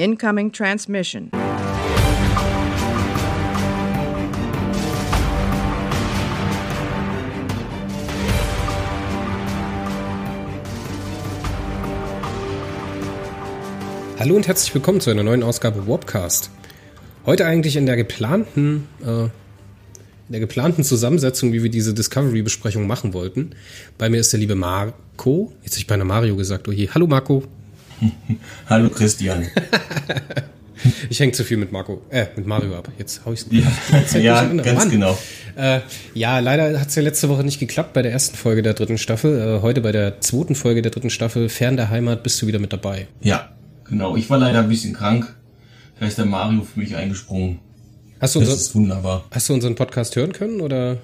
Incoming 0.00 0.50
transmission. 0.50 1.30
Hallo 14.18 14.36
und 14.36 14.48
herzlich 14.48 14.74
willkommen 14.74 15.02
zu 15.02 15.10
einer 15.10 15.22
neuen 15.22 15.42
Ausgabe 15.42 15.86
Warpcast. 15.86 16.50
Heute 17.26 17.44
eigentlich 17.44 17.76
in 17.76 17.84
der 17.84 17.96
geplanten, 17.96 18.88
äh, 19.04 19.24
in 19.24 19.30
der 20.30 20.40
geplanten 20.40 20.82
Zusammensetzung, 20.82 21.52
wie 21.52 21.62
wir 21.62 21.68
diese 21.68 21.92
Discovery-Besprechung 21.92 22.86
machen 22.86 23.12
wollten. 23.12 23.50
Bei 23.98 24.08
mir 24.08 24.20
ist 24.20 24.32
der 24.32 24.40
liebe 24.40 24.54
Marco. 24.54 25.52
Jetzt 25.62 25.72
habe 25.74 25.80
ich 25.80 25.86
beinahe 25.86 26.06
Mario 26.06 26.36
gesagt. 26.36 26.68
Oh 26.68 26.72
je. 26.72 26.88
Hallo 26.88 27.06
Marco. 27.06 27.44
Hallo 28.68 28.88
Christian. 28.90 29.46
ich 31.10 31.20
hänge 31.20 31.32
zu 31.32 31.44
viel 31.44 31.56
mit 31.56 31.72
Marco, 31.72 32.02
äh, 32.10 32.26
mit 32.36 32.46
Mario 32.46 32.76
ab. 32.76 32.88
Jetzt 32.98 33.24
hau 33.24 33.32
ich's. 33.32 33.46
Ja, 33.50 33.70
ja 34.18 34.44
ganz 34.44 34.78
Mann. 34.78 34.90
genau. 34.90 35.18
Äh, 35.56 35.80
ja, 36.14 36.38
leider 36.38 36.80
hat 36.80 36.88
es 36.88 36.94
ja 36.94 37.02
letzte 37.02 37.28
Woche 37.28 37.44
nicht 37.44 37.60
geklappt 37.60 37.92
bei 37.92 38.02
der 38.02 38.12
ersten 38.12 38.36
Folge 38.36 38.62
der 38.62 38.74
dritten 38.74 38.98
Staffel. 38.98 39.58
Äh, 39.58 39.62
heute 39.62 39.80
bei 39.80 39.92
der 39.92 40.20
zweiten 40.20 40.54
Folge 40.54 40.82
der 40.82 40.90
dritten 40.90 41.10
Staffel, 41.10 41.48
Fern 41.48 41.76
der 41.76 41.90
Heimat, 41.90 42.22
bist 42.22 42.40
du 42.40 42.46
wieder 42.46 42.58
mit 42.58 42.72
dabei. 42.72 43.08
Ja, 43.20 43.50
genau. 43.84 44.16
Ich 44.16 44.30
war 44.30 44.38
leider 44.38 44.60
ein 44.60 44.68
bisschen 44.68 44.94
krank. 44.94 45.34
Da 45.98 46.06
ist 46.06 46.16
der 46.16 46.24
Mario 46.24 46.62
für 46.62 46.80
mich 46.80 46.96
eingesprungen. 46.96 47.58
Hast 48.20 48.34
du, 48.34 48.40
das 48.40 48.48
unser, 48.48 48.60
ist 48.60 48.74
wunderbar. 48.74 49.24
hast 49.30 49.48
du 49.48 49.54
unseren 49.54 49.74
Podcast 49.74 50.14
hören 50.16 50.32
können 50.32 50.60
oder? 50.60 50.98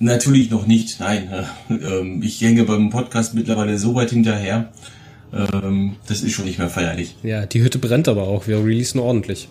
Natürlich 0.00 0.50
noch 0.50 0.66
nicht, 0.66 1.00
nein. 1.00 1.32
Ähm, 1.70 2.22
ich 2.22 2.40
hänge 2.40 2.64
beim 2.64 2.90
Podcast 2.90 3.34
mittlerweile 3.34 3.78
so 3.78 3.94
weit 3.94 4.10
hinterher, 4.10 4.72
ähm, 5.32 5.96
das 6.06 6.22
ist 6.22 6.32
schon 6.32 6.44
nicht 6.44 6.58
mehr 6.58 6.68
feierlich. 6.68 7.16
Ja, 7.22 7.46
die 7.46 7.62
Hütte 7.62 7.78
brennt 7.78 8.08
aber 8.08 8.22
auch. 8.22 8.46
Wir 8.46 8.58
releasen 8.58 9.00
ordentlich. 9.00 9.48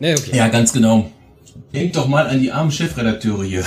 Nee, 0.00 0.14
okay. 0.14 0.36
Ja, 0.36 0.48
ganz 0.48 0.72
genau. 0.72 1.10
Denk 1.72 1.92
doch 1.92 2.06
mal 2.06 2.26
an 2.26 2.40
die 2.40 2.50
armen 2.50 2.70
Chefredakteure 2.70 3.44
hier. 3.44 3.64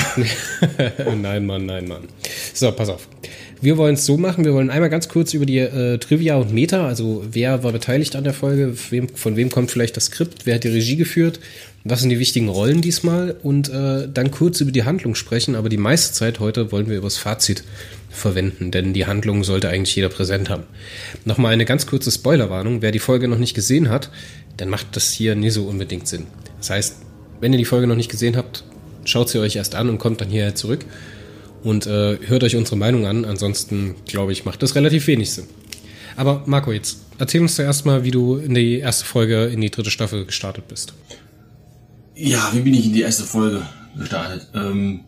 nein, 1.22 1.46
Mann, 1.46 1.66
nein, 1.66 1.88
Mann. 1.88 2.04
So, 2.54 2.72
pass 2.72 2.90
auf. 2.90 3.08
Wir 3.64 3.78
wollen 3.78 3.94
es 3.94 4.08
so 4.08 4.18
machen, 4.18 4.44
wir 4.44 4.56
wollen 4.56 4.72
einmal 4.72 4.90
ganz 4.90 5.08
kurz 5.08 5.36
über 5.36 5.46
die 5.46 5.60
äh, 5.60 6.00
Trivia 6.00 6.38
und 6.38 6.52
Meta, 6.52 6.88
also 6.88 7.24
wer 7.30 7.64
war 7.64 7.72
beteiligt 7.72 8.16
an 8.16 8.24
der 8.24 8.34
Folge, 8.34 8.76
wem, 8.90 9.08
von 9.10 9.36
wem 9.36 9.52
kommt 9.52 9.70
vielleicht 9.70 9.96
das 9.96 10.06
Skript, 10.06 10.48
wer 10.48 10.56
hat 10.56 10.64
die 10.64 10.70
Regie 10.70 10.96
geführt, 10.96 11.40
was 11.84 12.00
sind 12.00 12.10
die 12.10 12.18
wichtigen 12.18 12.50
Rollen 12.50 12.82
diesmal 12.82 13.36
und 13.44 13.70
äh, 13.70 14.08
dann 14.12 14.32
kurz 14.32 14.62
über 14.62 14.72
die 14.72 14.84
Handlung 14.84 15.14
sprechen, 15.14 15.54
aber 15.56 15.70
die 15.70 15.78
meiste 15.78 16.12
Zeit 16.12 16.40
heute 16.40 16.72
wollen 16.72 16.90
wir 16.90 16.98
über 16.98 17.06
das 17.06 17.18
Fazit 17.18 17.64
verwenden, 18.12 18.72
denn 18.72 18.94
die 18.94 19.06
Handlung 19.06 19.44
sollte 19.44 19.70
eigentlich 19.70 19.96
jeder 19.96 20.10
präsent 20.10 20.50
haben. 20.50 20.64
Nochmal 21.26 21.54
eine 21.54 21.66
ganz 21.66 21.88
kurze 21.88 22.12
Spoilerwarnung, 22.12 22.82
wer 22.82 22.92
die 22.92 23.00
Folge 23.00 23.28
noch 23.28 23.38
nicht 23.38 23.54
gesehen 23.54 23.90
hat, 23.90 24.10
dann 24.58 24.70
macht 24.70 24.96
das 24.96 25.12
hier 25.12 25.36
nie 25.36 25.50
so 25.50 25.66
unbedingt 25.66 26.08
Sinn. 26.08 26.28
Das 26.58 26.70
heißt, 26.70 26.98
wenn 27.40 27.54
ihr 27.54 27.58
die 27.60 27.66
Folge 27.66 27.88
noch 27.88 27.96
nicht 27.96 28.12
gesehen 28.12 28.38
habt, 28.38 28.64
schaut 29.06 29.30
sie 29.30 29.40
euch 29.40 29.56
erst 29.56 29.76
an 29.76 29.90
und 29.90 29.98
kommt 29.98 30.22
dann 30.22 30.30
hierher 30.30 30.56
zurück 30.56 30.86
und 31.64 31.88
äh, 31.88 32.18
hört 32.28 32.44
euch 32.44 32.56
unsere 32.56 32.78
Meinung 32.78 33.06
an. 33.06 33.26
Ansonsten, 33.26 33.96
glaube 34.06 34.32
ich, 34.32 34.46
macht 34.46 34.62
das 34.62 34.76
relativ 34.76 35.08
wenig 35.08 35.32
Sinn. 35.32 35.46
Aber 36.16 36.44
Marco, 36.46 36.72
jetzt 36.72 37.00
erzähl 37.18 37.42
uns 37.42 37.56
zuerst 37.56 37.86
mal, 37.86 38.04
wie 38.04 38.12
du 38.12 38.36
in 38.36 38.54
die 38.54 38.80
erste 38.80 39.06
Folge 39.06 39.46
in 39.46 39.62
die 39.62 39.72
dritte 39.72 39.90
Staffel 39.90 40.26
gestartet 40.26 40.68
bist. 40.68 40.94
Ja, 42.16 42.50
wie 42.54 42.60
bin 42.60 42.74
ich 42.74 42.86
in 42.86 42.94
die 42.94 43.02
erste 43.02 43.24
Folge 43.24 43.66
gestartet? 43.98 44.48
Ähm, 44.54 45.02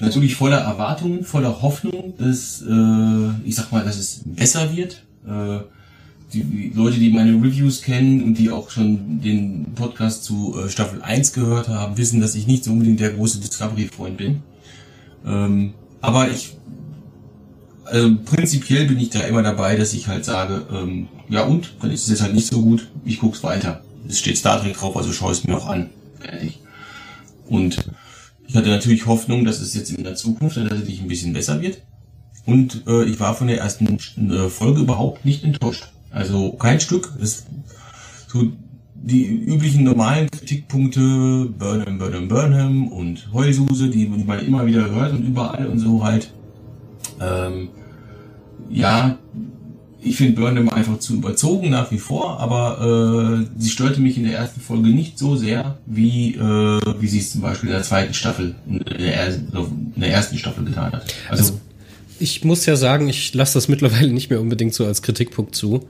natürlich 0.00 0.34
voller 0.34 0.58
Erwartungen, 0.58 1.24
voller 1.24 1.62
Hoffnung, 1.62 2.14
dass, 2.18 2.62
äh, 2.62 3.48
ich 3.48 3.54
sag 3.54 3.70
mal, 3.72 3.84
dass 3.84 3.98
es 3.98 4.22
besser 4.24 4.74
wird. 4.76 5.02
Äh, 5.26 5.60
die, 6.32 6.72
Leute, 6.74 6.98
die 6.98 7.10
meine 7.10 7.32
Reviews 7.32 7.82
kennen 7.82 8.22
und 8.22 8.34
die 8.34 8.50
auch 8.50 8.70
schon 8.70 9.20
den 9.20 9.74
Podcast 9.74 10.24
zu 10.24 10.56
äh, 10.58 10.68
Staffel 10.68 11.02
1 11.02 11.32
gehört 11.32 11.68
haben, 11.68 11.96
wissen, 11.96 12.20
dass 12.20 12.34
ich 12.34 12.46
nicht 12.46 12.64
so 12.64 12.72
unbedingt 12.72 13.00
der 13.00 13.10
große 13.10 13.40
Discovery-Freund 13.40 14.16
bin. 14.16 14.42
Ähm, 15.26 15.74
aber 16.00 16.30
ich, 16.30 16.56
also 17.84 18.16
prinzipiell 18.24 18.86
bin 18.86 18.98
ich 18.98 19.10
da 19.10 19.20
immer 19.20 19.42
dabei, 19.42 19.76
dass 19.76 19.92
ich 19.92 20.06
halt 20.06 20.24
sage, 20.24 20.66
ähm, 20.72 21.08
ja 21.28 21.42
und, 21.42 21.74
dann 21.80 21.90
ist 21.90 22.04
es 22.04 22.10
jetzt 22.10 22.22
halt 22.22 22.34
nicht 22.34 22.46
so 22.46 22.62
gut, 22.62 22.88
ich 23.04 23.18
guck's 23.18 23.42
weiter. 23.42 23.82
Es 24.08 24.18
steht 24.18 24.38
Star 24.38 24.60
Trek 24.60 24.76
drauf, 24.76 24.96
also 24.96 25.12
schau 25.12 25.30
es 25.30 25.44
mir 25.44 25.56
auch 25.56 25.66
an. 25.66 25.90
Und 27.48 27.84
ich 28.50 28.56
hatte 28.56 28.68
natürlich 28.68 29.06
Hoffnung, 29.06 29.44
dass 29.44 29.60
es 29.60 29.74
jetzt 29.74 29.92
in 29.92 30.02
der 30.02 30.16
Zukunft 30.16 30.56
tatsächlich 30.56 31.00
ein 31.00 31.06
bisschen 31.06 31.32
besser 31.32 31.62
wird. 31.62 31.82
Und 32.46 32.82
äh, 32.88 33.04
ich 33.04 33.20
war 33.20 33.36
von 33.36 33.46
der 33.46 33.58
ersten 33.58 33.96
äh, 34.28 34.48
Folge 34.48 34.80
überhaupt 34.80 35.24
nicht 35.24 35.44
enttäuscht. 35.44 35.92
Also 36.10 36.54
kein 36.54 36.80
Stück. 36.80 37.12
Es, 37.22 37.46
so 38.26 38.50
die 38.96 39.24
üblichen 39.24 39.84
normalen 39.84 40.28
Kritikpunkte, 40.32 41.46
Burnham, 41.56 41.98
Burnham, 41.98 42.26
Burnham 42.26 42.88
und 42.88 43.32
Heulsuse, 43.32 43.88
die, 43.88 44.08
man 44.08 44.44
immer 44.44 44.66
wieder 44.66 44.90
hört 44.90 45.12
und 45.12 45.24
überall 45.24 45.68
und 45.68 45.78
so 45.78 46.02
halt. 46.02 46.32
Ähm, 47.20 47.68
ja, 48.68 49.16
ich 50.02 50.16
finde 50.16 50.40
Burnham 50.40 50.68
einfach 50.68 50.98
zu 50.98 51.14
überzogen 51.14 51.70
nach 51.70 51.90
wie 51.90 51.98
vor, 51.98 52.40
aber 52.40 53.42
äh, 53.42 53.60
sie 53.60 53.70
störte 53.70 54.00
mich 54.00 54.16
in 54.16 54.24
der 54.24 54.38
ersten 54.38 54.60
Folge 54.60 54.88
nicht 54.88 55.18
so 55.18 55.36
sehr, 55.36 55.78
wie, 55.86 56.34
äh, 56.34 56.80
wie 57.00 57.06
sie 57.06 57.18
es 57.18 57.32
zum 57.32 57.42
Beispiel 57.42 57.68
in 57.68 57.74
der 57.74 57.82
zweiten 57.82 58.14
Staffel, 58.14 58.54
in 58.68 58.78
der, 58.78 59.34
in 59.34 59.92
der 59.96 60.10
ersten 60.10 60.38
Staffel 60.38 60.64
getan 60.64 60.92
hat. 60.92 61.14
Also, 61.28 61.42
also 61.42 61.60
ich 62.18 62.44
muss 62.44 62.66
ja 62.66 62.76
sagen, 62.76 63.08
ich 63.08 63.34
lasse 63.34 63.54
das 63.54 63.68
mittlerweile 63.68 64.12
nicht 64.12 64.30
mehr 64.30 64.40
unbedingt 64.40 64.74
so 64.74 64.86
als 64.86 65.02
Kritikpunkt 65.02 65.54
zu. 65.54 65.88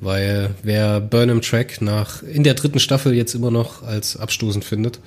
Weil 0.00 0.54
wer 0.62 1.00
Burnham 1.00 1.42
Track 1.42 1.82
nach 1.82 2.22
in 2.22 2.44
der 2.44 2.54
dritten 2.54 2.78
Staffel 2.78 3.14
jetzt 3.14 3.34
immer 3.34 3.50
noch 3.50 3.82
als 3.82 4.16
abstoßend 4.16 4.64
findet, 4.64 5.00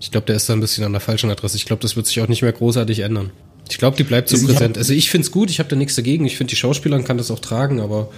ich 0.00 0.10
glaube, 0.10 0.26
der 0.26 0.36
ist 0.36 0.48
da 0.48 0.52
ein 0.52 0.60
bisschen 0.60 0.84
an 0.84 0.92
der 0.92 1.00
falschen 1.00 1.30
Adresse. 1.30 1.56
Ich 1.56 1.64
glaube, 1.64 1.82
das 1.82 1.96
wird 1.96 2.06
sich 2.06 2.20
auch 2.20 2.28
nicht 2.28 2.42
mehr 2.42 2.52
großartig 2.52 3.00
ändern. 3.00 3.30
Ich 3.68 3.78
glaube, 3.78 3.96
die 3.96 4.04
bleibt 4.04 4.28
so 4.28 4.44
präsent. 4.46 4.78
Also 4.78 4.92
ich 4.92 5.10
finde 5.10 5.26
es 5.26 5.32
gut, 5.32 5.50
ich 5.50 5.58
habe 5.58 5.68
da 5.68 5.76
nichts 5.76 5.96
dagegen. 5.96 6.24
Ich 6.24 6.36
finde, 6.36 6.50
die 6.50 6.56
Schauspielerin 6.56 7.04
kann 7.04 7.18
das 7.18 7.30
auch 7.30 7.40
tragen, 7.40 7.80
aber 7.80 8.10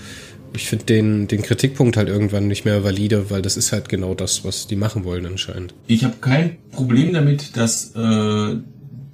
ich 0.55 0.67
finde 0.67 0.85
den, 0.87 1.29
den 1.29 1.43
Kritikpunkt 1.43 1.97
halt 1.97 2.09
irgendwann 2.09 2.49
nicht 2.49 2.65
mehr 2.65 2.85
valide, 2.85 3.31
weil 3.31 3.43
das 3.43 3.57
ist 3.57 3.73
halt 3.73 3.89
genau 3.89 4.15
das, 4.15 4.45
was 4.45 4.67
die 4.67 4.77
machen 4.77 5.05
wollen 5.05 5.27
anscheinend. 5.27 5.75
Ich 5.87 6.05
habe 6.05 6.17
kein 6.21 6.57
Problem 6.71 7.13
damit, 7.13 7.57
dass, 7.57 7.95
äh, 7.95 8.57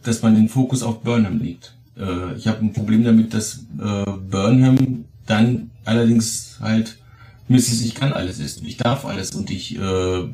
dass 0.02 0.22
man 0.22 0.34
den 0.34 0.48
Fokus 0.48 0.82
auf 0.82 1.00
Burnham 1.02 1.38
legt. 1.38 1.74
Äh, 1.98 2.36
ich 2.36 2.46
habe 2.46 2.60
ein 2.60 2.72
Problem 2.72 3.04
damit, 3.04 3.34
dass 3.34 3.64
äh, 3.80 4.10
Burnham 4.30 5.04
dann 5.26 5.70
allerdings 5.84 6.58
halt 6.60 6.98
Mrs. 7.48 7.82
Ich 7.82 7.94
kann 7.94 8.12
alles 8.12 8.40
essen, 8.40 8.66
ich 8.66 8.76
darf 8.76 9.04
alles 9.04 9.34
und 9.34 9.50
ich 9.50 9.76
äh, 9.78 10.24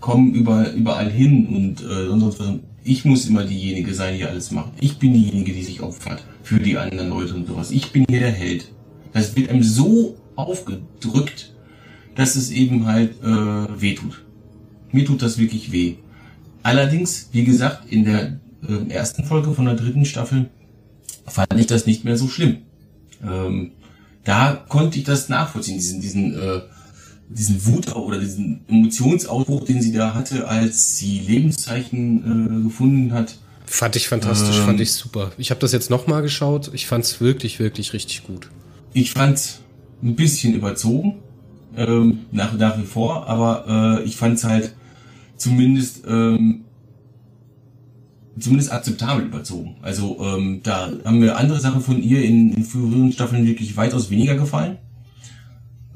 komme 0.00 0.30
über, 0.32 0.72
überall 0.72 1.10
hin 1.10 1.46
und 1.48 1.82
äh, 1.82 2.06
sonst 2.06 2.40
was. 2.40 2.48
Ich 2.88 3.04
muss 3.04 3.26
immer 3.26 3.42
diejenige 3.42 3.92
sein, 3.92 4.16
die 4.16 4.24
alles 4.24 4.52
macht. 4.52 4.70
Ich 4.80 4.98
bin 4.98 5.12
diejenige, 5.12 5.52
die 5.52 5.64
sich 5.64 5.80
opfert 5.80 6.24
für 6.44 6.60
die 6.60 6.78
anderen 6.78 7.08
Leute 7.08 7.34
und 7.34 7.48
sowas. 7.48 7.72
Ich 7.72 7.90
bin 7.90 8.06
hier 8.08 8.20
der 8.20 8.30
Held. 8.30 8.70
Das 9.12 9.34
wird 9.34 9.50
einem 9.50 9.64
so 9.64 10.16
aufgedrückt, 10.36 11.52
dass 12.14 12.36
es 12.36 12.52
eben 12.52 12.86
halt 12.86 13.20
äh, 13.24 13.80
weh 13.80 13.96
tut. 13.96 14.24
Mir 14.92 15.04
tut 15.04 15.20
das 15.20 15.36
wirklich 15.36 15.72
weh. 15.72 15.96
Allerdings, 16.62 17.28
wie 17.32 17.44
gesagt, 17.44 17.90
in 17.90 18.04
der 18.04 18.38
äh, 18.68 18.88
ersten 18.88 19.24
Folge 19.24 19.52
von 19.52 19.64
der 19.64 19.74
dritten 19.74 20.04
Staffel 20.04 20.48
fand 21.26 21.58
ich 21.58 21.66
das 21.66 21.86
nicht 21.86 22.04
mehr 22.04 22.16
so 22.16 22.28
schlimm. 22.28 22.58
Ähm, 23.20 23.72
da 24.22 24.64
konnte 24.68 24.98
ich 24.98 25.04
das 25.04 25.28
nachvollziehen, 25.28 25.78
diesen, 25.78 26.00
diesen, 26.00 26.38
äh, 26.38 26.60
diesen 27.28 27.64
Wut 27.66 27.94
oder 27.94 28.18
diesen 28.18 28.60
Emotionsausbruch, 28.68 29.64
den 29.64 29.82
sie 29.82 29.92
da 29.92 30.14
hatte, 30.14 30.48
als 30.48 30.98
sie 30.98 31.20
Lebenszeichen 31.20 32.60
äh, 32.60 32.64
gefunden 32.64 33.12
hat. 33.12 33.36
Fand 33.64 33.96
ich 33.96 34.08
fantastisch, 34.08 34.58
ähm, 34.58 34.64
fand 34.64 34.80
ich 34.80 34.92
super. 34.92 35.32
Ich 35.38 35.50
habe 35.50 35.60
das 35.60 35.72
jetzt 35.72 35.90
nochmal 35.90 36.22
geschaut. 36.22 36.70
Ich 36.72 36.86
fand 36.86 37.04
es 37.04 37.20
wirklich, 37.20 37.58
wirklich 37.58 37.92
richtig 37.92 38.24
gut. 38.26 38.48
Ich 38.92 39.12
fand 39.12 39.60
ein 40.02 40.14
bisschen 40.14 40.54
überzogen, 40.54 41.16
ähm, 41.76 42.20
nach, 42.30 42.52
nach 42.56 42.78
wie 42.78 42.86
vor, 42.86 43.26
aber 43.28 44.00
äh, 44.00 44.04
ich 44.04 44.16
fand 44.16 44.38
es 44.38 44.44
halt 44.44 44.74
zumindest 45.36 46.04
ähm, 46.06 46.66
zumindest 48.38 48.72
akzeptabel 48.72 49.24
überzogen. 49.24 49.76
Also 49.82 50.18
ähm, 50.20 50.60
da 50.62 50.90
haben 51.04 51.18
mir 51.18 51.36
andere 51.36 51.60
Sachen 51.60 51.80
von 51.80 52.02
ihr 52.02 52.22
in, 52.22 52.52
in 52.52 52.64
früheren 52.64 53.12
Staffeln 53.12 53.46
wirklich 53.46 53.76
weitaus 53.76 54.10
weniger 54.10 54.36
gefallen. 54.36 54.78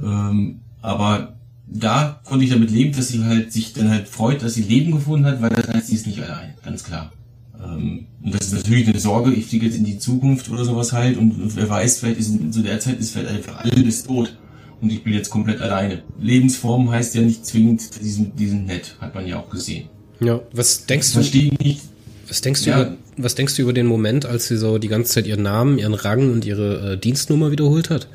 Ähm, 0.02 0.60
aber 0.82 1.36
da 1.66 2.20
konnte 2.24 2.44
ich 2.44 2.50
damit 2.50 2.70
leben, 2.70 2.92
dass 2.92 3.08
sie 3.08 3.24
halt 3.24 3.52
sich 3.52 3.72
dann 3.72 3.90
halt 3.90 4.08
freut, 4.08 4.42
dass 4.42 4.54
sie 4.54 4.62
Leben 4.62 4.92
gefunden 4.92 5.26
hat, 5.26 5.40
weil 5.40 5.50
das 5.50 5.68
heißt, 5.68 5.86
sie 5.86 5.94
ist 5.94 6.06
nicht 6.06 6.20
allein, 6.20 6.54
ganz 6.64 6.84
klar. 6.84 7.12
Ähm, 7.62 8.06
und 8.22 8.34
das 8.34 8.46
ist 8.46 8.54
natürlich 8.54 8.88
eine 8.88 8.98
Sorge, 8.98 9.32
ich 9.32 9.46
fliege 9.46 9.66
jetzt 9.66 9.76
in 9.76 9.84
die 9.84 9.98
Zukunft 9.98 10.50
oder 10.50 10.64
sowas 10.64 10.92
halt 10.92 11.16
und 11.16 11.56
wer 11.56 11.68
weiß, 11.68 12.00
vielleicht 12.00 12.18
ist 12.18 12.52
zu 12.52 12.62
der 12.62 12.80
Zeit 12.80 12.98
ist 12.98 13.12
vielleicht 13.12 13.30
einfach 13.30 13.64
alles 13.64 14.04
tot 14.04 14.36
und 14.80 14.90
ich 14.90 15.04
bin 15.04 15.12
jetzt 15.12 15.30
komplett 15.30 15.60
alleine. 15.60 16.02
Lebensform 16.18 16.90
heißt 16.90 17.14
ja 17.14 17.22
nicht 17.22 17.46
zwingend, 17.46 18.02
diesen, 18.02 18.34
diesen 18.34 18.64
nett, 18.64 18.96
hat 19.00 19.14
man 19.14 19.26
ja 19.26 19.38
auch 19.38 19.50
gesehen. 19.50 19.88
Ja, 20.20 20.40
was 20.52 20.86
denkst 20.86 21.08
du? 21.08 21.14
Verstehe 21.14 21.50
ich 21.52 21.58
nicht, 21.58 21.80
was 22.28 22.40
denkst 22.40 22.64
du, 22.64 22.70
ja. 22.70 22.82
über, 22.82 22.96
was 23.16 23.34
denkst 23.34 23.56
du 23.56 23.62
über 23.62 23.72
den 23.72 23.86
Moment, 23.86 24.24
als 24.24 24.48
sie 24.48 24.56
so 24.56 24.78
die 24.78 24.88
ganze 24.88 25.12
Zeit 25.12 25.26
ihren 25.26 25.42
Namen, 25.42 25.78
ihren 25.78 25.94
Rang 25.94 26.32
und 26.32 26.44
ihre 26.44 26.92
äh, 26.92 26.96
Dienstnummer 26.96 27.50
wiederholt 27.50 27.90
hat? 27.90 28.08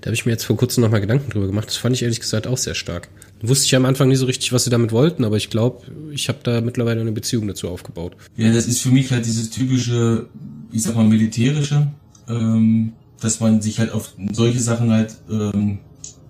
Da 0.00 0.06
habe 0.06 0.14
ich 0.14 0.24
mir 0.24 0.32
jetzt 0.32 0.44
vor 0.44 0.56
kurzem 0.56 0.82
nochmal 0.82 1.00
Gedanken 1.00 1.30
drüber 1.30 1.46
gemacht. 1.46 1.68
Das 1.68 1.76
fand 1.76 1.94
ich 1.94 2.02
ehrlich 2.02 2.20
gesagt 2.20 2.46
auch 2.46 2.58
sehr 2.58 2.74
stark. 2.74 3.08
Wusste 3.42 3.66
ich 3.66 3.76
am 3.76 3.84
Anfang 3.84 4.08
nicht 4.08 4.18
so 4.18 4.26
richtig, 4.26 4.52
was 4.52 4.64
sie 4.64 4.70
damit 4.70 4.92
wollten, 4.92 5.24
aber 5.24 5.36
ich 5.36 5.50
glaube, 5.50 5.82
ich 6.12 6.28
habe 6.28 6.38
da 6.42 6.60
mittlerweile 6.60 7.00
eine 7.00 7.12
Beziehung 7.12 7.46
dazu 7.46 7.68
aufgebaut. 7.68 8.16
Ja, 8.36 8.52
das 8.52 8.66
ist 8.66 8.82
für 8.82 8.90
mich 8.90 9.10
halt 9.10 9.24
dieses 9.26 9.50
typische, 9.50 10.26
ich 10.72 10.82
sag 10.82 10.94
mal, 10.94 11.04
militärische, 11.04 11.88
ähm, 12.28 12.92
dass 13.20 13.40
man 13.40 13.62
sich 13.62 13.78
halt 13.78 13.92
auf 13.92 14.14
solche 14.32 14.60
Sachen 14.60 14.90
halt 14.90 15.14
ähm, 15.30 15.78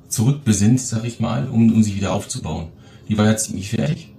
zurückbesinnt, 0.09 0.81
sag 0.81 1.05
ich 1.05 1.21
mal, 1.21 1.49
um, 1.49 1.73
um 1.73 1.83
sich 1.83 1.97
wieder 1.97 2.13
aufzubauen. 2.13 2.69
Die 3.09 3.19
war 3.19 3.27
ja 3.27 3.37
ziemlich 3.37 3.71
fertig, 3.71 4.13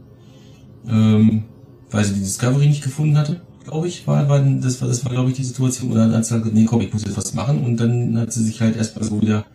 ähm, 0.87 1.43
weil 1.91 2.03
sie 2.03 2.13
die 2.13 2.21
Discovery 2.21 2.67
nicht 2.67 2.83
gefunden 2.83 3.17
hatte, 3.17 3.41
glaube 3.63 3.87
ich, 3.87 4.07
war, 4.07 4.27
war 4.29 4.39
das 4.39 4.81
war 4.81 4.87
das 4.87 5.05
war 5.05 5.11
glaube 5.11 5.29
ich 5.29 5.35
die 5.35 5.43
Situation. 5.43 5.91
Und 5.91 5.97
dann 5.97 6.13
hat 6.13 6.25
sie 6.25 6.33
halt 6.33 6.43
gesagt, 6.43 6.57
nee, 6.57 6.65
komm, 6.65 6.81
ich 6.81 6.93
muss 6.93 7.03
jetzt 7.03 7.17
was 7.17 7.33
machen 7.33 7.63
und 7.63 7.77
dann 7.77 8.17
hat 8.19 8.33
sie 8.33 8.43
sich 8.43 8.61
halt 8.61 8.75
erstmal 8.75 9.05
so 9.05 9.21
wieder 9.21 9.45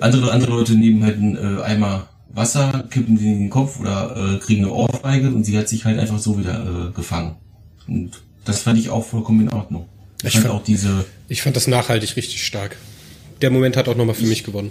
andere 0.00 0.32
andere 0.32 0.52
Leute 0.52 0.74
nehmen 0.74 1.04
halt 1.04 1.18
einen 1.18 1.36
äh, 1.36 1.62
Eimer 1.62 2.08
Wasser, 2.32 2.84
kippen 2.90 3.16
sie 3.16 3.32
in 3.32 3.38
den 3.40 3.50
Kopf 3.50 3.80
oder 3.80 4.16
äh, 4.16 4.38
kriegen 4.38 4.64
eine 4.64 4.72
Ohrfeige 4.72 5.28
und 5.28 5.44
sie 5.44 5.58
hat 5.58 5.68
sich 5.68 5.84
halt 5.84 5.98
einfach 5.98 6.18
so 6.18 6.38
wieder 6.38 6.88
äh, 6.88 6.92
gefangen. 6.92 7.36
Und 7.88 8.22
das 8.44 8.62
fand 8.62 8.78
ich 8.78 8.90
auch 8.90 9.04
vollkommen 9.04 9.42
in 9.42 9.52
Ordnung. 9.52 9.88
Ich, 10.22 10.34
ich 10.34 10.40
fand 10.40 10.54
auch 10.54 10.62
diese. 10.62 11.04
Ich 11.28 11.42
fand 11.42 11.56
das 11.56 11.66
nachhaltig 11.66 12.16
richtig 12.16 12.44
stark. 12.44 12.76
Der 13.42 13.50
Moment 13.50 13.76
hat 13.76 13.88
auch 13.88 13.96
nochmal 13.96 14.14
für 14.14 14.24
ich, 14.24 14.28
mich 14.28 14.44
gewonnen. 14.44 14.70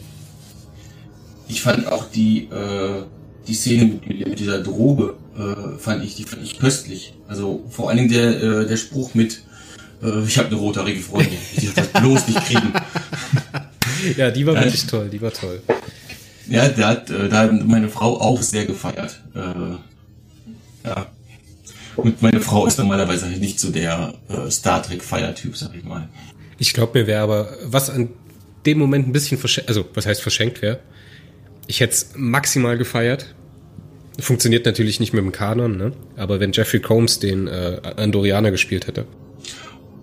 Ich 1.48 1.62
fand 1.62 1.88
auch 1.92 2.06
die, 2.10 2.46
äh, 2.46 3.04
die 3.48 3.54
Szene 3.54 3.86
mit, 3.86 4.08
mit 4.08 4.40
dieser 4.40 4.62
Droge, 4.62 5.16
äh, 5.40 5.78
fand 5.78 6.04
ich, 6.04 6.16
die 6.16 6.24
fand 6.24 6.44
ich 6.44 6.60
köstlich. 6.60 7.14
Also 7.28 7.66
vor 7.70 7.90
allen 7.90 7.98
Dingen 7.98 8.10
der, 8.10 8.44
äh, 8.44 8.68
der 8.68 8.78
Spruch 8.78 9.14
mit, 9.14 9.42
äh, 10.04 10.24
ich 10.26 10.38
habe 10.38 10.50
eine 10.50 10.58
rothaarige 10.58 11.00
Freundin, 11.02 11.38
ich 11.56 11.74
das 11.74 11.88
bloß 11.88 12.28
nicht 12.28 12.46
kriegen. 12.46 12.74
ja, 14.18 14.32
die 14.32 14.46
war 14.46 14.56
wirklich 14.56 14.86
toll, 14.86 15.10
die 15.10 15.22
war 15.22 15.32
toll. 15.32 15.62
Ja, 16.48 16.68
da 16.68 16.90
hat, 16.90 17.10
äh, 17.10 17.30
da 17.30 17.44
hat 17.44 17.68
meine 17.68 17.90
Frau 17.90 18.20
auch 18.20 18.42
sehr 18.42 18.66
gefeiert. 18.66 19.22
Äh, 19.36 20.88
ja. 20.88 21.08
Und 21.96 22.22
meine 22.22 22.42
Frau 22.42 22.66
ist 22.66 22.78
normalerweise 22.78 23.28
nicht 23.28 23.60
so 23.60 23.72
der 23.72 24.14
äh, 24.30 24.50
Star 24.50 24.82
Trek 24.82 25.04
Feiertyp, 25.04 25.56
sag 25.56 25.76
ich 25.76 25.84
mal. 25.84 26.08
Ich 26.58 26.74
glaube 26.74 27.00
mir 27.00 27.08
wäre 27.08 27.22
aber, 27.22 27.58
was 27.66 27.90
an 27.90 28.10
dem 28.66 28.78
Moment 28.78 29.08
ein 29.08 29.14
bisschen 29.14 29.38
verschenkt, 29.38 29.70
also 29.70 29.86
was 29.94 30.06
heißt 30.06 30.22
verschenkt 30.22 30.62
wäre, 30.62 30.80
ich 31.68 31.80
hätte 31.80 31.94
es 31.94 32.10
maximal 32.16 32.78
gefeiert. 32.78 33.36
Funktioniert 34.20 34.66
natürlich 34.66 35.00
nicht 35.00 35.14
mit 35.14 35.24
dem 35.24 35.32
Kanon, 35.32 35.78
ne? 35.78 35.94
Aber 36.18 36.40
wenn 36.40 36.52
Jeffrey 36.52 36.80
Combs 36.80 37.20
den 37.20 37.48
äh, 37.48 37.80
Andorianer 37.98 38.52
gespielt 38.52 38.88
hätte. 38.88 39.06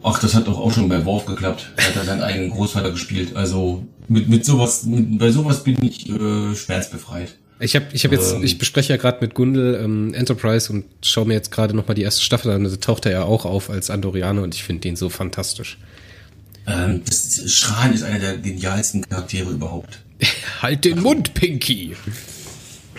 Ach, 0.03 0.19
das 0.21 0.35
hat 0.35 0.47
doch 0.47 0.59
auch 0.59 0.73
schon 0.73 0.89
bei 0.89 1.05
Worf 1.05 1.27
geklappt. 1.27 1.73
Da 1.77 1.83
hat 1.83 1.97
er 1.97 2.05
seinen 2.05 2.23
eigenen 2.23 2.51
Großvater 2.51 2.93
gespielt. 2.93 3.35
Also 3.35 3.85
mit, 4.09 4.29
mit 4.29 4.45
sowas, 4.45 4.85
mit, 4.85 5.19
bei 5.19 5.31
sowas 5.31 5.65
bin 5.65 5.83
ich 5.83 6.09
äh, 6.09 6.55
schmerzbefreit. 6.55 7.37
Ich 7.59 7.75
habe 7.75 7.87
ich 7.93 8.05
hab 8.05 8.13
jetzt, 8.13 8.35
ähm, 8.35 8.45
ich 8.45 8.59
bespreche 8.59 8.93
ja 8.93 8.97
gerade 8.99 9.19
mit 9.21 9.35
Gundel 9.35 9.81
ähm, 9.83 10.13
Enterprise 10.13 10.71
und 10.73 10.85
schaue 11.03 11.27
mir 11.27 11.35
jetzt 11.35 11.51
gerade 11.51 11.75
nochmal 11.75 11.95
die 11.95 12.03
erste 12.03 12.23
Staffel 12.23 12.53
an. 12.53 12.65
Da 12.65 12.77
taucht 12.77 13.07
er 13.07 13.13
ja 13.13 13.23
auch 13.25 13.47
auf 13.47 13.71
als 13.71 13.91
Andorianer 13.91 14.43
und 14.43 14.55
ich 14.55 14.63
finde 14.63 14.83
den 14.83 14.97
so 14.97 15.09
fantastisch. 15.09 15.79
Ähm, 16.67 17.03
das 17.07 17.51
Schran 17.51 17.93
ist 17.95 18.03
einer 18.03 18.19
der 18.19 18.37
genialsten 18.39 19.09
Charaktere 19.09 19.51
überhaupt. 19.51 20.01
halt 20.63 20.85
den 20.85 21.01
Mund, 21.01 21.35
Pinky! 21.35 21.97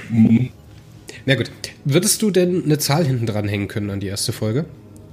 Mhm. 0.09 0.49
Na 1.27 1.35
gut. 1.35 1.51
Würdest 1.83 2.21
du 2.21 2.31
denn 2.31 2.63
eine 2.63 2.77
Zahl 2.77 3.05
hinten 3.05 3.25
dran 3.25 3.49
hängen 3.49 3.67
können 3.67 3.89
an 3.89 3.99
die 3.99 4.07
erste 4.07 4.31
Folge? 4.31 4.65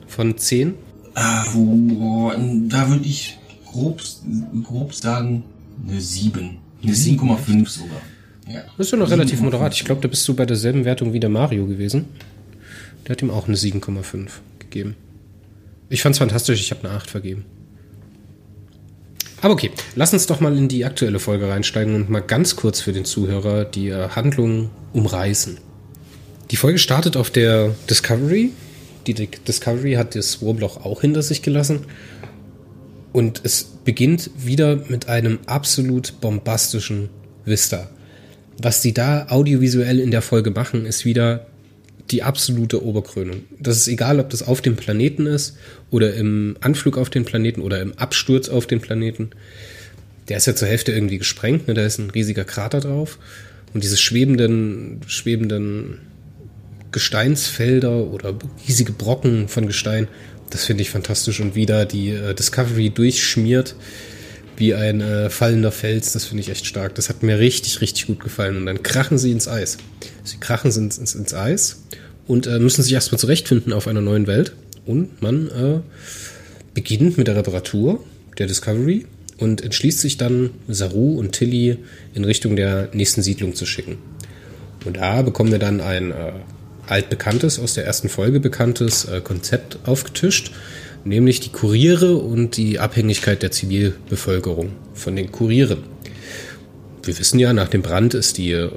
Von 0.06 0.38
10? 0.38 0.74
Ah, 1.14 1.44
da 1.44 2.88
würde 2.88 3.04
ich 3.04 3.36
grob, 3.66 4.00
grob 4.62 4.94
sagen, 4.94 5.42
eine 5.86 6.00
7. 6.00 6.56
Eine 6.84 6.92
7,5 6.92 7.68
sogar. 7.68 8.00
Ja. 8.46 8.62
Das 8.76 8.86
ist 8.86 8.92
ja 8.92 8.98
noch 8.98 9.10
relativ 9.10 9.40
moderat. 9.40 9.74
Ich 9.74 9.84
glaube, 9.84 10.02
da 10.02 10.08
bist 10.08 10.26
du 10.28 10.34
bei 10.34 10.46
derselben 10.46 10.84
Wertung 10.84 11.12
wie 11.12 11.20
der 11.20 11.30
Mario 11.30 11.66
gewesen. 11.66 12.04
Der 13.04 13.14
hat 13.14 13.22
ihm 13.22 13.30
auch 13.30 13.48
eine 13.48 13.56
7,5 13.56 14.28
gegeben. 14.60 14.94
Ich 15.88 16.00
fand's 16.02 16.18
fantastisch, 16.18 16.60
ich 16.60 16.70
habe 16.70 16.86
eine 16.86 16.96
8 16.96 17.10
vergeben. 17.10 17.44
Aber 19.42 19.54
okay, 19.54 19.72
lass 19.96 20.12
uns 20.12 20.28
doch 20.28 20.38
mal 20.38 20.56
in 20.56 20.68
die 20.68 20.84
aktuelle 20.84 21.18
Folge 21.18 21.48
reinsteigen 21.48 21.96
und 21.96 22.08
mal 22.08 22.22
ganz 22.22 22.54
kurz 22.54 22.80
für 22.80 22.92
den 22.92 23.04
Zuhörer 23.04 23.64
die 23.64 23.88
äh, 23.88 24.10
Handlung 24.10 24.70
umreißen. 24.92 25.58
Die 26.54 26.56
Folge 26.56 26.78
startet 26.78 27.16
auf 27.16 27.30
der 27.30 27.74
Discovery 27.90 28.52
die 29.08 29.14
Discovery 29.26 29.94
hat 29.94 30.14
das 30.14 30.40
Wurmloch 30.40 30.84
auch 30.84 31.00
hinter 31.00 31.20
sich 31.20 31.42
gelassen. 31.42 31.80
Und 33.12 33.40
es 33.42 33.64
beginnt 33.64 34.30
wieder 34.38 34.76
mit 34.88 35.08
einem 35.08 35.40
absolut 35.46 36.20
bombastischen 36.20 37.08
Vista. 37.44 37.90
Was 38.62 38.82
die 38.82 38.94
da 38.94 39.26
audiovisuell 39.30 39.98
in 39.98 40.12
der 40.12 40.22
Folge 40.22 40.52
machen, 40.52 40.86
ist 40.86 41.04
wieder 41.04 41.48
die 42.12 42.22
absolute 42.22 42.84
Oberkrönung. 42.84 43.42
Das 43.58 43.76
ist 43.76 43.88
egal, 43.88 44.20
ob 44.20 44.30
das 44.30 44.46
auf 44.46 44.60
dem 44.60 44.76
Planeten 44.76 45.26
ist 45.26 45.56
oder 45.90 46.14
im 46.14 46.56
Anflug 46.60 46.98
auf 46.98 47.10
den 47.10 47.24
Planeten 47.24 47.62
oder 47.62 47.82
im 47.82 47.98
Absturz 47.98 48.48
auf 48.48 48.68
den 48.68 48.80
Planeten. 48.80 49.30
Der 50.28 50.36
ist 50.36 50.46
ja 50.46 50.54
zur 50.54 50.68
Hälfte 50.68 50.92
irgendwie 50.92 51.18
gesprengt, 51.18 51.66
ne? 51.66 51.74
da 51.74 51.84
ist 51.84 51.98
ein 51.98 52.10
riesiger 52.10 52.44
Krater 52.44 52.78
drauf. 52.78 53.18
Und 53.72 53.82
diese 53.82 53.96
schwebenden, 53.96 55.00
schwebenden 55.08 55.98
Gesteinsfelder 56.94 58.06
oder 58.06 58.34
riesige 58.66 58.92
Brocken 58.92 59.48
von 59.48 59.66
Gestein. 59.66 60.08
Das 60.50 60.64
finde 60.64 60.82
ich 60.82 60.90
fantastisch. 60.90 61.40
Und 61.40 61.54
wieder 61.56 61.84
die 61.84 62.10
äh, 62.10 62.34
Discovery 62.34 62.90
durchschmiert 62.90 63.74
wie 64.56 64.74
ein 64.74 65.00
äh, 65.00 65.28
fallender 65.28 65.72
Fels. 65.72 66.12
Das 66.12 66.24
finde 66.24 66.42
ich 66.42 66.50
echt 66.50 66.66
stark. 66.66 66.94
Das 66.94 67.08
hat 67.08 67.24
mir 67.24 67.40
richtig, 67.40 67.80
richtig 67.80 68.06
gut 68.06 68.20
gefallen. 68.20 68.56
Und 68.56 68.66
dann 68.66 68.84
krachen 68.84 69.18
sie 69.18 69.32
ins 69.32 69.48
Eis. 69.48 69.76
Sie 70.22 70.38
krachen 70.38 70.70
ins, 70.70 70.96
ins, 70.96 71.16
ins 71.16 71.34
Eis 71.34 71.82
und 72.28 72.46
äh, 72.46 72.60
müssen 72.60 72.84
sich 72.84 72.92
erstmal 72.92 73.18
zurechtfinden 73.18 73.72
auf 73.72 73.88
einer 73.88 74.00
neuen 74.00 74.28
Welt. 74.28 74.52
Und 74.86 75.20
man 75.20 75.48
äh, 75.48 75.80
beginnt 76.74 77.18
mit 77.18 77.26
der 77.26 77.34
Reparatur 77.34 78.04
der 78.38 78.46
Discovery 78.46 79.06
und 79.38 79.62
entschließt 79.62 79.98
sich 79.98 80.16
dann, 80.16 80.50
Saru 80.68 81.18
und 81.18 81.32
Tilly 81.32 81.78
in 82.14 82.24
Richtung 82.24 82.54
der 82.54 82.90
nächsten 82.92 83.22
Siedlung 83.22 83.56
zu 83.56 83.66
schicken. 83.66 83.98
Und 84.84 84.98
da 84.98 85.22
bekommen 85.22 85.50
wir 85.50 85.58
dann 85.58 85.80
ein 85.80 86.12
äh, 86.12 86.32
altbekanntes, 86.88 87.58
aus 87.58 87.74
der 87.74 87.84
ersten 87.84 88.08
Folge 88.08 88.40
bekanntes 88.40 89.04
äh, 89.04 89.20
Konzept 89.20 89.78
aufgetischt, 89.84 90.52
nämlich 91.04 91.40
die 91.40 91.50
Kuriere 91.50 92.16
und 92.16 92.56
die 92.56 92.78
Abhängigkeit 92.78 93.42
der 93.42 93.50
Zivilbevölkerung 93.50 94.70
von 94.94 95.16
den 95.16 95.32
Kurieren. 95.32 95.84
Wir 97.02 97.18
wissen 97.18 97.38
ja, 97.38 97.52
nach 97.52 97.68
dem 97.68 97.82
Brand 97.82 98.14
ist, 98.14 98.38
die, 98.38 98.52
äh, 98.52 98.70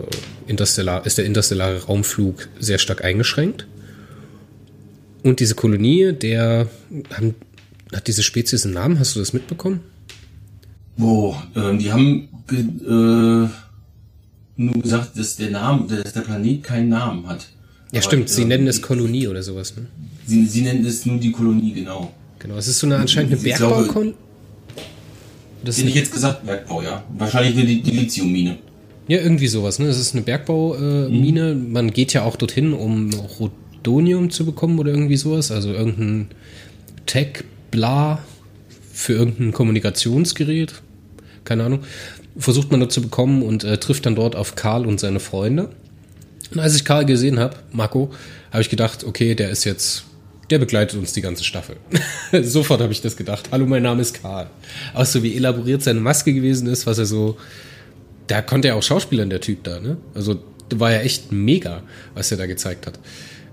Interstellar, 0.48 1.06
ist 1.06 1.18
der 1.18 1.26
interstellare 1.26 1.84
Raumflug 1.84 2.48
sehr 2.60 2.78
stark 2.78 3.04
eingeschränkt. 3.04 3.68
Und 5.24 5.40
diese 5.40 5.56
Kolonie, 5.56 6.14
der 6.14 6.68
haben, 7.14 7.36
hat 7.94 8.08
diese 8.08 8.24
Spezies 8.24 8.66
einen 8.66 8.76
Namen, 8.76 9.00
hast 9.00 9.16
du 9.16 9.20
das 9.20 9.34
mitbekommen? 9.34 9.82
Wo, 10.96 11.36
äh, 11.56 11.78
die 11.78 11.92
haben 11.92 12.30
äh, 12.50 13.50
nur 14.58 14.82
gesagt, 14.82 15.18
dass 15.18 15.36
der 15.36 15.52
Name, 15.52 15.88
dass 15.88 16.14
der 16.14 16.22
Planet 16.22 16.64
keinen 16.64 16.90
Namen 16.90 17.28
hat. 17.28 17.48
Ja, 17.92 18.00
Aber, 18.00 18.02
stimmt. 18.02 18.30
Sie 18.30 18.44
äh, 18.44 18.46
nennen 18.46 18.68
es 18.68 18.82
Kolonie 18.82 19.28
oder 19.28 19.44
sowas. 19.44 19.76
Ne? 19.76 19.86
Sie, 20.26 20.46
sie 20.46 20.62
nennen 20.62 20.86
es 20.86 21.06
nur 21.06 21.18
die 21.18 21.32
Kolonie, 21.32 21.74
genau. 21.74 22.12
Genau, 22.40 22.56
es 22.58 22.68
ist 22.68 22.80
so 22.80 22.88
eine 22.88 22.98
anscheinend 22.98 23.34
eine 23.34 23.42
Bergbaukolonie. 23.42 24.14
Das 25.64 25.78
hätte 25.78 25.90
ich 25.90 25.96
jetzt 25.96 26.14
gesagt, 26.14 26.46
Bergbau, 26.46 26.82
ja. 26.82 27.04
Wahrscheinlich 27.18 27.58
eine 27.58 27.66
Lithiummine. 27.66 28.58
Ja, 29.08 29.20
irgendwie 29.20 29.48
sowas. 29.48 29.80
Ne? 29.80 29.88
Das 29.88 30.00
ist 30.00 30.14
eine 30.14 30.24
Bergbaumine. 30.24 31.52
Äh, 31.52 31.56
mhm. 31.56 31.72
Man 31.72 31.92
geht 31.92 32.14
ja 32.14 32.24
auch 32.24 32.36
dorthin, 32.36 32.74
um 32.74 33.10
Rodonium 33.40 34.30
zu 34.30 34.46
bekommen 34.46 34.80
oder 34.80 34.92
irgendwie 34.92 35.18
sowas. 35.18 35.52
Also 35.52 35.72
irgendein 35.74 36.28
Tech-Bla 37.06 38.20
für 38.92 39.14
irgendein 39.14 39.52
Kommunikationsgerät. 39.52 40.74
Keine 41.44 41.64
Ahnung. 41.64 41.80
Versucht 42.38 42.70
man 42.72 42.82
dort 42.82 42.92
zu 42.92 43.02
bekommen 43.02 43.42
und 43.42 43.64
äh, 43.64 43.78
trifft 43.78 44.06
dann 44.06 44.16
dort 44.16 44.36
auf 44.36 44.56
Karl 44.56 44.86
und 44.86 45.00
seine 45.00 45.20
Freunde. 45.20 45.70
Und 46.52 46.60
als 46.60 46.76
ich 46.76 46.86
Karl 46.86 47.06
gesehen 47.06 47.40
habe, 47.40 47.58
Marco, 47.72 48.12
habe 48.52 48.62
ich 48.62 48.70
gedacht, 48.70 49.04
okay, 49.04 49.36
der 49.36 49.50
ist 49.50 49.64
jetzt, 49.64 50.04
der 50.50 50.60
begleitet 50.60 50.98
uns 50.98 51.14
die 51.14 51.22
ganze 51.22 51.44
Staffel. 51.44 51.78
Sofort 52.44 52.82
habe 52.82 52.92
ich 52.92 53.02
das 53.02 53.18
gedacht. 53.18 53.50
Hallo, 53.52 53.66
mein 53.66 53.84
Name 53.84 54.02
ist 54.02 54.22
Karl. 54.22 54.50
Auch 54.94 55.06
so 55.06 55.24
wie 55.24 55.36
elaboriert 55.36 55.84
seine 55.84 56.00
Maske 56.00 56.34
gewesen 56.34 56.68
ist, 56.68 56.86
was 56.86 56.98
er 56.98 57.06
so, 57.06 57.38
da 58.28 58.42
konnte 58.42 58.70
er 58.70 58.76
auch 58.76 58.84
Schauspielern, 58.84 59.30
der 59.30 59.42
Typ 59.42 59.64
da, 59.64 59.80
ne? 59.80 59.98
Also 60.14 60.42
war 60.76 60.92
ja 60.92 61.00
echt 61.00 61.32
mega, 61.32 61.84
was 62.14 62.32
er 62.32 62.38
da 62.38 62.46
gezeigt 62.46 62.88
hat. 62.88 63.00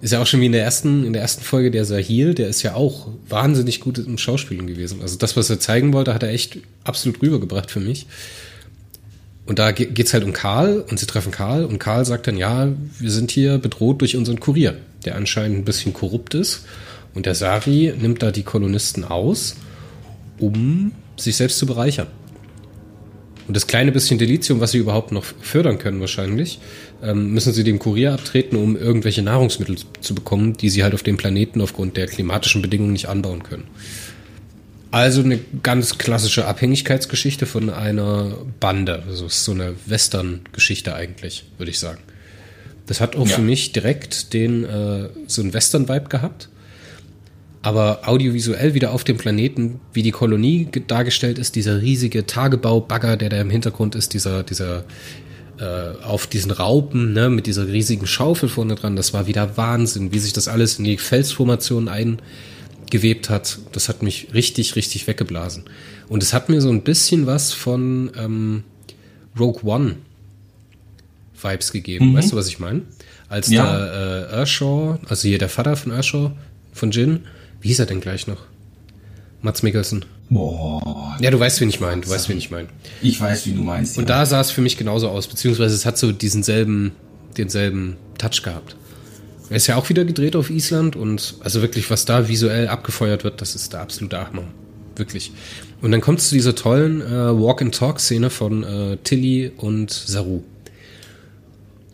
Ist 0.00 0.12
ja 0.12 0.20
auch 0.20 0.26
schon 0.26 0.40
wie 0.40 0.46
in 0.46 0.52
der 0.52 0.64
ersten, 0.64 1.04
in 1.04 1.12
der 1.12 1.22
ersten 1.22 1.42
Folge 1.42 1.70
der 1.70 1.84
Sahil, 1.84 2.34
der 2.34 2.48
ist 2.48 2.62
ja 2.62 2.74
auch 2.74 3.08
wahnsinnig 3.28 3.80
gut 3.80 3.98
im 3.98 4.18
Schauspielen 4.18 4.66
gewesen. 4.66 5.00
Also 5.00 5.16
das, 5.16 5.36
was 5.36 5.48
er 5.48 5.60
zeigen 5.60 5.92
wollte, 5.92 6.12
hat 6.12 6.22
er 6.22 6.30
echt 6.30 6.58
absolut 6.82 7.22
rübergebracht 7.22 7.70
für 7.70 7.80
mich. 7.80 8.06
Und 9.46 9.58
da 9.58 9.72
geht 9.72 9.98
es 9.98 10.14
halt 10.14 10.24
um 10.24 10.32
Karl 10.32 10.84
und 10.88 10.98
sie 10.98 11.06
treffen 11.06 11.30
Karl 11.30 11.64
und 11.64 11.78
Karl 11.78 12.06
sagt 12.06 12.26
dann, 12.26 12.38
ja, 12.38 12.68
wir 12.98 13.10
sind 13.10 13.30
hier 13.30 13.58
bedroht 13.58 14.00
durch 14.00 14.16
unseren 14.16 14.40
Kurier, 14.40 14.76
der 15.04 15.16
anscheinend 15.16 15.58
ein 15.58 15.64
bisschen 15.64 15.92
korrupt 15.92 16.34
ist. 16.34 16.64
Und 17.14 17.26
der 17.26 17.34
Sari 17.34 17.92
nimmt 18.00 18.22
da 18.22 18.30
die 18.30 18.42
Kolonisten 18.42 19.04
aus, 19.04 19.56
um 20.38 20.92
sich 21.16 21.36
selbst 21.36 21.58
zu 21.58 21.66
bereichern. 21.66 22.08
Und 23.46 23.54
das 23.54 23.66
kleine 23.66 23.92
bisschen 23.92 24.18
Delizium, 24.18 24.60
was 24.60 24.70
sie 24.70 24.78
überhaupt 24.78 25.12
noch 25.12 25.24
fördern 25.24 25.78
können 25.78 26.00
wahrscheinlich, 26.00 26.60
ähm, 27.02 27.32
müssen 27.32 27.52
sie 27.52 27.62
dem 27.62 27.78
Kurier 27.78 28.14
abtreten, 28.14 28.56
um 28.56 28.76
irgendwelche 28.76 29.22
Nahrungsmittel 29.22 29.76
zu 30.00 30.14
bekommen, 30.14 30.56
die 30.56 30.70
sie 30.70 30.82
halt 30.82 30.94
auf 30.94 31.02
dem 31.02 31.18
Planeten 31.18 31.60
aufgrund 31.60 31.98
der 31.98 32.06
klimatischen 32.06 32.62
Bedingungen 32.62 32.92
nicht 32.92 33.08
anbauen 33.08 33.42
können. 33.42 33.64
Also 34.94 35.22
eine 35.22 35.40
ganz 35.64 35.98
klassische 35.98 36.46
Abhängigkeitsgeschichte 36.46 37.46
von 37.46 37.68
einer 37.68 38.36
Bande. 38.60 39.02
Also 39.08 39.26
so 39.26 39.50
eine 39.50 39.74
Western-Geschichte 39.86 40.94
eigentlich, 40.94 41.46
würde 41.58 41.72
ich 41.72 41.80
sagen. 41.80 41.98
Das 42.86 43.00
hat 43.00 43.16
auch 43.16 43.26
ja. 43.26 43.34
für 43.34 43.42
mich 43.42 43.72
direkt 43.72 44.32
den 44.32 44.62
äh, 44.62 45.08
so 45.26 45.42
einen 45.42 45.52
Western-Vibe 45.52 46.08
gehabt. 46.08 46.48
Aber 47.60 48.08
audiovisuell 48.08 48.74
wieder 48.74 48.92
auf 48.92 49.02
dem 49.02 49.16
Planeten, 49.16 49.80
wie 49.92 50.04
die 50.04 50.12
Kolonie 50.12 50.68
dargestellt 50.86 51.40
ist, 51.40 51.56
dieser 51.56 51.82
riesige 51.82 52.24
Tagebau-Bagger, 52.24 53.16
der 53.16 53.30
da 53.30 53.40
im 53.40 53.50
Hintergrund 53.50 53.96
ist, 53.96 54.14
dieser, 54.14 54.44
dieser 54.44 54.84
äh, 55.58 56.04
auf 56.04 56.28
diesen 56.28 56.52
Raupen, 56.52 57.12
ne, 57.12 57.30
mit 57.30 57.48
dieser 57.48 57.66
riesigen 57.66 58.06
Schaufel 58.06 58.48
vorne 58.48 58.76
dran, 58.76 58.94
das 58.94 59.12
war 59.12 59.26
wieder 59.26 59.56
Wahnsinn, 59.56 60.12
wie 60.12 60.20
sich 60.20 60.34
das 60.34 60.46
alles 60.46 60.78
in 60.78 60.84
die 60.84 60.98
Felsformation 60.98 61.88
eingewebt 62.84 63.30
hat. 63.30 63.58
Das 63.72 63.88
hat 63.88 64.02
mich 64.02 64.28
richtig, 64.34 64.76
richtig 64.76 65.06
weggeblasen. 65.06 65.64
Und 66.08 66.22
es 66.22 66.32
hat 66.32 66.48
mir 66.48 66.60
so 66.60 66.70
ein 66.70 66.82
bisschen 66.82 67.26
was 67.26 67.52
von 67.52 68.12
ähm, 68.16 68.64
Rogue 69.38 69.62
One 69.64 69.96
Vibes 71.40 71.72
gegeben. 71.72 72.10
Mhm. 72.10 72.16
Weißt 72.16 72.32
du, 72.32 72.36
was 72.36 72.48
ich 72.48 72.58
meine? 72.58 72.82
Als 73.28 73.48
ja. 73.48 73.64
der 73.64 74.28
äh, 74.30 74.36
Ershaw, 74.36 74.98
also 75.08 75.28
hier 75.28 75.38
der 75.38 75.48
Vater 75.48 75.76
von 75.76 75.92
Ershaw, 75.92 76.32
von 76.72 76.90
Jin, 76.90 77.20
wie 77.60 77.68
hieß 77.68 77.80
er 77.80 77.86
denn 77.86 78.00
gleich 78.00 78.26
noch? 78.26 78.42
Mats 79.42 79.62
Mikkelsen. 79.62 80.04
Boah. 80.30 81.16
Ja, 81.20 81.30
du 81.30 81.38
weißt, 81.38 81.60
wen 81.60 81.68
ich 81.68 81.80
meine. 81.80 82.00
Du 82.00 82.08
weißt, 82.08 82.28
wen 82.28 82.38
ich 82.38 82.50
meine. 82.50 82.68
Ich 83.02 83.20
weiß, 83.20 83.46
wie 83.46 83.52
du 83.52 83.62
meinst. 83.62 83.98
Und 83.98 84.08
ja. 84.08 84.18
da 84.18 84.26
sah 84.26 84.40
es 84.40 84.50
für 84.50 84.62
mich 84.62 84.78
genauso 84.78 85.08
aus, 85.08 85.26
beziehungsweise 85.26 85.74
es 85.74 85.84
hat 85.84 85.98
so 85.98 86.12
diesen 86.12 86.42
selben, 86.42 86.92
denselben 87.36 87.96
Touch 88.16 88.42
gehabt. 88.42 88.76
Er 89.50 89.56
ist 89.56 89.66
ja 89.66 89.76
auch 89.76 89.88
wieder 89.88 90.04
gedreht 90.04 90.36
auf 90.36 90.50
Island 90.50 90.96
und 90.96 91.34
also 91.40 91.60
wirklich, 91.60 91.90
was 91.90 92.04
da 92.04 92.28
visuell 92.28 92.68
abgefeuert 92.68 93.24
wird, 93.24 93.40
das 93.40 93.54
ist 93.54 93.72
der 93.72 93.80
absolute 93.80 94.18
Hammer. 94.18 94.44
Wirklich. 94.96 95.32
Und 95.82 95.90
dann 95.90 96.00
kommt 96.00 96.20
es 96.20 96.28
zu 96.28 96.34
dieser 96.34 96.54
tollen 96.54 97.00
äh, 97.00 97.06
Walk-and-Talk-Szene 97.10 98.30
von 98.30 98.62
äh, 98.62 98.96
Tilly 98.98 99.52
und 99.56 99.90
Saru. 99.90 100.42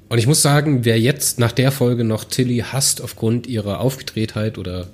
Und 0.09 0.19
ich 0.19 0.27
muss 0.27 0.43
sagen, 0.43 0.85
wer 0.85 1.01
jetzt 1.01 1.39
nach 1.39 1.53
der 1.53 1.73
Folge 1.73 2.05
noch 2.05 2.25
Tilly 2.25 2.59
hasst 2.59 3.01
aufgrund 3.01 3.47
ihrer 3.47 3.81
Aufgedrehtheit 3.81 4.59
oder 4.59 4.89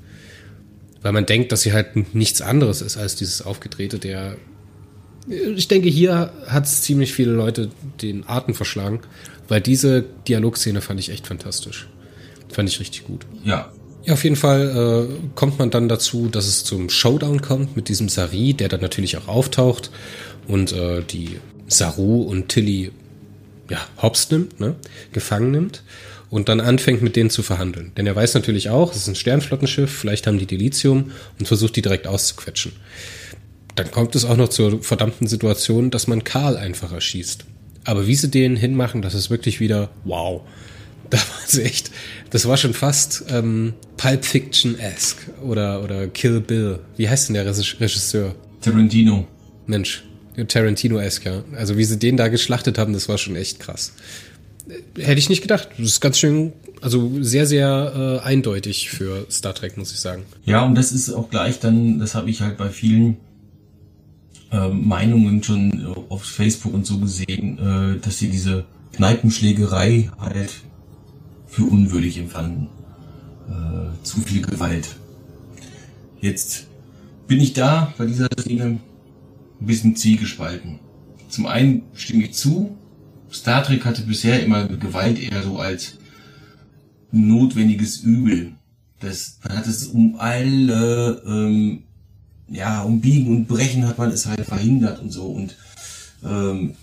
weil 1.03 1.13
man 1.13 1.27
denkt, 1.27 1.53
dass 1.53 1.63
sie 1.63 1.73
halt 1.73 2.15
nichts 2.15 2.43
anderes 2.43 2.83
ist 2.83 2.97
als 2.97 3.17
dieses 3.17 3.43
Aufgedrehte, 3.43 3.99
der 3.99 4.37
ich 5.29 5.69
denke, 5.69 5.89
hier 5.89 6.33
hat 6.47 6.67
es 6.67 6.83
ziemlich 6.83 7.13
viele 7.13 7.33
Leute 7.33 7.71
den 8.01 8.29
Atem 8.29 8.55
verschlagen, 8.55 9.01
weil 9.49 9.61
diese 9.61 10.05
Dialogszene 10.29 10.81
fand 10.81 11.01
ich 11.01 11.11
echt 11.11 11.27
fantastisch. 11.27 11.89
Fand 12.57 12.71
ich 12.71 12.81
richtig 12.81 13.05
gut. 13.05 13.27
Ja. 13.45 13.71
Ja, 14.07 14.15
auf 14.15 14.25
jeden 14.25 14.37
Fall 14.37 15.11
äh, 15.11 15.31
kommt 15.35 15.59
man 15.59 15.71
dann 15.71 15.91
dazu, 15.91 16.29
dass 16.29 16.47
es 16.47 16.65
zum 16.65 16.89
Showdown 16.89 17.43
kommt 17.43 17.77
mit 17.77 17.91
diesem 17.91 18.09
Sari, 18.09 18.55
der 18.55 18.71
dann 18.71 18.81
natürlich 18.81 19.19
auch 19.19 19.29
auftaucht 19.29 19.91
und 20.49 20.73
äh, 20.73 21.03
die 21.03 21.39
Saru 21.67 22.23
und 22.23 22.49
Tilly 22.49 22.93
ja, 23.69 23.79
hops 24.01 24.31
nimmt, 24.31 24.59
ne, 24.59 24.75
gefangen 25.13 25.51
nimmt 25.51 25.83
und 26.31 26.49
dann 26.49 26.61
anfängt 26.61 27.03
mit 27.03 27.15
denen 27.15 27.29
zu 27.29 27.43
verhandeln. 27.43 27.93
Denn 27.99 28.07
er 28.07 28.17
weiß 28.17 28.33
natürlich 28.33 28.71
auch, 28.71 28.93
es 28.93 28.97
ist 28.97 29.09
ein 29.09 29.17
Sternflottenschiff, 29.17 29.93
vielleicht 29.93 30.27
haben 30.27 30.39
die 30.39 30.47
Delizium 30.47 31.11
und 31.39 31.47
versucht 31.47 31.77
die 31.77 31.83
direkt 31.83 32.07
auszuquetschen. 32.07 32.73
Dann 33.75 33.91
kommt 33.91 34.15
es 34.15 34.25
auch 34.25 34.39
noch 34.39 34.49
zur 34.49 34.83
verdammten 34.83 35.27
Situation, 35.27 35.91
dass 35.91 36.07
man 36.07 36.25
Karl 36.25 36.57
einfach 36.57 36.91
erschießt. 36.91 37.45
Aber 37.85 38.07
wie 38.07 38.15
sie 38.15 38.31
den 38.31 38.57
hinmachen, 38.57 39.03
das 39.03 39.13
ist 39.13 39.29
wirklich 39.29 39.61
wieder 39.61 39.91
wow. 40.05 40.41
Da 41.11 41.19
war 41.19 41.47
sie 41.47 41.63
echt, 41.63 41.91
das 42.31 42.47
war 42.47 42.57
schon 42.57 42.75
fast 42.75 43.25
ähm, 43.29 43.75
Pulp 43.97 44.25
Fiction-esque 44.25 45.31
oder, 45.43 45.83
oder 45.83 46.09
Kill 46.09 46.41
Bill. 46.41 46.81
Wie 46.97 47.09
heißt 47.09 47.29
denn 47.29 47.35
der 47.35 47.47
Regisseur? 47.47 48.35
Tarantino. 48.61 49.27
Mensch, 49.67 50.05
Tarantino-esque, 50.49 51.27
ja. 51.27 51.45
Also 51.57 51.77
wie 51.79 51.85
sie 51.85 51.99
den 51.99 52.17
da 52.17 52.29
geschlachtet 52.29 52.79
haben, 52.79 52.93
das 52.93 53.09
war 53.09 53.19
schon 53.19 53.37
echt 53.37 53.61
krass. 53.61 53.93
Hätte 54.97 55.19
ich 55.19 55.29
nicht 55.29 55.43
gedacht. 55.43 55.69
Das 55.79 55.87
ist 55.87 56.01
ganz 56.01 56.19
schön, 56.19 56.53
also 56.81 57.11
sehr, 57.21 57.47
sehr 57.47 58.21
äh, 58.25 58.27
eindeutig 58.27 58.91
für 58.91 59.27
Star 59.31 59.55
Trek, 59.55 59.77
muss 59.77 59.93
ich 59.93 60.01
sagen. 60.01 60.25
Ja, 60.45 60.65
und 60.65 60.75
das 60.75 60.93
ist 60.93 61.11
auch 61.11 61.31
gleich 61.31 61.61
dann, 61.61 61.99
das 62.01 62.15
habe 62.15 62.31
ich 62.31 62.41
halt 62.41 62.57
bei 62.57 62.69
vielen 62.69 63.19
äh, 64.51 64.69
Meinungen 64.69 65.43
schon 65.43 65.87
auf 66.09 66.25
Facebook 66.25 66.75
und 66.75 66.87
so 66.87 66.99
gesehen, 66.99 67.59
äh, 67.59 68.01
dass 68.01 68.19
sie 68.19 68.29
diese 68.29 68.65
Kneipenschlägerei 68.95 70.11
halt 70.19 70.51
für 71.57 71.65
unwürdig 71.65 72.19
empfanden. 72.19 72.69
Äh, 73.49 74.05
zu 74.05 74.21
viel 74.21 74.43
Gewalt. 74.43 74.95
Jetzt 76.21 76.67
bin 77.27 77.41
ich 77.41 77.55
da 77.55 77.95
bei 77.97 78.05
dieser 78.05 78.29
Szene 78.39 78.65
ein 78.65 78.81
bisschen 79.67 79.97
zielgespalten. 79.97 80.81
Zum 81.31 81.47
einen 81.47 81.85
stimme 81.95 82.25
ich 82.25 82.35
zu, 82.35 82.77
Star 83.33 83.63
Trek 83.63 83.87
hatte 83.87 84.03
bisher 84.03 84.45
immer 84.45 84.69
Gewalt 84.69 85.19
eher 85.19 85.43
so 85.43 85.59
als 85.59 85.95
notwendiges 87.11 88.01
Übel. 88.01 88.53
Das, 89.01 89.39
man 89.49 89.57
hat 89.57 89.67
es 89.67 89.87
um 89.87 90.17
alle, 90.19 91.23
ähm, 91.27 91.85
ja, 92.49 92.83
um 92.83 93.01
Biegen 93.01 93.35
und 93.35 93.49
Brechen 93.49 93.89
hat 93.89 93.97
man 93.97 94.11
es 94.11 94.27
halt 94.27 94.45
verhindert 94.45 95.01
und 95.01 95.11
so. 95.11 95.25
Und 95.25 95.57
ähm, 96.23 96.75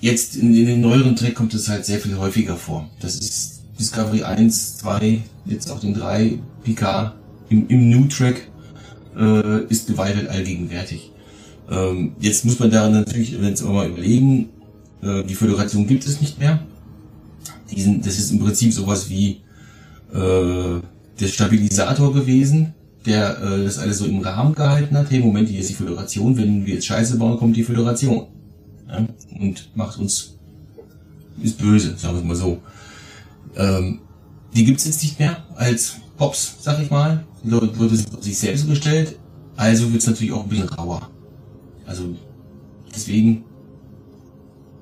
jetzt 0.00 0.36
in, 0.36 0.54
in 0.54 0.66
den 0.66 0.80
neueren 0.80 1.16
Trek 1.16 1.34
kommt 1.34 1.52
es 1.54 1.68
halt 1.68 1.84
sehr 1.84 1.98
viel 1.98 2.16
häufiger 2.16 2.56
vor. 2.56 2.88
Das 3.00 3.16
ist 3.16 3.53
Discovery 3.78 4.22
1, 4.22 4.78
2, 4.78 5.20
jetzt 5.46 5.70
auch 5.70 5.80
den 5.80 5.94
3, 5.94 6.38
Picard. 6.62 7.14
Im, 7.48 7.68
im 7.68 7.90
New 7.90 8.06
Track 8.06 8.48
äh, 9.16 9.64
ist 9.64 9.86
Gewalt 9.86 10.28
allgegenwärtig. 10.28 11.12
Ähm, 11.70 12.12
jetzt 12.20 12.44
muss 12.44 12.58
man 12.58 12.70
da 12.70 12.88
natürlich, 12.88 13.40
wenn 13.40 13.52
es 13.52 13.62
mal 13.62 13.88
überlegen, 13.88 14.50
äh, 15.02 15.22
die 15.24 15.34
Föderation 15.34 15.86
gibt 15.86 16.06
es 16.06 16.20
nicht 16.20 16.38
mehr. 16.38 16.60
Diesen, 17.70 18.00
das 18.02 18.18
ist 18.18 18.30
im 18.30 18.38
Prinzip 18.38 18.72
sowas 18.72 19.08
wie 19.08 19.40
äh, 20.12 20.80
der 21.20 21.26
Stabilisator 21.26 22.12
gewesen, 22.12 22.74
der 23.06 23.40
äh, 23.40 23.64
das 23.64 23.78
alles 23.78 23.98
so 23.98 24.06
im 24.06 24.20
Rahmen 24.20 24.54
gehalten 24.54 24.96
hat. 24.96 25.10
Hey, 25.10 25.20
Moment, 25.20 25.48
hier 25.48 25.60
ist 25.60 25.70
die 25.70 25.74
Föderation. 25.74 26.36
Wenn 26.36 26.64
wir 26.64 26.74
jetzt 26.74 26.86
Scheiße 26.86 27.18
bauen, 27.18 27.38
kommt 27.38 27.56
die 27.56 27.64
Föderation. 27.64 28.26
Ja? 28.88 29.06
Und 29.40 29.70
macht 29.74 29.98
uns, 29.98 30.34
ist 31.42 31.58
böse, 31.58 31.96
sagen 31.96 32.16
wir 32.18 32.24
mal 32.24 32.36
so. 32.36 32.58
Ähm, 33.56 34.00
die 34.54 34.64
gibt's 34.64 34.84
jetzt 34.84 35.02
nicht 35.02 35.18
mehr 35.18 35.44
als 35.56 35.96
Pops, 36.16 36.56
sag 36.60 36.80
ich 36.80 36.90
mal. 36.90 37.24
Die 37.42 37.50
Leute 37.50 37.78
wurde 37.78 37.96
sich 37.96 38.38
selbst 38.38 38.68
gestellt. 38.68 39.16
Also 39.56 39.92
wird's 39.92 40.06
natürlich 40.06 40.32
auch 40.32 40.44
ein 40.44 40.48
bisschen 40.48 40.68
rauer. 40.68 41.10
Also 41.86 42.16
deswegen 42.94 43.44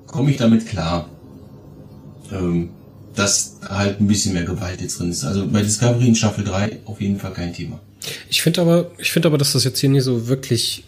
komme 0.07 0.31
ich 0.31 0.37
damit 0.37 0.65
klar, 0.67 1.09
ähm, 2.31 2.69
dass 3.15 3.57
halt 3.67 3.99
ein 3.99 4.07
bisschen 4.07 4.33
mehr 4.33 4.43
Gewalt 4.43 4.81
jetzt 4.81 4.99
drin 4.99 5.11
ist. 5.11 5.23
Also 5.23 5.47
bei 5.47 5.61
Discovery 5.61 6.07
in 6.07 6.15
Staffel 6.15 6.43
3 6.43 6.79
auf 6.85 7.01
jeden 7.01 7.19
Fall 7.19 7.33
kein 7.33 7.53
Thema. 7.53 7.79
Ich 8.29 8.41
finde 8.41 8.61
aber, 8.61 8.91
ich 8.97 9.11
finde 9.11 9.27
aber, 9.27 9.37
dass 9.37 9.53
das 9.53 9.63
jetzt 9.63 9.79
hier 9.79 9.89
nicht 9.89 10.03
so 10.03 10.27
wirklich 10.27 10.83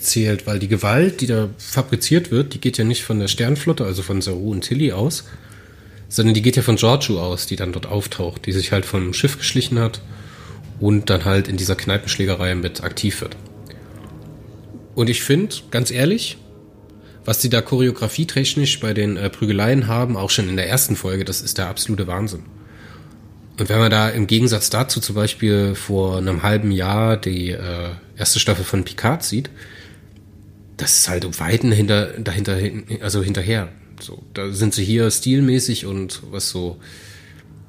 zählt, 0.00 0.46
weil 0.46 0.58
die 0.58 0.68
Gewalt, 0.68 1.20
die 1.20 1.26
da 1.26 1.48
fabriziert 1.58 2.30
wird, 2.30 2.54
die 2.54 2.60
geht 2.60 2.78
ja 2.78 2.84
nicht 2.84 3.02
von 3.02 3.18
der 3.18 3.28
Sternflotte, 3.28 3.84
also 3.84 4.02
von 4.02 4.20
Saru 4.20 4.52
und 4.52 4.62
Tilly 4.62 4.92
aus, 4.92 5.24
sondern 6.08 6.34
die 6.34 6.42
geht 6.42 6.56
ja 6.56 6.62
von 6.62 6.76
Giorgio 6.76 7.22
aus, 7.22 7.46
die 7.46 7.56
dann 7.56 7.72
dort 7.72 7.86
auftaucht, 7.86 8.46
die 8.46 8.52
sich 8.52 8.72
halt 8.72 8.86
vom 8.86 9.12
Schiff 9.12 9.38
geschlichen 9.38 9.78
hat 9.78 10.00
und 10.80 11.10
dann 11.10 11.24
halt 11.24 11.48
in 11.48 11.56
dieser 11.56 11.76
Kneipenschlägerei 11.76 12.54
mit 12.54 12.82
aktiv 12.82 13.20
wird. 13.20 13.36
Und 14.94 15.10
ich 15.10 15.22
finde, 15.22 15.54
ganz 15.70 15.90
ehrlich, 15.90 16.38
was 17.24 17.38
die 17.40 17.50
da 17.50 17.60
choreografietechnisch 17.60 18.80
bei 18.80 18.94
den 18.94 19.16
äh, 19.16 19.28
Prügeleien 19.28 19.86
haben, 19.86 20.16
auch 20.16 20.30
schon 20.30 20.48
in 20.48 20.56
der 20.56 20.68
ersten 20.68 20.96
Folge, 20.96 21.24
das 21.24 21.42
ist 21.42 21.58
der 21.58 21.68
absolute 21.68 22.06
Wahnsinn. 22.06 22.44
Und 23.58 23.68
wenn 23.68 23.78
man 23.78 23.90
da 23.90 24.08
im 24.08 24.26
Gegensatz 24.26 24.70
dazu 24.70 25.00
zum 25.00 25.14
Beispiel 25.14 25.74
vor 25.74 26.18
einem 26.18 26.42
halben 26.42 26.70
Jahr 26.70 27.16
die 27.16 27.50
äh, 27.50 27.90
erste 28.16 28.38
Staffel 28.38 28.64
von 28.64 28.84
Picard 28.84 29.22
sieht, 29.24 29.50
das 30.76 30.98
ist 30.98 31.08
halt 31.08 31.24
um 31.24 31.38
Weiten 31.38 31.72
hinter, 31.72 32.06
dahinter, 32.18 32.56
also 33.02 33.22
hinterher. 33.22 33.68
So, 34.00 34.22
da 34.34 34.52
sind 34.52 34.74
sie 34.74 34.84
hier 34.84 35.10
stilmäßig 35.10 35.86
und 35.86 36.22
was 36.30 36.50
so, 36.50 36.78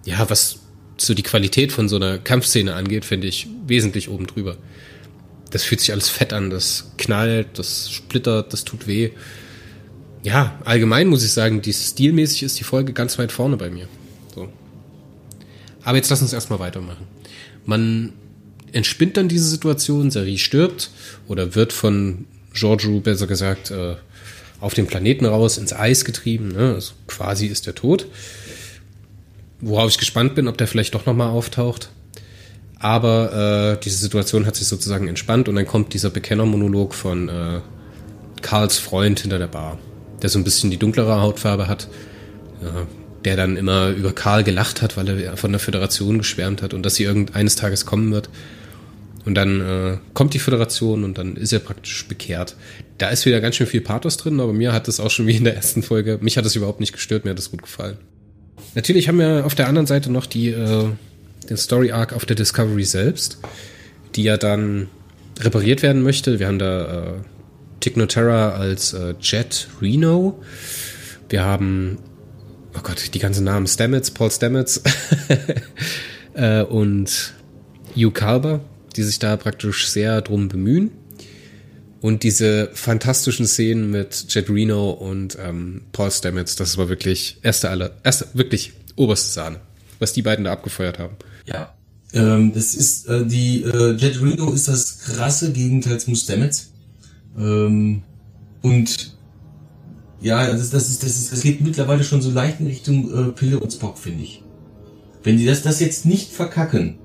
ja, 0.06 0.30
was 0.30 0.60
so 0.98 1.14
die 1.14 1.24
Qualität 1.24 1.72
von 1.72 1.90
so 1.90 1.96
einer 1.96 2.18
Kampfszene 2.18 2.74
angeht, 2.74 3.06
finde 3.06 3.28
ich 3.28 3.48
wesentlich 3.66 4.10
oben 4.10 4.28
drüber. 4.28 4.58
Das 5.50 5.64
fühlt 5.64 5.80
sich 5.80 5.92
alles 5.92 6.10
fett 6.10 6.34
an, 6.34 6.50
das 6.50 6.92
knallt, 6.98 7.58
das 7.58 7.90
splittert, 7.92 8.54
das 8.54 8.64
tut 8.64 8.86
weh 8.86 9.12
ja, 10.24 10.60
allgemein 10.66 11.08
muss 11.08 11.24
ich 11.24 11.32
sagen, 11.32 11.62
die 11.62 11.74
stilmäßig 11.74 12.44
ist 12.44 12.60
die 12.60 12.64
Folge 12.64 12.94
ganz 12.94 13.18
weit 13.18 13.32
vorne 13.32 13.58
bei 13.58 13.70
mir. 13.70 13.88
So. 14.34 14.50
Aber 15.84 15.98
jetzt 15.98 16.10
lass 16.10 16.22
uns 16.22 16.34
erstmal 16.34 16.60
weitermachen. 16.60 17.08
Man 17.66 18.14
entspinnt 18.72 19.18
dann 19.18 19.30
diese 19.30 19.48
Situation, 19.48 20.12
Sari 20.12 20.38
stirbt 20.38 20.92
oder 21.28 21.56
wird 21.56 21.74
von 21.74 22.26
Giorgio, 22.54 23.00
besser 23.00 23.28
gesagt, 23.28 23.72
äh, 23.72 23.96
auf 24.60 24.74
den 24.74 24.88
Planeten 24.88 25.26
raus, 25.26 25.58
ins 25.58 25.74
Eis 25.74 26.06
getrieben. 26.06 26.50
Ne? 26.50 26.74
Also 26.76 26.94
quasi 27.08 27.48
ist 27.48 27.68
er 27.68 27.76
tot. 27.76 28.08
Worauf 29.62 29.90
ich 29.90 29.98
gespannt 29.98 30.36
bin, 30.36 30.48
ob 30.48 30.58
der 30.58 30.68
vielleicht 30.68 30.96
doch 30.96 31.06
nochmal 31.06 31.30
auftaucht. 31.30 31.90
Aber 32.80 33.76
äh, 33.78 33.84
diese 33.84 33.98
Situation 33.98 34.46
hat 34.46 34.56
sich 34.56 34.68
sozusagen 34.68 35.08
entspannt 35.10 35.50
und 35.50 35.56
dann 35.56 35.68
kommt 35.68 35.94
dieser 35.94 36.10
Bekennermonolog 36.10 36.94
von 36.94 37.28
äh, 37.28 37.60
Karls 38.42 38.78
Freund 38.78 39.20
hinter 39.20 39.38
der 39.38 39.48
Bar, 39.48 39.78
der 40.22 40.30
so 40.30 40.40
ein 40.40 40.46
bisschen 40.46 40.72
die 40.72 40.78
dunklere 40.78 41.20
Hautfarbe 41.20 41.68
hat, 41.68 41.90
ja, 42.64 42.88
der 43.26 43.36
dann 43.36 43.58
immer 43.58 43.90
über 43.90 44.14
Karl 44.14 44.46
gelacht 44.46 44.82
hat, 44.82 44.96
weil 44.96 45.10
er 45.10 45.36
von 45.36 45.52
der 45.52 45.60
Föderation 45.60 46.20
geschwärmt 46.20 46.62
hat 46.62 46.74
und 46.74 46.84
dass 46.84 46.96
sie 46.96 47.04
irgendeines 47.04 47.58
Tages 47.58 47.86
kommen 47.86 48.14
wird. 48.14 48.30
Und 49.26 49.36
dann 49.36 49.62
äh, 49.62 49.98
kommt 50.14 50.34
die 50.34 50.40
Föderation 50.40 51.04
und 51.04 51.18
dann 51.18 51.36
ist 51.36 51.52
er 51.52 51.60
praktisch 51.60 52.08
bekehrt. 52.08 52.56
Da 52.98 53.10
ist 53.10 53.26
wieder 53.26 53.42
ganz 53.42 53.56
schön 53.56 53.68
viel 53.68 53.82
Pathos 53.82 54.18
drin, 54.18 54.40
aber 54.40 54.54
mir 54.54 54.74
hat 54.74 54.88
das 54.88 55.00
auch 55.00 55.10
schon 55.10 55.28
wie 55.28 55.36
in 55.36 55.44
der 55.44 55.56
ersten 55.56 55.84
Folge, 55.84 56.20
mich 56.22 56.38
hat 56.38 56.46
das 56.46 56.56
überhaupt 56.56 56.80
nicht 56.80 56.94
gestört, 56.94 57.26
mir 57.26 57.32
hat 57.32 57.38
das 57.38 57.52
gut 57.52 57.62
gefallen. 57.62 57.98
Natürlich 58.76 59.08
haben 59.08 59.20
wir 59.20 59.46
auf 59.46 59.56
der 59.56 59.68
anderen 59.68 59.88
Seite 59.88 60.12
noch 60.12 60.26
die, 60.26 60.50
äh, 60.50 60.86
den 61.50 61.58
Story 61.58 61.92
Arc 61.92 62.14
auf 62.14 62.26
der 62.26 62.36
Discovery 62.36 62.84
selbst, 62.84 63.40
die 64.16 64.24
ja 64.24 64.38
dann 64.38 64.88
repariert 65.40 65.82
werden 65.82 66.04
möchte. 66.04 66.40
Wir 66.40 66.48
haben 66.48 66.60
da 66.60 66.84
äh, 66.84 67.14
Tignoterra 67.80 68.52
als 68.52 68.94
äh, 68.94 69.16
Jet 69.22 69.68
Reno. 69.82 70.42
Wir 71.30 71.44
haben, 71.44 71.98
oh 72.76 72.82
Gott, 72.84 73.14
die 73.14 73.20
ganzen 73.20 73.46
Namen, 73.46 73.68
Stamets, 73.68 74.12
Paul 74.12 74.32
Stamets 74.32 74.82
äh, 76.34 76.64
und 76.64 77.34
Hugh 77.96 78.12
Calber, 78.12 78.62
die 78.96 79.04
sich 79.04 79.20
da 79.20 79.38
praktisch 79.38 79.88
sehr 79.88 80.22
drum 80.22 80.48
bemühen. 80.48 80.92
Und 82.02 82.24
diese 82.24 82.70
fantastischen 82.74 83.46
Szenen 83.46 83.92
mit 83.92 84.26
Jet 84.30 84.50
Reno 84.50 84.92
und 84.92 85.38
ähm, 85.42 85.82
Paul 85.92 86.12
Stamets, 86.12 86.56
das 86.56 86.78
war 86.78 86.88
wirklich 86.88 87.38
erste 87.44 87.70
aller, 87.70 87.92
erste, 88.04 88.28
wirklich 88.34 88.72
oberste 88.96 89.32
Sahne, 89.32 89.60
was 90.00 90.14
die 90.14 90.22
beiden 90.22 90.46
da 90.46 90.54
abgefeuert 90.54 90.98
haben. 90.98 91.18
Ja. 91.46 91.76
Ähm, 92.14 92.54
das 92.54 92.74
ist 92.74 93.08
äh, 93.08 93.26
die 93.26 93.64
äh, 93.64 93.92
Jet 93.96 94.22
Reno 94.22 94.52
ist 94.52 94.68
das 94.68 95.00
krasse 95.00 95.52
Gegenteil 95.52 96.00
zum 96.00 96.16
Stamets. 96.16 96.72
Ähm, 97.38 98.04
und 98.62 99.16
ja, 100.22 100.52
das, 100.52 100.70
das, 100.70 100.90
ist, 100.90 101.04
das, 101.04 101.18
ist, 101.18 101.32
das 101.32 101.42
geht 101.42 101.62
mittlerweile 101.62 102.04
schon 102.04 102.22
so 102.22 102.32
leicht 102.32 102.60
in 102.60 102.68
Richtung 102.68 103.30
äh, 103.30 103.32
Pille 103.32 103.60
und 103.60 103.72
Spock, 103.72 103.98
finde 103.98 104.24
ich. 104.24 104.44
Wenn 105.24 105.38
die 105.38 105.46
das, 105.46 105.64
das 105.64 105.80
jetzt 105.80 106.06
nicht 106.06 106.32
verkacken, 106.32 106.98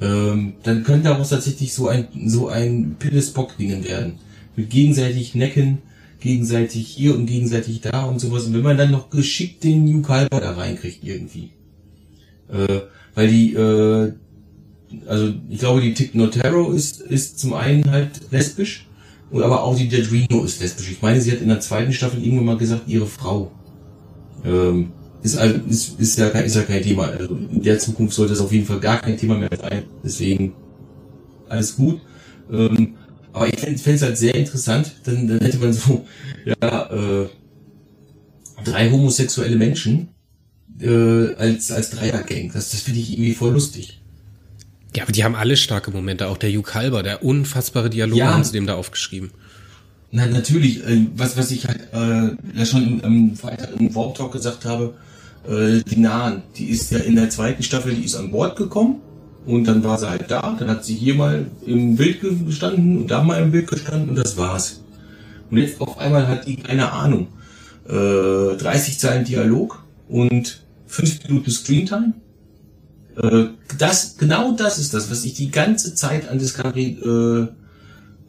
ähm, 0.00 0.54
dann 0.62 0.84
könnte 0.84 1.08
daraus 1.08 1.30
tatsächlich 1.30 1.72
so 1.72 1.88
ein, 1.88 2.08
so 2.26 2.48
ein 2.48 2.96
Pille-Spock-Dingen 2.98 3.84
werden. 3.84 4.14
Mit 4.56 4.70
gegenseitig 4.70 5.34
Necken, 5.34 5.78
gegenseitig 6.20 6.86
hier 6.88 7.14
und 7.14 7.26
gegenseitig 7.26 7.80
da 7.80 8.04
und 8.04 8.20
sowas. 8.20 8.44
Und 8.46 8.54
wenn 8.54 8.62
man 8.62 8.78
dann 8.78 8.90
noch 8.90 9.10
geschickt 9.10 9.64
den 9.64 9.84
New 9.84 10.02
Calber 10.02 10.40
da 10.40 10.52
reinkriegt 10.52 11.02
irgendwie. 11.02 11.50
Äh, 12.52 12.80
weil 13.14 13.28
die, 13.28 13.54
äh, 13.54 14.12
also 15.06 15.32
ich 15.48 15.58
glaube, 15.58 15.80
die 15.80 15.94
Tick 15.94 16.14
Notaro 16.14 16.72
ist, 16.72 17.00
ist 17.00 17.38
zum 17.38 17.54
einen 17.54 17.90
halt 17.90 18.30
lesbisch, 18.30 18.86
und 19.30 19.42
aber 19.42 19.64
auch 19.64 19.76
die 19.76 19.88
Reno 19.88 20.44
ist 20.44 20.60
lesbisch. 20.60 20.92
Ich 20.92 21.02
meine, 21.02 21.20
sie 21.20 21.32
hat 21.32 21.40
in 21.40 21.48
der 21.48 21.60
zweiten 21.60 21.92
Staffel 21.92 22.22
irgendwann 22.22 22.46
mal 22.46 22.56
gesagt, 22.56 22.82
ihre 22.86 23.06
Frau. 23.06 23.50
Ähm, 24.44 24.92
ist, 25.24 25.36
ist, 25.68 26.00
ist, 26.00 26.18
ja, 26.18 26.28
ist 26.28 26.54
ja 26.54 26.62
kein 26.62 26.82
Thema. 26.82 27.04
Also 27.04 27.34
in 27.34 27.62
der 27.62 27.78
Zukunft 27.78 28.14
sollte 28.14 28.34
es 28.34 28.40
auf 28.40 28.52
jeden 28.52 28.66
Fall 28.66 28.78
gar 28.78 29.00
kein 29.00 29.16
Thema 29.16 29.38
mehr 29.38 29.48
sein. 29.58 29.84
Deswegen 30.04 30.52
alles 31.48 31.76
gut. 31.76 32.00
Ähm, 32.52 32.94
aber 33.32 33.48
ich 33.48 33.58
fände 33.58 33.94
es 33.94 34.02
halt 34.02 34.18
sehr 34.18 34.34
interessant, 34.34 34.92
dann, 35.04 35.26
dann 35.26 35.40
hätte 35.40 35.58
man 35.58 35.72
so, 35.72 36.06
ja, 36.44 36.90
äh, 36.92 37.28
drei 38.64 38.90
homosexuelle 38.90 39.56
Menschen 39.56 40.08
äh, 40.80 41.34
als, 41.34 41.72
als 41.72 41.90
Dreiergang. 41.90 42.50
Das, 42.52 42.70
das 42.70 42.80
finde 42.82 43.00
ich 43.00 43.12
irgendwie 43.12 43.34
voll 43.34 43.54
lustig. 43.54 44.02
Ja, 44.94 45.04
aber 45.04 45.12
die 45.12 45.24
haben 45.24 45.34
alle 45.34 45.56
starke 45.56 45.90
Momente. 45.90 46.28
Auch 46.28 46.36
der 46.36 46.50
Hugh 46.50 46.74
Halber, 46.74 47.02
der 47.02 47.24
unfassbare 47.24 47.88
Dialog 47.88 48.18
ja. 48.18 48.32
haben 48.32 48.44
sie 48.44 48.52
dem 48.52 48.66
da 48.66 48.74
aufgeschrieben. 48.74 49.30
Na, 50.12 50.26
natürlich. 50.26 50.84
Äh, 50.86 51.06
was, 51.16 51.36
was 51.38 51.50
ich 51.50 51.66
halt 51.66 51.80
äh, 51.94 52.58
ja 52.58 52.66
schon 52.66 53.00
im, 53.00 53.36
im 53.78 53.94
Warp 53.94 54.16
Talk 54.16 54.32
gesagt 54.32 54.66
habe, 54.66 54.94
äh, 55.48 55.82
die 55.82 56.00
Nahen, 56.00 56.42
die 56.56 56.66
ist 56.66 56.90
ja 56.90 56.98
in 56.98 57.16
der 57.16 57.30
zweiten 57.30 57.62
Staffel, 57.62 57.94
die 57.94 58.04
ist 58.04 58.16
an 58.16 58.30
Bord 58.30 58.56
gekommen 58.56 59.00
und 59.46 59.64
dann 59.64 59.84
war 59.84 59.98
sie 59.98 60.08
halt 60.08 60.30
da. 60.30 60.56
Dann 60.58 60.68
hat 60.68 60.84
sie 60.84 60.94
hier 60.94 61.14
mal 61.14 61.46
im 61.66 61.96
Bild 61.96 62.20
gestanden 62.20 62.98
und 62.98 63.10
da 63.10 63.22
mal 63.22 63.42
im 63.42 63.50
Bild 63.50 63.68
gestanden 63.68 64.10
und 64.10 64.16
das 64.16 64.36
war's. 64.36 64.80
Und 65.50 65.58
jetzt 65.58 65.80
auf 65.80 65.98
einmal 65.98 66.26
hat 66.26 66.46
die 66.46 66.56
keine 66.56 66.92
Ahnung. 66.92 67.28
Äh, 67.86 68.56
30 68.56 68.98
Zeilen 68.98 69.24
Dialog 69.24 69.84
und 70.08 70.62
5 70.86 71.28
Minuten 71.28 71.50
Screentime 71.50 72.14
äh, 73.16 73.46
das, 73.78 74.16
genau 74.16 74.52
das 74.52 74.78
ist 74.78 74.94
das, 74.94 75.10
was 75.10 75.24
ich 75.24 75.34
die 75.34 75.50
ganze 75.50 75.94
Zeit 75.94 76.28
an 76.28 76.38
Discovery 76.38 76.98
äh, 77.04 77.46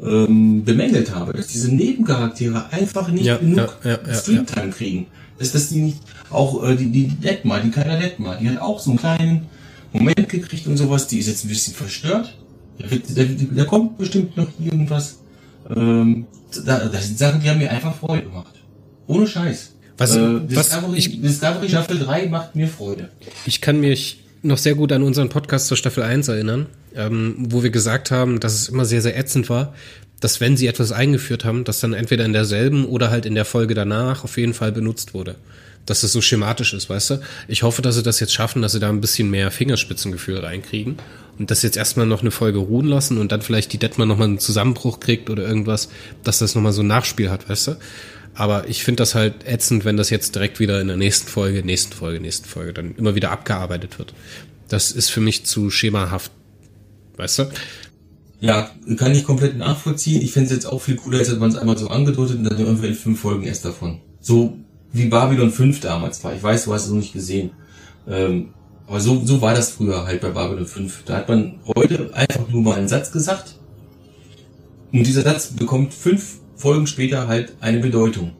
ähm, 0.05 0.63
bemängelt 0.63 1.15
habe, 1.15 1.33
dass 1.33 1.47
diese 1.47 1.73
Nebencharaktere 1.73 2.71
einfach 2.71 3.09
nicht 3.09 3.25
ja, 3.25 3.37
genug 3.37 3.77
ja, 3.83 3.91
ja, 4.05 4.13
Screentime 4.13 4.69
kriegen. 4.71 5.07
Dass, 5.37 5.51
dass 5.51 5.69
die 5.69 5.81
nicht, 5.81 5.97
auch 6.29 6.63
äh, 6.63 6.75
die, 6.75 6.89
die 6.89 7.07
Detmar, 7.07 7.59
die 7.59 7.71
Kyla 7.71 7.97
Detmar, 7.97 8.37
die 8.37 8.49
hat 8.49 8.59
auch 8.59 8.79
so 8.79 8.91
einen 8.91 8.99
kleinen 8.99 9.45
Moment 9.91 10.29
gekriegt 10.29 10.67
und 10.67 10.77
sowas, 10.77 11.07
die 11.07 11.19
ist 11.19 11.27
jetzt 11.27 11.45
ein 11.45 11.49
bisschen 11.49 11.73
verstört. 11.73 12.37
Da, 12.77 12.87
da, 12.87 13.23
da 13.23 13.65
kommt 13.65 13.97
bestimmt 13.97 14.35
noch 14.37 14.47
irgendwas. 14.59 15.19
Ähm, 15.73 16.25
da, 16.65 16.85
das 16.85 17.07
sind 17.07 17.17
Sachen, 17.17 17.41
die 17.41 17.49
haben 17.49 17.59
mir 17.59 17.71
einfach 17.71 17.95
Freude 17.95 18.23
gemacht. 18.23 18.53
Ohne 19.07 19.27
Scheiß. 19.27 19.73
Was, 19.97 20.15
äh, 20.15 20.39
Discovery, 20.41 20.97
ich, 20.97 21.21
Discovery 21.21 21.69
Staffel 21.69 21.99
3 21.99 22.27
macht 22.27 22.55
mir 22.55 22.67
Freude. 22.67 23.09
Ich 23.45 23.61
kann 23.61 23.79
mich 23.79 24.23
noch 24.41 24.57
sehr 24.57 24.75
gut 24.75 24.91
an 24.91 25.03
unseren 25.03 25.29
Podcast 25.29 25.67
zur 25.67 25.77
Staffel 25.77 26.03
1 26.03 26.27
erinnern, 26.27 26.67
ähm, 26.95 27.35
wo 27.49 27.63
wir 27.63 27.69
gesagt 27.69 28.11
haben, 28.11 28.39
dass 28.39 28.53
es 28.53 28.69
immer 28.69 28.85
sehr, 28.85 29.01
sehr 29.01 29.17
ätzend 29.17 29.49
war, 29.49 29.73
dass 30.19 30.41
wenn 30.41 30.57
sie 30.57 30.67
etwas 30.67 30.91
eingeführt 30.91 31.45
haben, 31.45 31.63
das 31.63 31.79
dann 31.79 31.93
entweder 31.93 32.25
in 32.25 32.33
derselben 32.33 32.85
oder 32.85 33.09
halt 33.09 33.25
in 33.25 33.35
der 33.35 33.45
Folge 33.45 33.73
danach 33.73 34.23
auf 34.23 34.37
jeden 34.37 34.53
Fall 34.53 34.71
benutzt 34.71 35.13
wurde. 35.13 35.35
Dass 35.85 36.01
es 36.01 36.11
so 36.11 36.21
schematisch 36.21 36.73
ist, 36.73 36.89
weißt 36.89 37.09
du? 37.11 37.19
Ich 37.47 37.61
hoffe, 37.61 37.81
dass 37.81 37.95
sie 37.95 38.03
das 38.03 38.19
jetzt 38.19 38.33
schaffen, 38.33 38.61
dass 38.61 38.71
sie 38.71 38.79
da 38.79 38.89
ein 38.89 39.01
bisschen 39.01 39.29
mehr 39.29 39.51
Fingerspitzengefühl 39.51 40.39
reinkriegen 40.39 40.97
und 41.37 41.51
das 41.51 41.61
jetzt 41.61 41.77
erstmal 41.77 42.07
noch 42.07 42.21
eine 42.21 42.31
Folge 42.31 42.57
ruhen 42.57 42.87
lassen 42.87 43.17
und 43.19 43.31
dann 43.31 43.41
vielleicht 43.41 43.71
die 43.73 43.77
Detmar 43.77 44.07
nochmal 44.07 44.29
einen 44.29 44.39
Zusammenbruch 44.39 44.99
kriegt 44.99 45.29
oder 45.29 45.47
irgendwas, 45.47 45.89
dass 46.23 46.39
das 46.39 46.55
nochmal 46.55 46.73
so 46.73 46.81
ein 46.81 46.87
Nachspiel 46.87 47.29
hat, 47.29 47.47
weißt 47.49 47.67
du? 47.67 47.75
Aber 48.33 48.67
ich 48.67 48.83
finde 48.83 49.01
das 49.01 49.15
halt 49.15 49.47
ätzend, 49.47 49.85
wenn 49.85 49.95
das 49.95 50.09
jetzt 50.09 50.35
direkt 50.35 50.59
wieder 50.59 50.81
in 50.81 50.87
der 50.87 50.97
nächsten 50.97 51.27
Folge, 51.27 51.63
nächsten 51.63 51.93
Folge, 51.93 52.19
nächsten 52.19 52.47
Folge 52.47 52.73
dann 52.73 52.95
immer 52.95 53.15
wieder 53.15 53.31
abgearbeitet 53.31 53.97
wird. 53.97 54.13
Das 54.67 54.91
ist 54.91 55.09
für 55.09 55.21
mich 55.21 55.45
zu 55.45 55.69
schemahaft. 55.69 56.31
Weißt 57.15 57.39
du? 57.39 57.43
Ja, 58.39 58.69
kann 58.97 59.13
ich 59.13 59.23
komplett 59.23 59.57
nachvollziehen. 59.57 60.21
Ich 60.21 60.33
fände 60.33 60.47
es 60.47 60.55
jetzt 60.55 60.65
auch 60.65 60.81
viel 60.81 60.97
cooler, 60.97 61.19
als 61.19 61.29
hätte 61.29 61.39
man 61.39 61.49
es 61.49 61.57
einmal 61.57 61.77
so 61.77 61.87
angedeutet 61.87 62.37
und 62.37 62.43
dann 62.43 62.59
in 62.59 62.95
fünf 62.95 63.19
Folgen 63.19 63.43
erst 63.43 63.65
davon. 63.65 63.99
So 64.19 64.57
wie 64.95 65.05
Babylon 65.05 65.51
5 65.51 65.81
damals 65.81 66.23
war. 66.23 66.33
Ich 66.33 66.41
weiß, 66.41 66.65
du 66.65 66.73
hast 66.73 66.85
es 66.85 66.89
noch 66.89 66.97
nicht 66.97 67.13
gesehen. 67.13 67.51
Ähm, 68.07 68.53
aber 68.87 68.99
so, 68.99 69.25
so 69.25 69.41
war 69.41 69.53
das 69.53 69.71
früher 69.71 70.05
halt 70.05 70.21
bei 70.21 70.29
Babylon 70.29 70.65
5. 70.65 71.03
Da 71.05 71.17
hat 71.17 71.27
man 71.27 71.59
heute 71.75 72.13
einfach 72.13 72.47
nur 72.49 72.61
mal 72.61 72.75
einen 72.75 72.87
Satz 72.87 73.11
gesagt. 73.11 73.55
Und 74.93 75.05
dieser 75.05 75.23
Satz 75.23 75.47
bekommt 75.47 75.93
fünf 75.93 76.39
Folgen 76.55 76.87
später 76.87 77.27
halt 77.27 77.55
eine 77.59 77.79
Bedeutung. 77.79 78.31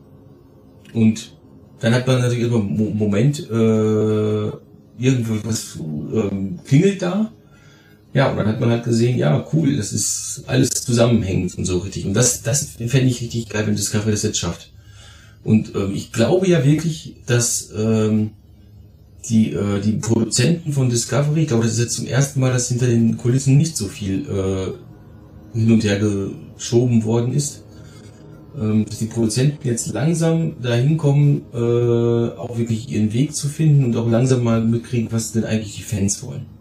Und 0.93 1.36
dann 1.79 1.93
hat 1.93 2.08
man 2.08 2.21
natürlich 2.21 2.45
immer 2.45 2.60
Moment, 2.60 3.39
äh, 3.49 4.51
irgendwas 4.97 5.77
ähm, 5.77 6.60
klingelt 6.65 7.01
da. 7.01 7.31
Ja, 8.15 8.32
und 8.32 8.38
dann 8.38 8.47
hat 8.47 8.62
man 8.62 8.69
halt 8.69 8.86
gesehen, 8.86 9.17
ja, 9.17 9.45
cool, 9.51 9.75
das 9.75 9.91
ist 9.91 10.45
alles 10.47 10.69
zusammenhängend 10.69 11.58
und 11.58 11.65
so 11.65 11.80
richtig. 11.80 12.06
Und 12.06 12.13
das, 12.13 12.41
das 12.43 12.69
fände 12.78 13.08
ich 13.08 13.19
richtig 13.19 13.49
geil, 13.49 13.67
wenn 13.67 13.75
Discovery 13.75 14.12
das 14.12 14.23
jetzt 14.23 14.39
schafft. 14.39 14.71
Und 15.43 15.75
ähm, 15.75 15.91
ich 15.93 16.13
glaube 16.13 16.47
ja 16.47 16.63
wirklich, 16.63 17.17
dass 17.25 17.71
ähm, 17.78 18.32
die, 19.30 19.51
äh, 19.51 19.82
die 19.82 19.97
Produzenten 19.97 20.71
von 20.71 20.89
Discovery, 20.89 21.41
ich 21.41 21.47
glaube, 21.49 21.63
das 21.63 21.73
ist 21.73 21.80
jetzt 21.80 21.95
zum 21.95 22.08
ersten 22.08 22.39
Mal, 22.39 22.54
dass 22.54 22.69
hinter 22.69 22.88
den 22.88 23.17
Kulissen 23.17 23.58
nicht 23.58 23.75
so 23.75 23.88
viel 23.88 24.21
äh, 24.21 25.58
hin 25.60 25.71
und 25.73 25.84
her 25.84 25.99
geschoben 25.99 27.04
worden 27.04 27.34
ist 27.34 27.65
ähm, 28.58 28.86
dass 28.86 28.99
die 28.99 29.08
Produzenten 29.08 29.67
jetzt 29.67 29.91
langsam 29.93 30.62
dahin 30.62 30.95
kommen, 30.95 31.41
äh, 31.54 31.58
auch 31.58 32.58
wirklich 32.58 32.89
ihren 32.89 33.12
Weg 33.12 33.36
zu 33.36 33.49
finden 33.49 33.84
und 33.84 33.97
auch 33.97 34.10
langsam 34.10 34.43
mal 34.45 34.63
mitkriegen, 34.63 35.12
was 35.12 35.34
denn 35.34 35.43
eigentlich 35.43 35.75
die 35.75 35.84
Fans 35.84 36.23
wollen. 36.23 36.54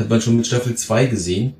Hat 0.00 0.08
man 0.08 0.20
schon 0.22 0.36
mit 0.36 0.46
Staffel 0.46 0.74
2 0.74 1.06
gesehen. 1.06 1.52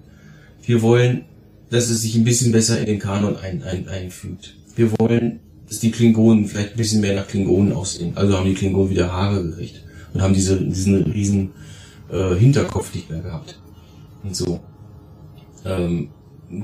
Wir 0.62 0.80
wollen, 0.80 1.26
dass 1.68 1.90
es 1.90 2.00
sich 2.00 2.16
ein 2.16 2.24
bisschen 2.24 2.52
besser 2.52 2.80
in 2.80 2.86
den 2.86 2.98
Kanon 2.98 3.36
ein, 3.36 3.62
ein, 3.62 3.86
einfügt. 3.86 4.56
Wir 4.74 4.90
wollen, 4.98 5.40
dass 5.68 5.78
die 5.80 5.90
Klingonen 5.90 6.46
vielleicht 6.46 6.70
ein 6.70 6.76
bisschen 6.78 7.02
mehr 7.02 7.14
nach 7.14 7.28
Klingonen 7.28 7.74
aussehen. 7.74 8.12
Also 8.14 8.38
haben 8.38 8.46
die 8.46 8.54
Klingonen 8.54 8.90
wieder 8.90 9.12
Haare 9.12 9.44
gekriegt 9.44 9.82
und 10.14 10.22
haben 10.22 10.32
diese, 10.32 10.58
diesen 10.58 11.02
riesen 11.12 11.50
äh, 12.10 12.34
Hinterkopf 12.34 12.94
nicht 12.94 13.10
mehr 13.10 13.20
gehabt. 13.20 13.58
Und 14.22 14.34
so. 14.34 14.60
Ähm, 15.66 16.08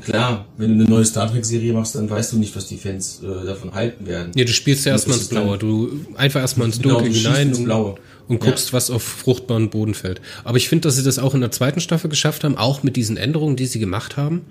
klar, 0.03 0.47
wenn 0.57 0.79
du 0.79 0.85
eine 0.85 0.91
neue 0.91 1.05
Star 1.05 1.31
Trek-Serie 1.31 1.75
machst, 1.75 1.95
dann 1.95 2.09
weißt 2.09 2.33
du 2.33 2.39
nicht, 2.39 2.57
was 2.57 2.69
die 2.69 2.79
Fans 2.79 3.23
äh, 3.23 3.45
davon 3.45 3.75
halten 3.75 4.07
werden. 4.07 4.33
Ja, 4.35 4.47
du 4.47 4.53
spielst 4.53 4.87
ja 4.87 4.93
erstmal 4.93 5.19
ins 5.19 5.29
Blaue. 5.29 5.59
Du 5.59 6.01
einfach 6.17 6.41
erstmal 6.41 6.69
ins 6.69 6.81
Dunkel 6.81 7.11
genau, 7.11 7.17
hinein 7.17 7.49
ins 7.49 7.63
Blaue. 7.63 7.97
Und, 8.29 8.41
guckst, 8.41 8.69
ja. 8.69 8.73
was 8.73 8.91
auf 8.91 9.03
fruchtbaren 9.03 9.71
Boden 9.71 9.95
fällt. 9.95 10.21
Aber 10.45 10.57
ich 10.57 10.69
finde, 10.69 10.89
dass 10.89 10.97
sie 10.97 11.05
das 11.05 11.19
auch 11.19 11.35
in 11.35 11.41
der 11.41 11.51
zweiten 11.51 11.81
Staffel 11.81 12.11
geschafft 12.11 12.45
haben, 12.45 12.57
auch 12.57 12.83
mit 12.83 12.97
diesen 12.97 13.17
Änderungen, 13.17 13.57
die 13.57 13.67
sie 13.67 13.79
gemacht 13.79 14.17
haben, 14.17 14.47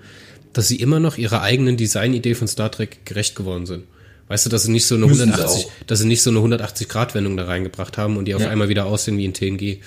dass 0.52 0.68
sie 0.68 0.76
immer 0.76 1.00
noch 1.00 1.18
ihrer 1.18 1.42
eigenen 1.42 1.76
Designidee 1.76 2.34
von 2.34 2.48
Star 2.48 2.70
Trek 2.70 3.04
gerecht 3.04 3.36
geworden 3.36 3.66
sind. 3.66 3.84
Weißt 4.28 4.46
du, 4.46 4.50
dass 4.50 4.64
sie 4.64 4.72
nicht 4.72 4.86
so 4.86 4.96
eine 4.96 5.06
Müssen 5.06 5.30
180, 5.30 5.62
sie 5.62 5.68
dass 5.86 6.00
sie 6.00 6.06
nicht 6.06 6.22
so 6.22 6.30
eine 6.30 6.40
180 6.40 6.88
Grad 6.88 7.14
Wendung 7.14 7.36
da 7.36 7.44
reingebracht 7.44 7.96
haben 7.96 8.16
und 8.16 8.24
die 8.24 8.34
auf 8.34 8.42
ja. 8.42 8.48
einmal 8.48 8.68
wieder 8.68 8.86
aussehen 8.86 9.18
wie 9.18 9.26
ein 9.26 9.34
TNG. 9.34 9.78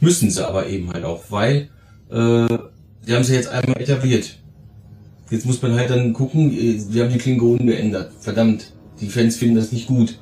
Müssen 0.00 0.30
sie 0.30 0.46
aber 0.46 0.68
eben 0.68 0.92
halt 0.92 1.04
auch, 1.04 1.24
weil 1.30 1.68
äh, 2.10 2.58
die 3.06 3.14
haben 3.14 3.24
sie 3.24 3.34
jetzt 3.34 3.48
einmal 3.48 3.80
etabliert. 3.80 4.36
Jetzt 5.30 5.46
muss 5.46 5.60
man 5.60 5.74
halt 5.74 5.90
dann 5.90 6.12
gucken, 6.12 6.52
äh, 6.52 6.80
wir 6.90 7.04
haben 7.04 7.12
die 7.12 7.18
Klingonen 7.18 7.66
geändert. 7.66 8.12
Verdammt, 8.20 8.72
die 9.00 9.08
Fans 9.08 9.36
finden 9.36 9.56
das 9.56 9.72
nicht 9.72 9.88
gut. 9.88 10.18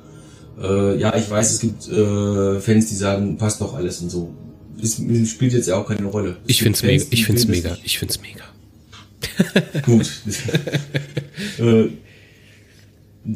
Äh, 0.61 0.97
ja, 0.97 1.15
ich 1.15 1.29
weiß, 1.29 1.51
es 1.51 1.59
gibt 1.59 1.87
äh, 1.87 2.59
Fans, 2.59 2.89
die 2.89 2.95
sagen, 2.95 3.37
passt 3.37 3.61
doch 3.61 3.75
alles 3.75 4.01
und 4.01 4.09
so. 4.09 4.33
Das 4.79 5.01
spielt 5.29 5.53
jetzt 5.53 5.67
ja 5.67 5.75
auch 5.75 5.87
keine 5.87 6.05
Rolle. 6.05 6.37
Es 6.43 6.51
ich 6.51 6.63
find's 6.63 6.81
Fans, 6.81 7.03
mega, 7.03 7.05
ich 7.11 7.25
find's 7.25 7.47
mega, 7.47 7.77
ich 7.83 7.99
find's 7.99 8.19
mega. 8.21 8.43
gut. 9.83 10.09
äh, 11.59 11.89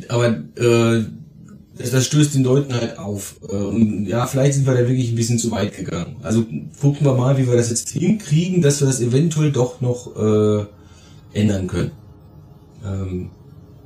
aber 0.08 0.28
äh, 0.56 1.04
das 1.78 2.06
stößt 2.06 2.36
den 2.36 2.44
Leuten 2.44 2.74
halt 2.74 2.98
auf. 2.98 3.36
Äh, 3.50 3.56
und 3.56 4.06
ja, 4.08 4.26
vielleicht 4.26 4.54
sind 4.54 4.66
wir 4.66 4.74
da 4.74 4.80
wirklich 4.80 5.10
ein 5.10 5.16
bisschen 5.16 5.40
zu 5.40 5.52
weit 5.52 5.76
gegangen. 5.76 6.18
Also 6.22 6.46
gucken 6.80 7.06
wir 7.06 7.14
mal, 7.14 7.38
wie 7.38 7.48
wir 7.48 7.56
das 7.56 7.70
jetzt 7.70 7.90
hinkriegen, 7.90 8.62
dass 8.62 8.82
wir 8.82 8.88
das 8.88 9.02
eventuell 9.02 9.52
doch 9.52 9.82
noch 9.82 10.16
äh, 10.16 10.66
ändern 11.34 11.68
können. 11.68 11.92
Ähm, 12.84 13.30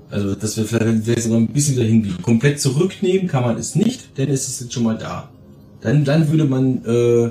also, 0.09 0.35
dass 0.35 0.57
wir 0.57 0.65
vielleicht 0.65 1.23
sogar 1.23 1.39
ein 1.39 1.47
bisschen 1.47 1.77
dahin 1.77 2.01
biegen. 2.01 2.21
Komplett 2.21 2.59
zurücknehmen 2.59 3.27
kann 3.27 3.43
man 3.43 3.57
es 3.57 3.75
nicht, 3.75 4.17
denn 4.17 4.29
es 4.29 4.47
ist 4.47 4.61
jetzt 4.61 4.73
schon 4.73 4.83
mal 4.83 4.97
da. 4.97 5.29
Dann, 5.81 6.05
dann 6.05 6.29
würde 6.29 6.45
man, 6.45 6.85
äh, 6.85 7.25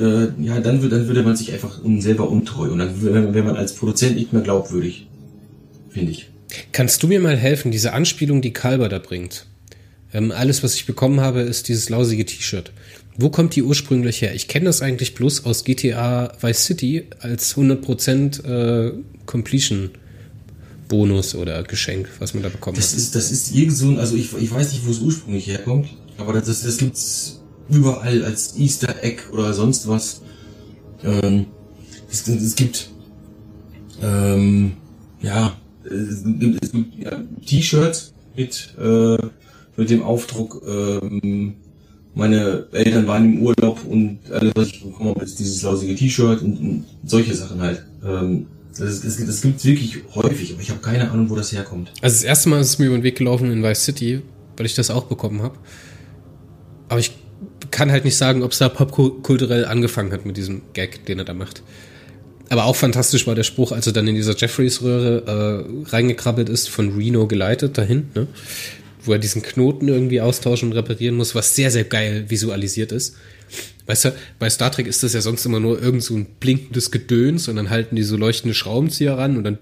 äh, 0.00 0.32
ja, 0.40 0.60
dann, 0.60 0.82
würde, 0.82 0.96
dann 0.96 1.06
würde 1.08 1.22
man 1.22 1.36
sich 1.36 1.52
einfach 1.52 1.80
selber 1.98 2.28
untreu 2.30 2.70
und 2.70 2.78
dann 2.78 3.02
wäre 3.02 3.42
man 3.42 3.56
als 3.56 3.74
Produzent 3.74 4.16
nicht 4.16 4.32
mehr 4.32 4.42
glaubwürdig. 4.42 5.06
Finde 5.90 6.12
ich. 6.12 6.30
Kannst 6.72 7.02
du 7.02 7.06
mir 7.06 7.20
mal 7.20 7.36
helfen, 7.36 7.70
diese 7.70 7.92
Anspielung, 7.92 8.42
die 8.42 8.52
Kalber 8.52 8.88
da 8.88 8.98
bringt? 8.98 9.46
Ähm, 10.14 10.30
alles, 10.30 10.62
was 10.62 10.74
ich 10.74 10.86
bekommen 10.86 11.20
habe, 11.20 11.40
ist 11.40 11.68
dieses 11.68 11.88
lausige 11.88 12.26
T-Shirt. 12.26 12.72
Wo 13.16 13.30
kommt 13.30 13.56
die 13.56 13.62
ursprünglich 13.62 14.22
her? 14.22 14.34
Ich 14.34 14.48
kenne 14.48 14.66
das 14.66 14.80
eigentlich 14.80 15.14
bloß 15.14 15.44
aus 15.44 15.64
GTA 15.64 16.32
Vice 16.40 16.64
City 16.64 17.04
als 17.20 17.56
100% 17.56 18.44
äh, 18.44 18.92
Completion 19.26 19.90
Bonus 20.92 21.34
oder 21.34 21.62
Geschenk, 21.62 22.06
was 22.18 22.34
man 22.34 22.42
da 22.42 22.50
bekommt. 22.50 22.76
Das 22.76 22.92
ist, 22.92 23.14
das 23.14 23.32
ist 23.32 23.54
irgend 23.54 23.74
so 23.74 23.88
ein, 23.88 23.98
also 23.98 24.14
ich, 24.14 24.36
ich 24.36 24.52
weiß 24.52 24.72
nicht, 24.72 24.86
wo 24.86 24.90
es 24.90 25.00
ursprünglich 25.00 25.46
herkommt, 25.46 25.88
aber 26.18 26.34
das, 26.34 26.44
das, 26.44 26.62
das 26.64 26.76
gibt's 26.76 27.40
überall 27.70 28.22
als 28.26 28.58
Easter 28.58 29.02
Egg 29.02 29.22
oder 29.32 29.54
sonst 29.54 29.88
was. 29.88 30.20
Ähm, 31.02 31.46
es, 32.10 32.28
es 32.28 32.54
gibt, 32.56 32.90
ähm, 34.02 34.72
ja, 35.22 35.56
es 35.82 36.24
gibt, 36.24 36.62
es 36.62 36.72
gibt 36.72 37.02
ja, 37.02 37.22
T-Shirts 37.46 38.12
mit, 38.36 38.74
äh, 38.78 39.16
mit 39.78 39.88
dem 39.88 40.02
Aufdruck, 40.02 40.62
ähm, 40.68 41.54
meine 42.14 42.66
Eltern 42.72 43.06
waren 43.06 43.32
im 43.32 43.42
Urlaub 43.42 43.80
und 43.88 44.18
alles, 44.30 44.52
was 44.54 44.68
ich 44.68 44.84
bekommen 44.84 45.08
habe, 45.14 45.24
ist 45.24 45.38
dieses 45.38 45.62
lausige 45.62 45.94
T-Shirt 45.94 46.42
und, 46.42 46.60
und, 46.60 46.84
solche 47.06 47.34
Sachen 47.34 47.62
halt. 47.62 47.82
Ähm, 48.04 48.46
das, 48.78 49.02
das, 49.02 49.16
das 49.24 49.42
gibt 49.42 49.64
wirklich 49.64 49.98
häufig, 50.14 50.52
aber 50.52 50.62
ich 50.62 50.70
habe 50.70 50.80
keine 50.80 51.10
Ahnung, 51.10 51.28
wo 51.30 51.36
das 51.36 51.52
herkommt. 51.52 51.92
Also 52.00 52.14
das 52.16 52.22
erste 52.22 52.48
Mal 52.48 52.60
ist 52.60 52.68
es 52.68 52.78
mir 52.78 52.86
über 52.86 52.96
den 52.96 53.02
Weg 53.02 53.16
gelaufen 53.16 53.50
in 53.50 53.62
Vice 53.62 53.84
City, 53.84 54.22
weil 54.56 54.66
ich 54.66 54.74
das 54.74 54.90
auch 54.90 55.04
bekommen 55.04 55.42
habe. 55.42 55.58
Aber 56.88 57.00
ich 57.00 57.12
kann 57.70 57.90
halt 57.90 58.04
nicht 58.04 58.16
sagen, 58.16 58.42
ob 58.42 58.52
es 58.52 58.58
da 58.58 58.68
popkulturell 58.68 59.64
angefangen 59.64 60.12
hat 60.12 60.26
mit 60.26 60.36
diesem 60.36 60.62
Gag, 60.72 61.06
den 61.06 61.18
er 61.18 61.24
da 61.24 61.34
macht. 61.34 61.62
Aber 62.48 62.64
auch 62.64 62.76
fantastisch 62.76 63.26
war 63.26 63.34
der 63.34 63.44
Spruch, 63.44 63.72
als 63.72 63.86
er 63.86 63.94
dann 63.94 64.06
in 64.06 64.14
dieser 64.14 64.36
Jeffreys-Röhre 64.36 65.64
äh, 65.86 65.90
reingekrabbelt 65.90 66.50
ist, 66.50 66.68
von 66.68 66.94
Reno 66.94 67.26
geleitet 67.26 67.78
dahin, 67.78 68.10
ne? 68.14 68.26
wo 69.04 69.12
er 69.12 69.18
diesen 69.18 69.42
Knoten 69.42 69.88
irgendwie 69.88 70.20
austauschen 70.20 70.70
und 70.70 70.76
reparieren 70.76 71.16
muss, 71.16 71.34
was 71.34 71.56
sehr, 71.56 71.70
sehr 71.70 71.84
geil 71.84 72.26
visualisiert 72.28 72.92
ist. 72.92 73.16
Weißt 73.86 74.04
du, 74.04 74.12
bei 74.38 74.48
Star 74.48 74.70
Trek 74.70 74.86
ist 74.86 75.02
das 75.02 75.12
ja 75.12 75.20
sonst 75.20 75.44
immer 75.44 75.58
nur 75.58 75.82
irgend 75.82 76.04
so 76.04 76.14
ein 76.14 76.26
blinkendes 76.38 76.90
Gedöns 76.90 77.48
und 77.48 77.56
dann 77.56 77.70
halten 77.70 77.96
die 77.96 78.04
so 78.04 78.16
leuchtende 78.16 78.54
Schraubenzieher 78.54 79.18
ran 79.18 79.36
und 79.36 79.44
dann 79.44 79.58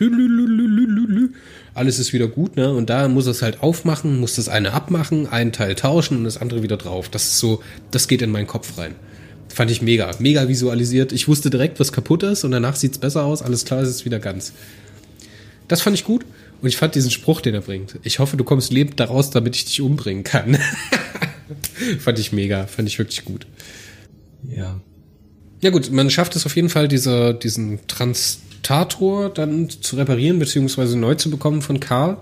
alles 1.72 1.98
ist 1.98 2.12
wieder 2.12 2.26
gut, 2.26 2.56
ne? 2.56 2.72
Und 2.72 2.90
da 2.90 3.08
muss 3.08 3.26
es 3.26 3.42
halt 3.42 3.62
aufmachen, 3.62 4.18
muss 4.18 4.34
das 4.34 4.48
eine 4.48 4.72
abmachen, 4.72 5.26
einen 5.26 5.52
Teil 5.52 5.74
tauschen 5.74 6.18
und 6.18 6.24
das 6.24 6.36
andere 6.36 6.62
wieder 6.62 6.76
drauf. 6.76 7.08
Das 7.08 7.24
ist 7.24 7.38
so, 7.38 7.62
das 7.90 8.08
geht 8.08 8.22
in 8.22 8.30
meinen 8.30 8.46
Kopf 8.46 8.76
rein. 8.76 8.94
Fand 9.48 9.70
ich 9.70 9.80
mega, 9.80 10.10
mega 10.18 10.48
visualisiert. 10.48 11.12
Ich 11.12 11.26
wusste 11.26 11.48
direkt, 11.48 11.80
was 11.80 11.92
kaputt 11.92 12.22
ist 12.22 12.44
und 12.44 12.50
danach 12.50 12.76
sieht's 12.76 12.98
besser 12.98 13.24
aus. 13.24 13.42
Alles 13.42 13.64
klar, 13.64 13.80
es 13.80 13.88
ist 13.88 14.04
wieder 14.04 14.18
ganz. 14.18 14.52
Das 15.66 15.80
fand 15.80 15.96
ich 15.96 16.04
gut 16.04 16.24
und 16.60 16.68
ich 16.68 16.76
fand 16.76 16.94
diesen 16.94 17.10
Spruch, 17.10 17.40
den 17.40 17.54
er 17.54 17.60
bringt. 17.62 17.98
Ich 18.02 18.18
hoffe, 18.18 18.36
du 18.36 18.44
kommst 18.44 18.72
lebend 18.72 19.00
daraus, 19.00 19.30
damit 19.30 19.56
ich 19.56 19.64
dich 19.64 19.80
umbringen 19.80 20.24
kann. 20.24 20.58
fand 21.98 22.18
ich 22.18 22.32
mega, 22.32 22.66
fand 22.66 22.88
ich 22.88 22.98
wirklich 22.98 23.24
gut. 23.24 23.46
Ja. 24.48 24.80
Ja 25.60 25.70
gut, 25.70 25.90
man 25.90 26.08
schafft 26.08 26.36
es 26.36 26.46
auf 26.46 26.56
jeden 26.56 26.70
Fall, 26.70 26.88
diese, 26.88 27.34
diesen 27.34 27.86
Transtator 27.86 29.28
dann 29.28 29.68
zu 29.68 29.96
reparieren 29.96 30.38
beziehungsweise 30.38 30.98
neu 30.98 31.16
zu 31.16 31.30
bekommen 31.30 31.60
von 31.60 31.80
Karl 31.80 32.16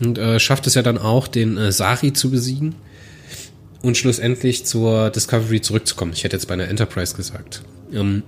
und 0.00 0.18
äh, 0.18 0.38
schafft 0.38 0.66
es 0.66 0.74
ja 0.74 0.82
dann 0.82 0.98
auch, 0.98 1.28
den 1.28 1.56
äh, 1.56 1.72
Sari 1.72 2.12
zu 2.12 2.30
besiegen 2.30 2.74
und 3.82 3.96
schlussendlich 3.96 4.66
zur 4.66 5.10
Discovery 5.10 5.60
zurückzukommen. 5.60 6.12
Ich 6.14 6.24
hätte 6.24 6.36
jetzt 6.36 6.46
bei 6.46 6.54
einer 6.54 6.68
Enterprise 6.68 7.16
gesagt. 7.16 7.62
Ähm, 7.92 8.22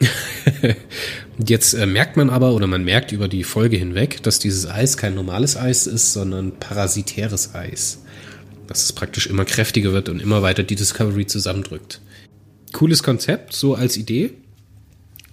jetzt 1.46 1.74
äh, 1.74 1.86
merkt 1.86 2.16
man 2.16 2.30
aber 2.30 2.52
oder 2.52 2.66
man 2.66 2.84
merkt 2.84 3.12
über 3.12 3.28
die 3.28 3.44
Folge 3.44 3.76
hinweg, 3.76 4.22
dass 4.22 4.38
dieses 4.38 4.68
Eis 4.68 4.96
kein 4.96 5.14
normales 5.14 5.56
Eis 5.56 5.86
ist, 5.86 6.12
sondern 6.12 6.52
parasitäres 6.52 7.54
Eis. 7.54 8.02
Dass 8.66 8.84
es 8.84 8.92
praktisch 8.92 9.26
immer 9.26 9.44
kräftiger 9.44 9.92
wird 9.92 10.08
und 10.08 10.20
immer 10.20 10.42
weiter 10.42 10.62
die 10.62 10.76
Discovery 10.76 11.26
zusammendrückt. 11.26 12.00
Cooles 12.74 13.02
Konzept, 13.02 13.54
so 13.54 13.74
als 13.74 13.96
Idee. 13.96 14.32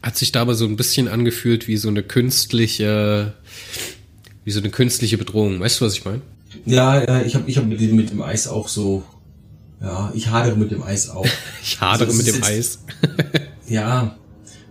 Hat 0.02 0.18
sich 0.18 0.32
dabei 0.32 0.54
so 0.54 0.66
ein 0.66 0.78
bisschen 0.78 1.10
angefühlt 1.10 1.68
wie 1.68 1.78
so 1.78 1.90
eine 1.90 2.02
künstliche, 2.02 3.34
wie 4.46 4.52
so 4.52 4.62
eine 4.62 4.70
künstliche 4.70 5.18
Bedrohung. 5.18 5.60
Weißt 5.60 5.82
du, 5.82 5.86
was 5.86 5.94
ich 5.94 6.06
meine? 6.06 6.22
Ja, 6.66 7.04
ja, 7.04 7.22
ich 7.22 7.36
habe 7.36 7.50
ich 7.50 7.58
hab 7.58 7.66
mit, 7.68 7.82
dem, 7.82 7.96
mit 7.98 8.10
dem 8.10 8.22
Eis 8.22 8.48
auch 8.48 8.68
so 8.70 9.04
ja, 9.82 10.12
ich 10.14 10.28
hadere 10.30 10.56
mit 10.56 10.72
dem 10.72 10.84
Eis 10.84 11.10
auch. 11.10 11.26
ich 11.64 11.82
hadere 11.82 12.08
also, 12.08 12.18
mit 12.18 12.28
dem 12.28 12.36
jetzt, 12.36 12.46
Eis. 12.46 12.80
ja, 13.68 14.16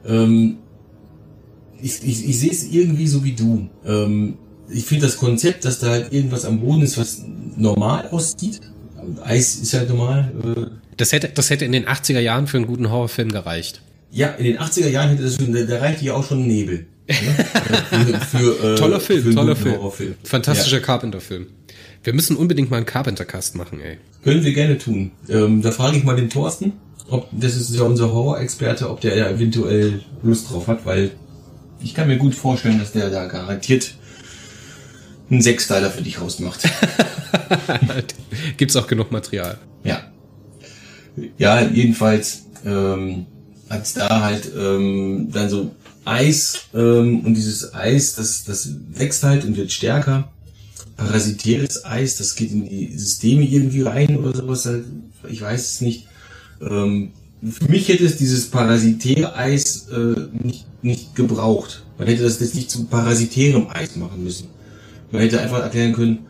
ähm, 0.07 0.59
ich, 1.83 2.03
ich, 2.05 2.29
ich 2.29 2.39
sehe 2.39 2.51
es 2.51 2.65
irgendwie 2.65 3.09
so 3.09 3.25
wie 3.25 3.33
du. 3.33 3.69
Ähm, 3.85 4.39
ich 4.69 4.85
finde 4.85 5.07
das 5.07 5.17
Konzept, 5.17 5.65
dass 5.65 5.81
da 5.81 5.89
halt 5.89 6.13
irgendwas 6.13 6.45
am 6.45 6.61
Boden 6.61 6.83
ist, 6.83 6.97
was 6.97 7.25
normal 7.57 8.09
aussieht. 8.11 8.61
Eis 9.23 9.57
ist 9.57 9.75
halt 9.75 9.89
normal. 9.89 10.80
Äh, 11.01 11.03
das 11.03 11.13
hätte, 11.13 11.29
das 11.29 11.51
hätte 11.51 11.65
in 11.65 11.73
den 11.73 11.87
80er 11.87 12.21
Jahren 12.21 12.47
für 12.47 12.59
einen 12.59 12.67
guten 12.67 12.91
Horrorfilm 12.91 13.33
gereicht. 13.33 13.81
Ja, 14.13 14.29
in 14.29 14.45
den 14.45 14.59
80er 14.59 14.89
Jahren 14.89 15.11
hätte 15.11 15.23
das 15.23 15.37
schon, 15.37 15.53
da 15.53 15.79
reicht 15.79 16.03
ja 16.03 16.15
auch 16.15 16.27
schon 16.27 16.47
Nebel. 16.47 16.87
Ne? 17.09 17.17
für, 17.89 18.21
für, 18.39 18.75
äh, 18.75 18.77
toller 18.77 19.01
Film, 19.01 19.23
für 19.23 19.35
toller 19.35 19.57
Film. 19.57 20.15
Fantastischer 20.25 20.79
ja. 20.79 20.83
Carpenter-Film. 20.83 21.47
Wir 22.03 22.13
müssen 22.13 22.37
unbedingt 22.37 22.71
mal 22.71 22.79
einen 22.79 22.87
Carpenter-Cast 22.87 23.57
machen, 23.57 23.81
ey. 23.81 23.99
Können 24.23 24.45
wir 24.45 24.53
gerne 24.53 24.79
tun. 24.79 25.13
Ähm, 25.29 25.63
da 25.63 25.71
frage 25.71 25.97
ich 25.97 26.05
mal 26.05 26.17
den 26.17 26.31
Thorsten, 26.31 26.73
ob 27.09 27.29
das 27.33 27.57
ist 27.57 27.75
ja 27.75 27.83
unser 27.83 28.13
Horror-Experte, 28.13 28.91
ob 28.91 29.01
der 29.01 29.17
ja 29.17 29.29
eventuell 29.29 30.01
Lust 30.23 30.51
drauf 30.51 30.67
hat, 30.67 30.87
weil 30.87 31.11
ich 31.83 31.95
kann 31.95 32.09
mir 32.09 32.17
gut 32.17 32.35
vorstellen, 32.35 32.79
dass 32.79 32.93
der 32.93 33.11
da 33.11 33.27
garantiert 33.27 33.95
einen 35.31 35.43
Sechsteiler 35.43 35.91
für 35.91 36.03
dich 36.03 36.21
rausmacht. 36.21 36.69
Gibt's 38.57 38.77
auch 38.77 38.87
genug 38.87 39.13
Material. 39.13 39.59
Ja. 39.85 40.03
Ja, 41.39 41.67
jedenfalls 41.67 42.45
ähm, 42.65 43.27
hat's 43.69 43.95
da 43.95 44.21
halt 44.23 44.51
ähm, 44.57 45.29
dann 45.33 45.49
so 45.49 45.71
Eis 46.05 46.61
ähm, 46.75 47.21
und 47.21 47.35
dieses 47.35 47.75
Eis, 47.75 48.15
das, 48.15 48.45
das 48.45 48.71
wächst 48.93 49.23
halt 49.23 49.45
und 49.45 49.57
wird 49.57 49.71
stärker 49.71 50.31
parasitäres 51.01 51.85
Eis, 51.85 52.17
das 52.19 52.35
geht 52.35 52.53
in 52.53 52.69
die 52.69 52.97
Systeme 52.97 53.45
irgendwie 53.45 53.83
rein 53.83 54.17
oder 54.17 54.37
sowas, 54.37 54.67
halt, 54.67 54.85
ich 55.29 55.41
weiß 55.41 55.61
es 55.61 55.81
nicht. 55.81 56.07
Ähm, 56.61 57.13
für 57.43 57.69
mich 57.69 57.89
hätte 57.89 58.05
es 58.05 58.19
dieses 58.19 58.51
parasitäre 58.51 59.35
Eis 59.35 59.89
äh, 59.89 60.29
nicht, 60.43 60.67
nicht 60.83 61.15
gebraucht. 61.15 61.85
Man 61.99 62.07
hätte 62.07 62.23
das 62.23 62.39
jetzt 62.41 62.55
nicht 62.55 62.71
zum 62.71 62.87
parasitärem 62.87 63.69
Eis 63.71 63.97
machen 63.97 64.23
müssen. 64.23 64.49
Man 65.11 65.23
hätte 65.23 65.41
einfach 65.41 65.61
erklären 65.61 65.95
können, 65.95 66.27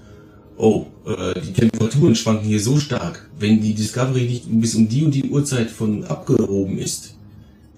oh, 0.60 0.86
äh, 1.06 1.40
die 1.40 1.52
Temperaturen 1.52 2.14
schwanken 2.14 2.46
hier 2.46 2.60
so 2.60 2.78
stark, 2.78 3.28
wenn 3.38 3.60
die 3.60 3.74
Discovery 3.74 4.26
nicht 4.26 4.44
bis 4.46 4.74
um 4.74 4.88
die 4.88 5.04
und 5.04 5.14
die 5.14 5.30
Uhrzeit 5.30 5.70
von 5.70 6.04
abgehoben 6.04 6.78
ist, 6.78 7.14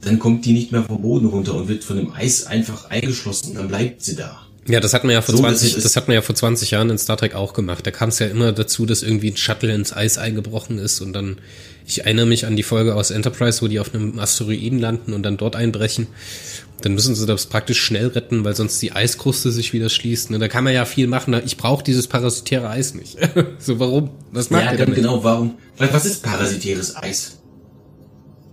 dann 0.01 0.19
kommt 0.19 0.45
die 0.45 0.53
nicht 0.53 0.73
mehr 0.73 0.83
vom 0.83 1.01
Boden 1.01 1.27
runter 1.27 1.55
und 1.55 1.69
wird 1.69 1.85
von 1.85 1.97
dem 1.97 2.13
Eis 2.13 2.47
einfach 2.47 2.91
eingeschlossen 2.91 3.55
dann 3.55 3.69
bleibt 3.69 4.03
sie 4.03 4.17
da. 4.17 4.47
Ja, 4.69 4.79
das 4.79 4.95
hat 4.95 5.03
man 5.05 5.13
ja 5.13 5.23
vor 5.23 5.35
So, 5.35 5.41
20, 5.43 5.71
das 5.71 5.79
ist- 5.79 5.85
das 5.85 5.97
hat 5.97 6.07
man 6.09 6.15
ja 6.15 6.23
vor 6.23 6.35
20 6.37 6.71
Jahren 6.71 6.89
in 6.91 6.99
Star 6.99 7.17
Trek 7.17 7.35
auch 7.35 7.53
gemacht. 7.53 7.85
Da 7.87 7.91
kam 7.91 8.11
es 8.11 8.19
ja 8.21 8.27
immer 8.27 8.53
dazu, 8.53 8.87
dass 8.87 9.03
irgendwie 9.03 9.31
ein 9.31 9.37
Shuttle 9.37 9.75
ins 9.75 9.93
Eis 9.93 10.19
eingebrochen 10.19 10.79
ist 10.79 11.01
und 11.01 11.13
dann, 11.13 11.39
ich 11.87 12.03
erinnere 12.05 12.27
mich 12.27 12.47
an 12.47 12.55
die 12.55 12.63
Folge 12.63 12.95
aus 12.95 13.11
Enterprise, 13.11 13.61
wo 13.63 13.67
die 13.69 13.81
auf 13.81 13.93
einem 13.93 14.19
Asteroiden 14.21 14.79
landen 14.79 15.15
und 15.15 15.25
dann 15.25 15.37
dort 15.37 15.57
einbrechen. 15.57 16.07
Dann 16.81 16.95
müssen 16.95 17.15
sie 17.17 17.27
das 17.27 17.47
praktisch 17.47 17.81
schnell 17.81 18.09
retten, 18.09 18.45
weil 18.45 18.55
sonst 18.57 18.81
die 18.83 18.93
Eiskruste 18.93 19.51
sich 19.53 19.73
wieder 19.73 19.89
schließt. 19.89 20.31
Ne? 20.31 20.39
Da 20.39 20.49
kann 20.49 20.65
man 20.65 20.73
ja 20.75 20.85
viel 20.85 21.07
machen. 21.09 21.35
Ich 21.45 21.57
brauche 21.57 21.83
dieses 21.85 22.07
parasitäre 22.07 22.69
Eis 22.69 22.95
nicht. 22.95 23.19
so, 23.59 23.79
warum? 23.81 24.11
Was 24.33 24.51
macht 24.51 24.65
ja, 24.65 24.73
ihr 24.73 24.79
dann 24.79 24.87
damit? 24.87 24.97
genau, 24.97 25.23
warum? 25.25 25.55
Was 25.79 25.93
was 25.93 26.05
ist 26.07 26.23
parasitäres 26.23 26.95
Eis? 26.97 27.39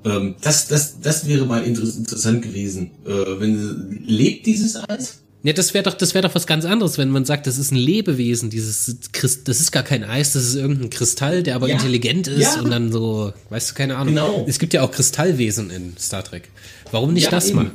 Ähm, 0.05 0.35
das, 0.41 0.67
das, 0.67 1.01
das 1.01 1.27
wäre 1.27 1.45
mal 1.45 1.63
inter 1.63 1.83
interessant 1.83 2.41
gewesen. 2.41 2.91
Äh, 3.05 3.09
wenn 3.39 4.03
lebt 4.07 4.45
dieses 4.45 4.75
Eis? 4.75 5.21
Ja, 5.41 5.53
das 5.53 5.73
wäre 5.73 5.83
doch, 5.83 5.93
das 5.93 6.13
wäre 6.13 6.27
doch 6.27 6.35
was 6.35 6.47
ganz 6.47 6.65
anderes, 6.65 6.97
wenn 6.97 7.09
man 7.09 7.23
sagt, 7.23 7.47
das 7.47 7.57
ist 7.57 7.71
ein 7.71 7.77
Lebewesen, 7.77 8.49
dieses 8.49 8.97
Christ, 9.13 9.47
das 9.47 9.61
ist 9.61 9.71
gar 9.71 9.83
kein 9.83 10.03
Eis, 10.03 10.33
das 10.33 10.43
ist 10.43 10.55
irgendein 10.55 10.89
Kristall, 10.89 11.43
der 11.43 11.55
aber 11.55 11.69
Ja. 11.69 11.75
intelligent 11.75 12.27
ist 12.27 12.55
Ja. 12.55 12.61
und 12.61 12.69
dann 12.71 12.91
so, 12.91 13.31
weißt 13.49 13.69
du, 13.71 13.73
keine 13.75 13.95
Ahnung. 13.95 14.15
Genau. 14.15 14.45
Es 14.49 14.59
gibt 14.59 14.73
ja 14.73 14.81
auch 14.81 14.91
Kristallwesen 14.91 15.69
in 15.69 15.95
Star 15.97 16.23
Trek. 16.25 16.49
Warum 16.91 17.13
nicht 17.13 17.23
Ja, 17.25 17.31
das 17.31 17.47
eben. 17.47 17.55
mal? 17.55 17.71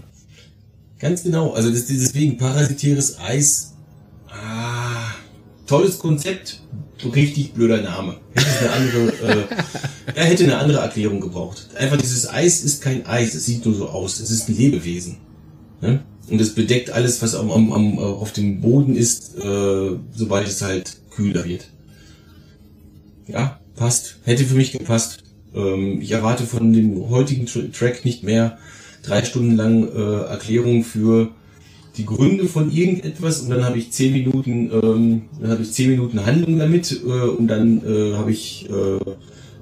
Ganz 0.99 1.23
genau. 1.23 1.53
Also 1.53 1.71
das, 1.71 1.87
deswegen 1.87 2.37
parasitäres 2.37 3.19
Eis. 3.19 3.73
Ah, 4.29 5.13
tolles 5.67 5.99
Konzept. 5.99 6.61
Richtig 7.15 7.53
blöder 7.55 7.81
Name. 7.83 8.17
Hätte 8.35 8.71
eine 8.71 8.73
andere, 8.73 9.09
äh, 9.27 9.45
er 10.15 10.25
hätte 10.25 10.45
eine 10.45 10.59
andere 10.59 10.79
Erklärung 10.79 11.21
gebraucht. 11.21 11.69
Einfach 11.77 11.97
dieses 11.97 12.29
Eis 12.29 12.63
ist 12.63 12.83
kein 12.83 13.05
Eis. 13.07 13.35
Es 13.35 13.47
sieht 13.47 13.65
nur 13.65 13.75
so 13.75 13.89
aus. 13.89 14.21
Es 14.21 14.31
ist 14.31 14.49
ein 14.49 14.57
Lebewesen. 14.57 15.17
Ne? 15.81 16.03
Und 16.31 16.41
es 16.41 16.55
bedeckt 16.55 16.91
alles, 16.91 17.21
was 17.23 17.35
am, 17.35 17.51
am, 17.51 17.73
am, 17.73 17.99
äh, 17.99 18.01
auf 18.01 18.33
dem 18.33 18.61
Boden 18.61 18.97
ist, 18.97 19.37
äh, 19.39 19.91
sobald 20.15 20.49
es 20.49 20.63
halt 20.63 20.97
kühler 21.11 21.45
wird. 21.45 21.69
Ja, 23.27 23.61
passt. 23.77 24.17
Hätte 24.25 24.45
für 24.45 24.55
mich 24.55 24.73
gepasst. 24.73 25.23
Ähm, 25.55 26.01
ich 26.01 26.13
erwarte 26.13 26.45
von 26.45 26.73
dem 26.73 27.09
heutigen 27.11 27.47
Tra 27.47 27.61
Track 27.73 28.05
nicht 28.05 28.23
mehr 28.23 28.59
drei 29.03 29.25
Stunden 29.25 29.57
lang 29.57 29.89
äh, 29.89 30.25
Erklärung 30.25 30.83
für 30.83 31.31
die 31.97 32.07
Gründe 32.07 32.47
von 32.47 32.73
irgendetwas 32.73 33.43
und 33.43 33.51
dann 33.51 33.65
habe 33.65 33.79
ich 33.79 33.93
zehn 33.93 34.13
Minuten, 34.13 34.71
ähm, 34.73 35.23
dann 35.41 35.51
habe 35.51 35.63
ich 35.63 35.73
zehn 35.73 35.91
Minuten 35.91 36.27
Handlung 36.27 36.59
damit 36.59 36.93
äh, 36.93 37.07
und 37.07 37.47
dann 37.47 37.83
äh, 37.85 38.15
habe 38.15 38.33
ich 38.33 38.69
äh, 38.69 38.99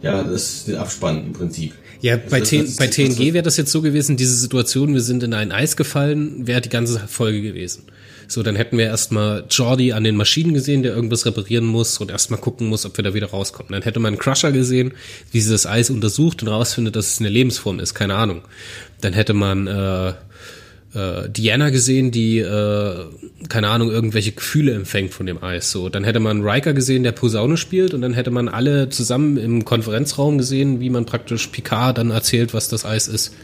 ja 0.02 0.22
das 0.22 0.64
den 0.64 0.76
Abspann 0.76 1.26
im 1.26 1.32
Prinzip. 1.32 1.74
Ja, 2.02 2.14
Also 2.16 2.26
bei, 2.30 2.40
das- 2.40 2.76
bei 2.76 2.86
TNG 2.88 3.32
wäre 3.32 3.42
das 3.42 3.56
jetzt 3.56 3.72
so 3.72 3.80
gewesen, 3.80 4.16
diese 4.16 4.34
Situation, 4.34 4.92
wir 4.92 5.00
sind 5.00 5.22
in 5.22 5.32
ein 5.34 5.52
Eis 5.52 5.76
gefallen, 5.76 6.46
wäre 6.46 6.60
die 6.60 6.68
ganze 6.68 6.98
Folge 7.08 7.40
gewesen. 7.40 7.84
So, 8.28 8.42
dann 8.42 8.56
hätten 8.56 8.78
wir 8.78 8.86
erstmal 8.86 9.44
Jordi 9.50 9.92
an 9.92 10.04
den 10.04 10.16
Maschinen 10.16 10.54
gesehen, 10.54 10.82
der 10.82 10.94
irgendwas 10.94 11.26
reparieren 11.26 11.64
muss 11.66 11.98
und 11.98 12.10
erstmal 12.10 12.40
gucken 12.40 12.66
muss, 12.68 12.86
ob 12.86 12.96
wir 12.96 13.04
da 13.04 13.14
wieder 13.14 13.28
rauskommen. 13.28 13.72
Dann 13.72 13.82
hätte 13.82 14.00
man 14.00 14.14
einen 14.14 14.18
Crusher 14.18 14.52
gesehen, 14.52 14.92
wie 15.32 15.40
sie 15.40 15.50
das 15.52 15.66
Eis 15.66 15.90
untersucht 15.90 16.42
und 16.42 16.48
rausfindet, 16.48 16.96
dass 16.96 17.08
es 17.12 17.20
eine 17.20 17.28
Lebensform 17.28 17.78
ist, 17.78 17.94
keine 17.94 18.14
Ahnung. 18.14 18.42
Dann 19.00 19.12
hätte 19.12 19.34
man 19.34 19.66
äh, 19.66 20.14
äh, 20.94 21.28
Diana 21.28 21.70
gesehen, 21.70 22.10
die, 22.10 22.38
äh, 22.38 22.94
keine 23.48 23.68
Ahnung, 23.68 23.90
irgendwelche 23.90 24.32
Gefühle 24.32 24.74
empfängt 24.74 25.12
von 25.14 25.26
dem 25.26 25.42
Eis. 25.42 25.70
So, 25.70 25.88
dann 25.88 26.04
hätte 26.04 26.20
man 26.20 26.42
Riker 26.42 26.72
gesehen, 26.74 27.02
der 27.02 27.12
Posaune 27.12 27.56
spielt, 27.56 27.94
und 27.94 28.02
dann 28.02 28.14
hätte 28.14 28.30
man 28.30 28.48
alle 28.48 28.88
zusammen 28.88 29.36
im 29.36 29.64
Konferenzraum 29.64 30.38
gesehen, 30.38 30.80
wie 30.80 30.90
man 30.90 31.06
praktisch 31.06 31.46
Picard 31.48 31.98
dann 31.98 32.10
erzählt, 32.10 32.54
was 32.54 32.68
das 32.68 32.84
Eis 32.84 33.08
ist. 33.08 33.34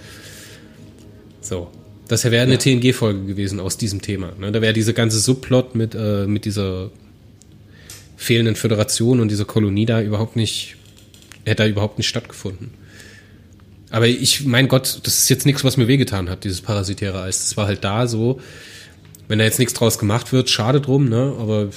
So. 1.41 1.69
Das 2.09 2.25
wäre 2.25 2.43
eine 2.43 2.53
Ja. 2.53 2.59
TNG-Folge 2.59 3.27
gewesen 3.27 3.61
aus 3.61 3.77
diesem 3.77 4.01
Thema. 4.01 4.33
Ne? 4.41 4.51
Da 4.51 4.63
wäre 4.63 4.73
diese 4.73 4.95
ganze 4.95 5.19
Subplot 5.19 5.75
mit, 5.75 5.95
äh, 5.95 6.27
mit 6.27 6.47
dieser 6.47 6.91
fehlenden 8.17 8.57
Föderation 8.57 9.21
und 9.21 9.31
dieser 9.31 9.45
Kolonie 9.45 9.85
da 9.85 10.01
überhaupt 10.01 10.35
nicht, 10.35 10.77
hätte 11.45 11.65
da 11.65 11.69
überhaupt 11.69 11.99
nicht 11.99 12.09
stattgefunden. 12.09 12.71
Aber 13.91 14.07
ich, 14.07 14.45
mein 14.45 14.69
Gott, 14.69 15.01
das 15.05 15.19
ist 15.19 15.29
jetzt 15.29 15.47
nichts, 15.47 15.65
was 15.65 15.77
mir 15.77 15.89
wehgetan 15.89 16.29
hat, 16.29 16.45
dieses 16.45 16.61
parasitäre 16.61 17.23
Eis. 17.23 17.39
Das 17.41 17.57
war 17.57 17.67
halt 17.67 17.85
da 17.85 18.07
so. 18.07 18.41
Wenn 19.29 19.39
da 19.39 19.45
jetzt 19.45 19.59
nichts 19.59 19.75
draus 19.75 19.99
gemacht 19.99 20.33
wird, 20.33 20.51
schade 20.51 20.81
drum, 20.81 21.09
ne? 21.09 21.35
Aber 21.39 21.69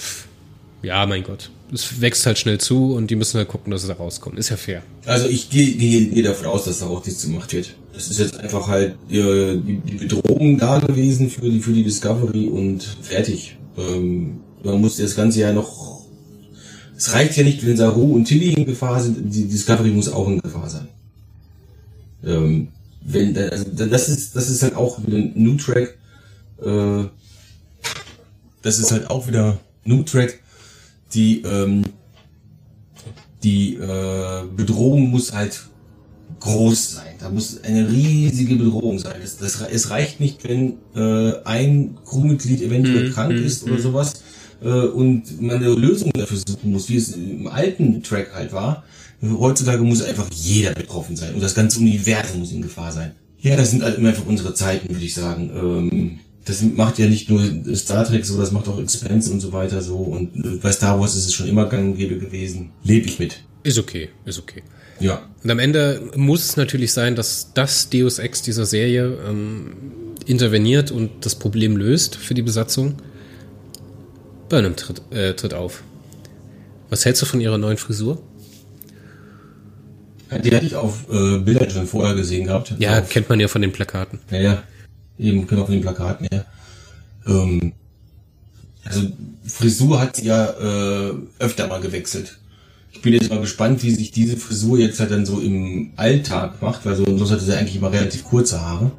ja, 0.82 1.06
mein 1.06 1.24
Gott. 1.24 1.52
Es 1.74 2.02
wächst 2.02 2.26
halt 2.26 2.38
schnell 2.38 2.60
zu 2.60 2.94
und 2.94 3.08
die 3.12 3.16
müssen 3.16 3.38
halt 3.38 3.48
gucken, 3.48 3.72
dass 3.72 3.84
sie 3.84 3.88
da 3.88 3.94
rauskommen. 3.94 4.38
Ist 4.38 4.50
ja 4.50 4.58
fair. 4.58 4.82
Also 5.06 5.28
ich 5.28 5.50
gehe 5.50 5.72
gehe 5.74 6.08
gehe 6.08 6.24
davon 6.24 6.48
aus, 6.48 6.66
dass 6.66 6.80
da 6.80 6.88
auch 6.88 7.06
nichts 7.06 7.24
gemacht 7.24 7.54
wird. 7.54 7.76
Das 7.94 8.10
ist 8.10 8.20
jetzt 8.20 8.38
einfach 8.38 8.68
halt 8.68 8.96
äh, 9.10 9.56
die, 9.56 9.82
die 9.86 9.96
Bedrohung 9.96 10.58
da 10.58 10.80
gewesen 10.80 11.30
für 11.30 11.50
die 11.50 11.60
für 11.60 11.72
die 11.72 11.84
Discovery 11.84 12.48
und 12.48 12.84
fertig. 13.02 13.58
Ähm, 13.78 14.42
man 14.64 14.82
muss 14.82 14.98
das 14.98 15.16
Ganze 15.16 15.42
ja 15.42 15.54
noch. 15.54 16.02
Es 16.98 17.14
reicht 17.14 17.38
ja 17.38 17.44
nicht, 17.44 17.66
wenn 17.66 17.78
Saru 17.78 18.14
und 18.14 18.26
Tilly 18.26 18.54
in 18.54 18.66
Gefahr 18.66 19.02
sind. 19.02 19.34
Die 19.34 19.48
Discovery 19.48 19.90
muss 19.90 20.10
auch 20.10 20.28
in 20.28 20.42
Gefahr 20.42 20.70
sein. 20.70 20.88
Ähm, 22.26 22.70
wenn 23.04 23.34
da- 23.34 23.48
also 23.48 23.66
das 23.66 24.10
ist 24.10 24.36
das 24.36 24.50
ist 24.50 24.62
halt 24.64 24.76
auch 24.76 25.04
wieder 25.06 25.18
ein 25.18 25.34
New 25.36 25.56
Track. 25.58 25.98
Äh, 26.64 27.06
das 28.62 28.80
ist 28.80 28.92
halt 28.92 29.10
auch 29.10 29.28
wieder 29.28 29.60
New 29.86 30.04
Track. 30.04 30.40
Die 31.14 31.42
ähm, 31.42 31.84
die 33.44 33.76
äh, 33.76 34.44
Bedrohung 34.56 35.10
muss 35.10 35.34
halt 35.34 35.60
groß 36.40 36.94
sein. 36.94 37.16
Da 37.20 37.30
muss 37.30 37.62
eine 37.64 37.90
riesige 37.90 38.56
Bedrohung 38.56 39.00
sein. 39.00 39.16
Das, 39.22 39.38
das, 39.38 39.62
es 39.62 39.90
reicht 39.90 40.20
nicht, 40.20 40.44
wenn 40.48 40.78
äh, 40.96 41.34
ein 41.44 41.98
Crewmitglied 42.06 42.62
eventuell 42.62 43.10
Mhm, 43.10 43.14
krank 43.14 43.34
mhm, 43.40 43.46
ist 43.46 43.64
oder 43.64 43.80
sowas 43.80 44.22
äh, 44.62 44.68
und 44.70 45.42
man 45.42 45.58
eine 45.58 45.70
Lösung 45.70 46.12
dafür 46.14 46.38
suchen 46.38 46.72
muss, 46.72 46.90
wie 46.90 46.98
es 46.98 47.10
im 47.16 47.48
alten 47.48 48.04
Track 48.04 48.34
halt 48.34 48.54
war. 48.54 48.84
Heutzutage 49.22 49.84
muss 49.84 50.02
einfach 50.02 50.28
jeder 50.34 50.74
betroffen 50.74 51.16
sein 51.16 51.36
und 51.36 51.44
das 51.44 51.54
ganze 51.54 51.80
Universum 51.80 52.40
muss 52.40 52.52
in 52.52 52.62
Gefahr 52.62 52.92
sein. 52.92 53.12
Ja, 53.40 53.56
das 53.56 53.72
sind 53.72 53.84
halt 53.84 53.98
immer 53.98 54.10
einfach 54.10 54.26
unsere 54.26 54.54
Zeiten, 54.54 54.90
würde 54.90 55.06
ich 55.06 55.14
sagen. 55.14 55.52
Ähm, 55.54 56.20
das 56.46 56.62
macht 56.62 56.98
ja 56.98 57.08
nicht 57.08 57.30
nur 57.30 57.42
Star 57.76 58.06
Trek 58.06 58.26
so, 58.26 58.38
das 58.38 58.52
macht 58.52 58.68
auch 58.68 58.80
Expanse 58.80 59.32
und 59.32 59.40
so 59.40 59.52
weiter 59.54 59.82
so. 59.82 59.98
Und 59.98 60.36
äh, 60.36 60.58
bei 60.62 60.72
Star 60.72 61.00
Wars 61.00 61.16
ist 61.16 61.28
es 61.28 61.34
schon 61.34 61.48
immer 61.48 61.68
gang 61.68 61.92
und 61.92 61.98
gäbe 61.98 62.18
gewesen. 62.18 62.72
Lebe 62.84 63.08
ich 63.08 63.20
mit. 63.20 63.42
Ist 63.64 63.78
okay, 63.78 64.10
ist 64.26 64.40
okay. 64.40 64.64
Ja. 65.00 65.22
Und 65.44 65.52
am 65.52 65.60
Ende 65.60 66.12
muss 66.16 66.46
es 66.46 66.58
natürlich 66.58 66.94
sein, 66.94 67.16
dass 67.16 67.54
das 67.54 67.90
Deus 67.90 68.20
Ex 68.20 68.42
dieser 68.42 68.66
Serie 68.66 69.18
ähm, 69.28 69.74
interveniert 70.26 70.92
und 70.92 71.12
das 71.22 71.36
Problem 71.36 71.78
löst 71.78 72.16
für 72.16 72.34
die 72.34 72.42
Besatzung. 72.42 72.96
Burnham 74.50 74.76
tritt, 74.76 75.02
äh, 75.12 75.34
tritt 75.34 75.54
auf. 75.54 75.84
Was 76.90 77.06
hältst 77.06 77.22
du 77.22 77.26
von 77.26 77.42
ihrer 77.42 77.58
neuen 77.58 77.78
Frisur? 77.78 78.22
Die 80.40 80.56
hatte 80.56 80.66
ich 80.66 80.76
auf 80.76 81.10
äh, 81.12 81.40
Bildern 81.40 81.70
schon 81.70 81.88
vorher 81.88 82.16
gesehen 82.16 82.46
gehabt. 82.46 82.74
Ja, 82.80 83.00
auf, 83.00 83.10
kennt 83.10 83.30
man 83.30 83.40
ja 83.40 83.48
von 83.48 83.62
den 83.62 83.72
Plakaten. 83.72 84.20
ja, 84.32 84.40
ja. 84.40 84.64
Eben, 85.20 85.46
genau 85.46 85.66
von 85.66 85.74
den 85.74 85.82
Plakaten 85.82 86.28
her. 86.32 86.46
Ähm, 87.28 87.74
also 88.84 89.02
Frisur 89.46 90.00
hat 90.00 90.16
sie 90.16 90.26
ja 90.26 90.50
äh, 90.50 91.14
öfter 91.40 91.68
mal 91.68 91.82
gewechselt. 91.82 92.40
Ich 92.92 93.02
bin 93.02 93.14
jetzt 93.14 93.30
mal 93.30 93.40
gespannt, 93.40 93.84
wie 93.84 93.92
sich 93.92 94.12
diese 94.12 94.38
Frisur 94.38 94.80
jetzt 94.80 95.00
halt 95.00 95.12
dann 95.12 95.26
so 95.26 95.40
im 95.40 95.92
Alltag 95.96 96.62
macht, 96.62 96.86
weil 96.86 96.96
so, 96.96 97.06
sonst 97.06 97.32
hatte 97.32 97.44
sie 97.44 97.54
eigentlich 97.54 97.76
immer 97.76 97.92
relativ 97.92 98.24
kurze 98.24 98.62
Haare. 98.62 98.92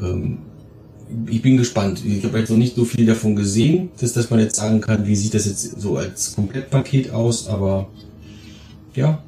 Ähm, 0.00 0.38
ich 1.28 1.42
bin 1.42 1.56
gespannt. 1.56 2.02
Ich 2.04 2.24
habe 2.24 2.38
jetzt 2.38 2.50
noch 2.50 2.56
nicht 2.56 2.76
so 2.76 2.84
viel 2.84 3.06
davon 3.06 3.36
gesehen, 3.36 3.90
dass, 4.00 4.12
dass 4.14 4.30
man 4.30 4.40
jetzt 4.40 4.56
sagen 4.56 4.80
kann, 4.80 5.06
wie 5.06 5.16
sieht 5.16 5.34
das 5.34 5.44
jetzt 5.46 5.80
so 5.80 5.96
als 5.96 6.34
Komplettpaket 6.34 7.10
aus, 7.10 7.46
aber 7.48 7.88
ja. 8.94 9.22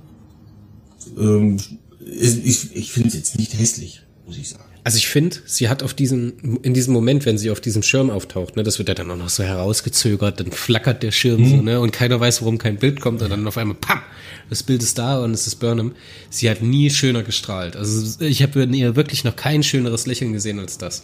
Ähm, 1.19 1.59
ich 2.01 2.75
ich 2.75 2.92
finde 2.92 3.09
es 3.09 3.14
jetzt 3.14 3.38
nicht 3.38 3.59
hässlich, 3.59 4.03
muss 4.27 4.37
ich 4.38 4.49
sagen. 4.49 4.64
Also 4.87 4.99
ich 4.99 5.09
finde, 5.09 5.38
sie 5.47 5.69
hat 5.69 5.83
auf 5.83 5.95
diesen, 5.95 6.61
in 6.62 6.73
diesem 6.73 6.95
Moment, 6.95 7.27
wenn 7.27 7.38
sie 7.38 7.51
auf 7.51 7.61
diesem 7.61 7.83
Schirm 7.83 8.09
auftaucht, 8.09 8.55
ne, 8.55 8.62
das 8.62 8.79
wird 8.79 8.88
ja 8.88 8.95
dann 8.95 9.11
auch 9.11 9.16
noch 9.16 9.29
so 9.29 9.42
herausgezögert, 9.42 10.38
dann 10.38 10.53
flackert 10.53 11.03
der 11.03 11.11
Schirm 11.11 11.45
so, 11.45 11.57
ne, 11.57 11.81
und 11.81 11.92
keiner 11.92 12.21
weiß, 12.21 12.40
warum 12.42 12.57
kein 12.59 12.77
Bild 12.77 13.01
kommt, 13.01 13.21
und 13.21 13.29
dann 13.29 13.45
auf 13.49 13.59
einmal, 13.59 13.77
pam, 13.81 14.01
das 14.49 14.62
Bild 14.62 14.85
ist 14.85 14.97
da 14.97 15.25
und 15.25 15.33
es 15.33 15.49
ist 15.49 15.57
Burnham. 15.57 15.97
Sie 16.31 16.49
hat 16.49 16.62
nie 16.62 16.88
schöner 16.90 17.25
gestrahlt. 17.25 17.75
Also 17.75 18.25
ich 18.25 18.45
habe 18.45 18.62
in 18.62 18.75
ihr 18.75 18.95
wirklich 18.95 19.25
noch 19.25 19.35
kein 19.35 19.64
schöneres 19.64 20.07
Lächeln 20.07 20.33
gesehen 20.33 20.61
als 20.61 20.79
das. 20.79 21.03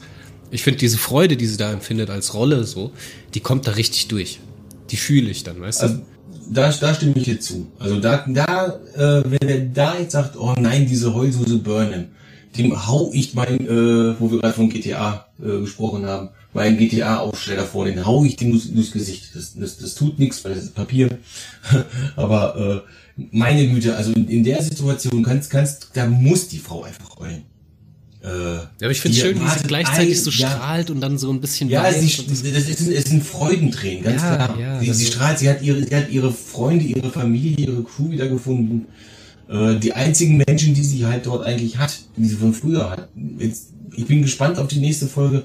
Ich 0.52 0.62
finde 0.62 0.78
diese 0.78 0.98
Freude, 0.98 1.36
die 1.36 1.46
sie 1.46 1.56
da 1.56 1.72
empfindet 1.72 2.08
als 2.08 2.34
Rolle 2.34 2.62
so, 2.62 2.92
die 3.34 3.40
kommt 3.40 3.66
da 3.66 3.72
richtig 3.72 4.06
durch. 4.06 4.38
Die 4.90 4.96
fühle 4.96 5.28
ich 5.28 5.42
dann, 5.42 5.60
weißt 5.60 5.82
du? 5.82 6.02
Da, 6.52 6.70
da 6.70 6.94
stimme 6.94 7.14
ich 7.16 7.24
dir 7.24 7.40
zu. 7.40 7.72
Also 7.78 8.00
da, 8.00 8.24
da, 8.28 8.78
äh, 8.94 9.22
wenn 9.24 9.48
er 9.48 9.60
da 9.60 9.98
jetzt 9.98 10.12
sagt, 10.12 10.36
oh 10.36 10.54
nein, 10.58 10.86
diese 10.86 11.14
Heulsuse 11.14 11.58
Burnham, 11.58 12.06
dem 12.58 12.86
hau 12.86 13.10
ich 13.14 13.34
mein, 13.34 13.66
äh, 13.66 14.20
wo 14.20 14.30
wir 14.30 14.40
gerade 14.40 14.54
von 14.54 14.68
GTA 14.68 15.26
äh, 15.40 15.60
gesprochen 15.60 16.04
haben, 16.04 16.28
meinen 16.52 16.76
GTA-Aufsteller 16.76 17.64
vor, 17.64 17.86
den 17.86 18.04
hau 18.04 18.24
ich 18.24 18.36
dem 18.36 18.50
durchs, 18.50 18.70
durchs 18.70 18.92
Gesicht. 18.92 19.34
Das, 19.34 19.54
das, 19.54 19.78
das 19.78 19.94
tut 19.94 20.18
nichts, 20.18 20.44
weil 20.44 20.54
das 20.54 20.64
ist 20.64 20.74
Papier. 20.74 21.18
Aber 22.16 22.84
äh, 23.16 23.24
meine 23.30 23.68
Güte, 23.68 23.96
also 23.96 24.12
in, 24.12 24.28
in 24.28 24.44
der 24.44 24.62
Situation 24.62 25.22
kannst, 25.22 25.50
kannst, 25.50 25.90
da 25.94 26.06
muss 26.06 26.48
die 26.48 26.58
Frau 26.58 26.82
einfach 26.82 27.16
heulen. 27.18 27.44
Äh, 28.22 28.28
ja, 28.28 28.68
aber 28.82 28.90
ich 28.90 29.00
finde 29.00 29.16
es 29.16 29.22
schön, 29.22 29.40
wie 29.40 29.48
sie 29.48 29.66
gleichzeitig 29.66 30.18
ein, 30.18 30.22
so 30.22 30.30
strahlt 30.30 30.90
und 30.90 31.00
dann 31.00 31.18
so 31.18 31.32
ein 31.32 31.40
bisschen 31.40 31.68
Ja, 31.68 31.92
sie, 31.92 32.06
das 32.06 32.68
ist, 32.68 32.80
ein, 32.80 32.92
ist 32.92 33.10
ein 33.10 33.20
Freudentränen, 33.20 34.04
ganz 34.04 34.22
ja, 34.22 34.36
klar. 34.36 34.58
Ja, 34.58 34.80
sie, 34.80 34.92
sie 34.92 35.06
strahlt, 35.06 35.40
sie 35.40 35.50
hat, 35.50 35.60
ihre, 35.60 35.82
sie 35.82 35.96
hat 35.96 36.08
ihre 36.10 36.32
Freunde, 36.32 36.84
ihre 36.84 37.10
Familie, 37.10 37.66
ihre 37.66 37.82
Crew 37.82 38.10
wiedergefunden. 38.10 38.86
Äh, 39.48 39.76
die 39.80 39.92
einzigen 39.92 40.36
Menschen, 40.46 40.72
die 40.74 40.84
sie 40.84 41.04
halt 41.04 41.26
dort 41.26 41.44
eigentlich 41.44 41.78
hat, 41.78 41.98
die 42.16 42.26
sie 42.26 42.36
von 42.36 42.54
früher 42.54 42.90
hat. 42.90 43.08
Jetzt, 43.38 43.70
ich 43.96 44.06
bin 44.06 44.22
gespannt 44.22 44.58
auf 44.58 44.68
die 44.68 44.78
nächste 44.78 45.08
Folge. 45.08 45.44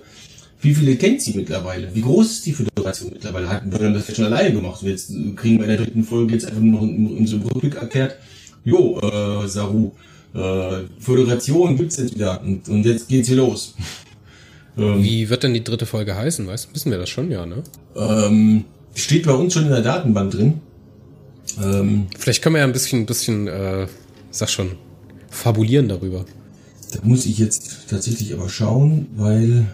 Wie 0.62 0.76
viele 0.76 0.96
kennt 0.98 1.22
sie 1.22 1.34
mittlerweile? 1.34 1.94
Wie 1.96 2.02
groß 2.02 2.32
ist 2.32 2.46
die 2.46 2.54
Föderation 2.54 3.12
mittlerweile? 3.12 3.50
Hatten 3.50 3.72
wir 3.72 3.90
das 3.90 4.08
jetzt 4.08 4.18
schon 4.18 4.26
alleine 4.26 4.54
gemacht? 4.54 4.84
Jetzt 4.84 5.12
kriegen 5.36 5.58
wir 5.58 5.63
in 5.63 5.70
der 5.70 5.78
dritten 5.78 6.04
Folge 6.04 6.34
jetzt 6.34 6.46
einfach 6.46 6.62
nur 6.62 6.82
noch 6.82 6.88
in, 6.88 7.18
in 7.18 7.28
so 7.28 7.38
einem 7.38 7.46
Rückblick 7.48 7.76
erklärt. 7.76 8.18
Jo, 8.63 9.00
äh, 9.00 9.48
Saru, 9.48 9.92
äh, 10.34 10.84
Föderation 11.00 11.78
gibt's 11.78 11.98
jetzt 11.98 12.16
wieder 12.16 12.42
und, 12.42 12.68
und 12.70 12.84
jetzt 12.86 13.08
geht's 13.08 13.28
hier 13.28 13.38
los. 13.38 13.76
ähm, 14.78 15.04
Wie 15.04 15.30
wird 15.30 15.44
denn 15.44 15.54
die 15.54 15.63
dritte 15.63 15.86
Folge 15.86 16.16
heißen? 16.16 16.46
Weißt, 16.46 16.74
wissen 16.74 16.92
wir 16.92 16.98
das 16.98 17.10
schon, 17.10 17.32
ja, 17.32 17.46
ne? 17.46 17.63
Ähm, 17.96 18.66
steht 18.94 19.26
bei 19.26 19.34
uns 19.34 19.54
schon 19.54 19.63
in 19.63 19.70
der 19.70 19.82
Datenbank 19.82 20.32
drin. 20.32 20.62
Ähm, 21.62 22.08
Vielleicht 22.18 22.42
können 22.42 22.56
wir 22.56 22.60
ja 22.60 22.66
ein 22.66 22.74
bisschen, 22.74 23.06
bisschen, 23.06 23.48
äh, 23.48 23.88
sag 24.32 24.50
schon, 24.50 24.72
fabulieren 25.30 25.88
darüber. 25.88 26.26
Da 26.92 27.00
muss 27.04 27.26
ich 27.26 27.38
jetzt 27.38 27.90
tatsächlich 27.90 28.34
aber 28.34 28.50
schauen, 28.50 29.08
weil 29.16 29.66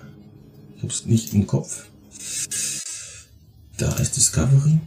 ich 0.78 0.84
hab's 0.84 1.06
nicht 1.06 1.34
im 1.34 1.48
Kopf. 1.48 1.86
Da 3.78 3.94
ist 3.96 4.16
Discovery. 4.18 4.80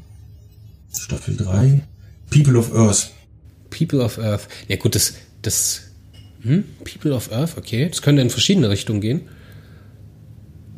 Staffel 0.99 1.37
3. 1.37 1.83
People 2.31 2.57
of 2.59 2.75
Earth. 2.75 3.11
People 3.77 4.01
of 4.01 4.19
Earth. 4.19 4.49
Ja 4.69 4.77
gut, 4.77 4.95
das, 4.95 5.15
das 5.43 5.83
hm? 6.43 6.65
People 6.85 7.13
of 7.13 7.33
Earth, 7.33 7.57
okay. 7.57 7.89
Das 7.89 8.03
könnte 8.03 8.23
in 8.23 8.31
verschiedene 8.31 8.71
Richtungen 8.71 9.01
gehen. 9.01 9.23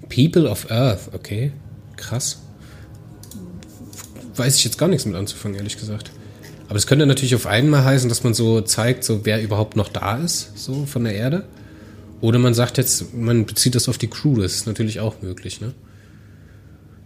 People 0.08 0.48
of 0.48 0.70
Earth, 0.70 1.10
okay. 1.12 1.52
Krass. 1.96 2.40
Weiß 4.34 4.56
ich 4.56 4.64
jetzt 4.64 4.78
gar 4.78 4.88
nichts 4.88 5.04
mit 5.04 5.14
anzufangen, 5.14 5.56
ehrlich 5.58 5.76
gesagt. 5.76 6.10
Aber 6.68 6.76
es 6.76 6.86
könnte 6.86 7.06
natürlich 7.06 7.34
auf 7.34 7.46
einmal 7.46 7.84
heißen, 7.84 8.08
dass 8.08 8.24
man 8.24 8.34
so 8.34 8.60
zeigt, 8.60 9.04
so 9.04 9.24
wer 9.24 9.42
überhaupt 9.42 9.76
noch 9.76 9.88
da 9.88 10.18
ist, 10.18 10.56
so 10.56 10.86
von 10.86 11.04
der 11.04 11.14
Erde. 11.14 11.44
Oder 12.20 12.38
man 12.38 12.54
sagt 12.54 12.78
jetzt, 12.78 13.14
man 13.14 13.46
bezieht 13.46 13.74
das 13.74 13.88
auf 13.88 13.98
die 13.98 14.08
Crew, 14.08 14.40
das 14.40 14.54
ist 14.54 14.66
natürlich 14.66 15.00
auch 15.00 15.22
möglich, 15.22 15.60
ne? 15.60 15.74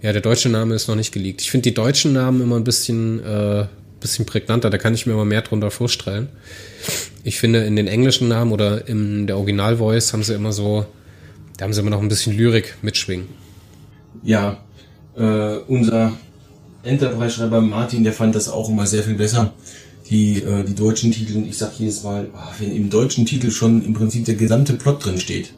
Ja, 0.01 0.13
der 0.13 0.21
deutsche 0.21 0.49
Name 0.49 0.75
ist 0.75 0.89
noch 0.89 0.97
nicht 0.97 1.13
geleakt. 1.13 1.43
Ich 1.43 1.51
finde 1.51 1.71
die 1.71 1.75
deutschen 1.75 2.13
Namen 2.13 2.41
immer 2.43 2.57
ein 2.57 2.65
bisschen, 2.65 3.21
äh, 3.21 3.67
bisschen 4.03 4.27
prägnanter, 4.27 4.71
da 4.71 4.79
kann 4.79 4.95
ich 4.95 5.07
mir 5.07 5.13
immer 5.13 5.25
mehr 5.25 5.43
drunter 5.43 5.71
vorstellen. 5.71 6.29
Ich 7.25 7.39
finde, 7.39 7.61
in 7.65 7.77
den 7.77 7.87
englischen 7.87 8.29
Namen 8.29 8.53
oder 8.53 8.89
in 8.89 9.27
der 9.27 9.39
Original-Voice 9.39 10.13
haben 10.13 10.23
sie 10.23 10.35
immer 10.35 10.53
so, 10.53 10.87
da 11.57 11.65
haben 11.65 11.73
sie 11.73 11.81
immer 11.81 11.91
noch 11.91 12.03
ein 12.03 12.09
bisschen 12.09 12.37
Lyrik 12.37 12.75
mitschwingen. 12.83 13.29
Ja, 14.23 14.59
äh, 15.17 15.57
unser 15.69 16.13
Enterprise-Schreiber 16.83 17.61
Martin, 17.61 18.05
der 18.05 18.13
fand 18.13 18.35
das 18.35 18.49
auch 18.49 18.69
immer 18.69 18.87
sehr 18.87 19.03
viel 19.03 19.15
besser. 19.15 19.53
Die, 20.11 20.43
äh, 20.43 20.65
die 20.65 20.75
deutschen 20.75 21.13
Titel, 21.13 21.45
ich 21.49 21.57
sag 21.57 21.73
jedes 21.79 22.03
Mal, 22.03 22.29
oh, 22.35 22.39
wenn 22.59 22.75
im 22.75 22.91
deutschen 22.91 23.25
Titel 23.25 23.51
schon 23.51 23.85
im 23.85 23.95
Prinzip 23.95 24.25
der 24.25 24.35
gesamte 24.35 24.75
Plot 24.75 25.05
drin 25.05 25.19
steht, 25.19 25.55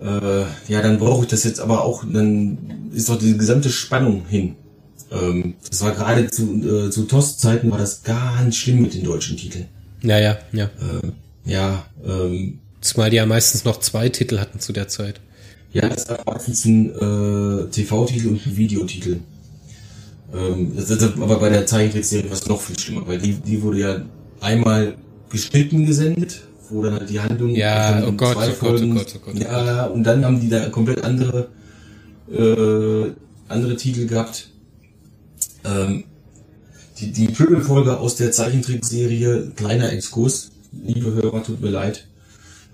äh, 0.00 0.42
ja, 0.68 0.82
dann 0.82 0.98
brauche 0.98 1.24
ich 1.24 1.30
das 1.30 1.44
jetzt 1.44 1.60
aber 1.60 1.84
auch, 1.84 2.04
dann 2.10 2.90
ist 2.92 3.08
doch 3.08 3.18
die 3.18 3.36
gesamte 3.36 3.68
Spannung 3.68 4.24
hin. 4.28 4.56
Ähm, 5.10 5.54
das 5.68 5.82
war 5.82 5.92
gerade 5.92 6.30
zu, 6.30 6.86
äh, 6.86 6.90
zu 6.90 7.04
TOS-Zeiten 7.04 7.70
war 7.70 7.78
das 7.78 8.02
ganz 8.02 8.56
schlimm 8.56 8.82
mit 8.82 8.94
den 8.94 9.04
deutschen 9.04 9.36
Titeln. 9.36 9.66
Ja, 10.02 10.18
ja, 10.18 10.38
ja. 10.52 10.64
Äh, 10.64 11.50
ja, 11.50 11.86
ähm, 12.04 12.58
Zumal 12.80 13.10
die 13.10 13.16
ja 13.16 13.26
meistens 13.26 13.64
noch 13.64 13.80
zwei 13.80 14.08
Titel 14.08 14.38
hatten 14.38 14.60
zu 14.60 14.72
der 14.72 14.88
Zeit. 14.88 15.20
Ja, 15.72 15.88
das 15.88 16.08
war 16.08 16.20
meistens 16.26 16.64
ein 16.64 16.90
äh, 16.90 17.70
TV-Titel 17.70 18.28
und 18.28 18.46
ein 18.46 18.56
Videotitel. 18.56 19.18
Ähm, 20.32 20.72
das 20.76 20.90
ist 20.90 21.02
aber 21.02 21.40
bei 21.40 21.48
der 21.48 21.66
Zeichentrickserie 21.66 22.30
was 22.30 22.46
noch 22.46 22.60
viel 22.60 22.78
schlimmer, 22.78 23.06
weil 23.06 23.18
die, 23.18 23.32
die 23.32 23.62
wurde 23.62 23.78
ja 23.78 24.02
einmal 24.40 24.94
geschnitten 25.30 25.86
gesendet, 25.86 26.42
wo 26.70 26.82
dann 26.82 26.94
halt 26.94 27.10
die 27.10 27.20
Handlung 27.20 27.54
ja, 27.54 28.04
oh 28.06 28.12
Gott, 28.12 28.34
zwei 28.34 28.50
oh 28.50 28.52
Folgen, 28.52 28.94
Gott, 28.94 29.14
oh 29.16 29.18
Gott, 29.24 29.34
oh 29.34 29.38
Gott, 29.38 29.42
ja, 29.42 29.86
und 29.86 30.04
dann 30.04 30.24
haben 30.24 30.40
die 30.40 30.48
da 30.48 30.68
komplett 30.68 31.02
andere 31.02 31.48
äh, 32.30 33.10
andere 33.48 33.76
Titel 33.76 34.06
gehabt. 34.06 34.50
Ähm, 35.64 36.04
die, 36.98 37.12
die 37.12 37.32
Triple-Folge 37.32 37.98
aus 37.98 38.16
der 38.16 38.32
Zeichentrickserie, 38.32 39.52
kleiner 39.54 39.92
Exkurs, 39.92 40.50
liebe 40.72 41.12
Hörer, 41.12 41.42
tut 41.42 41.60
mir 41.60 41.70
leid. 41.70 42.06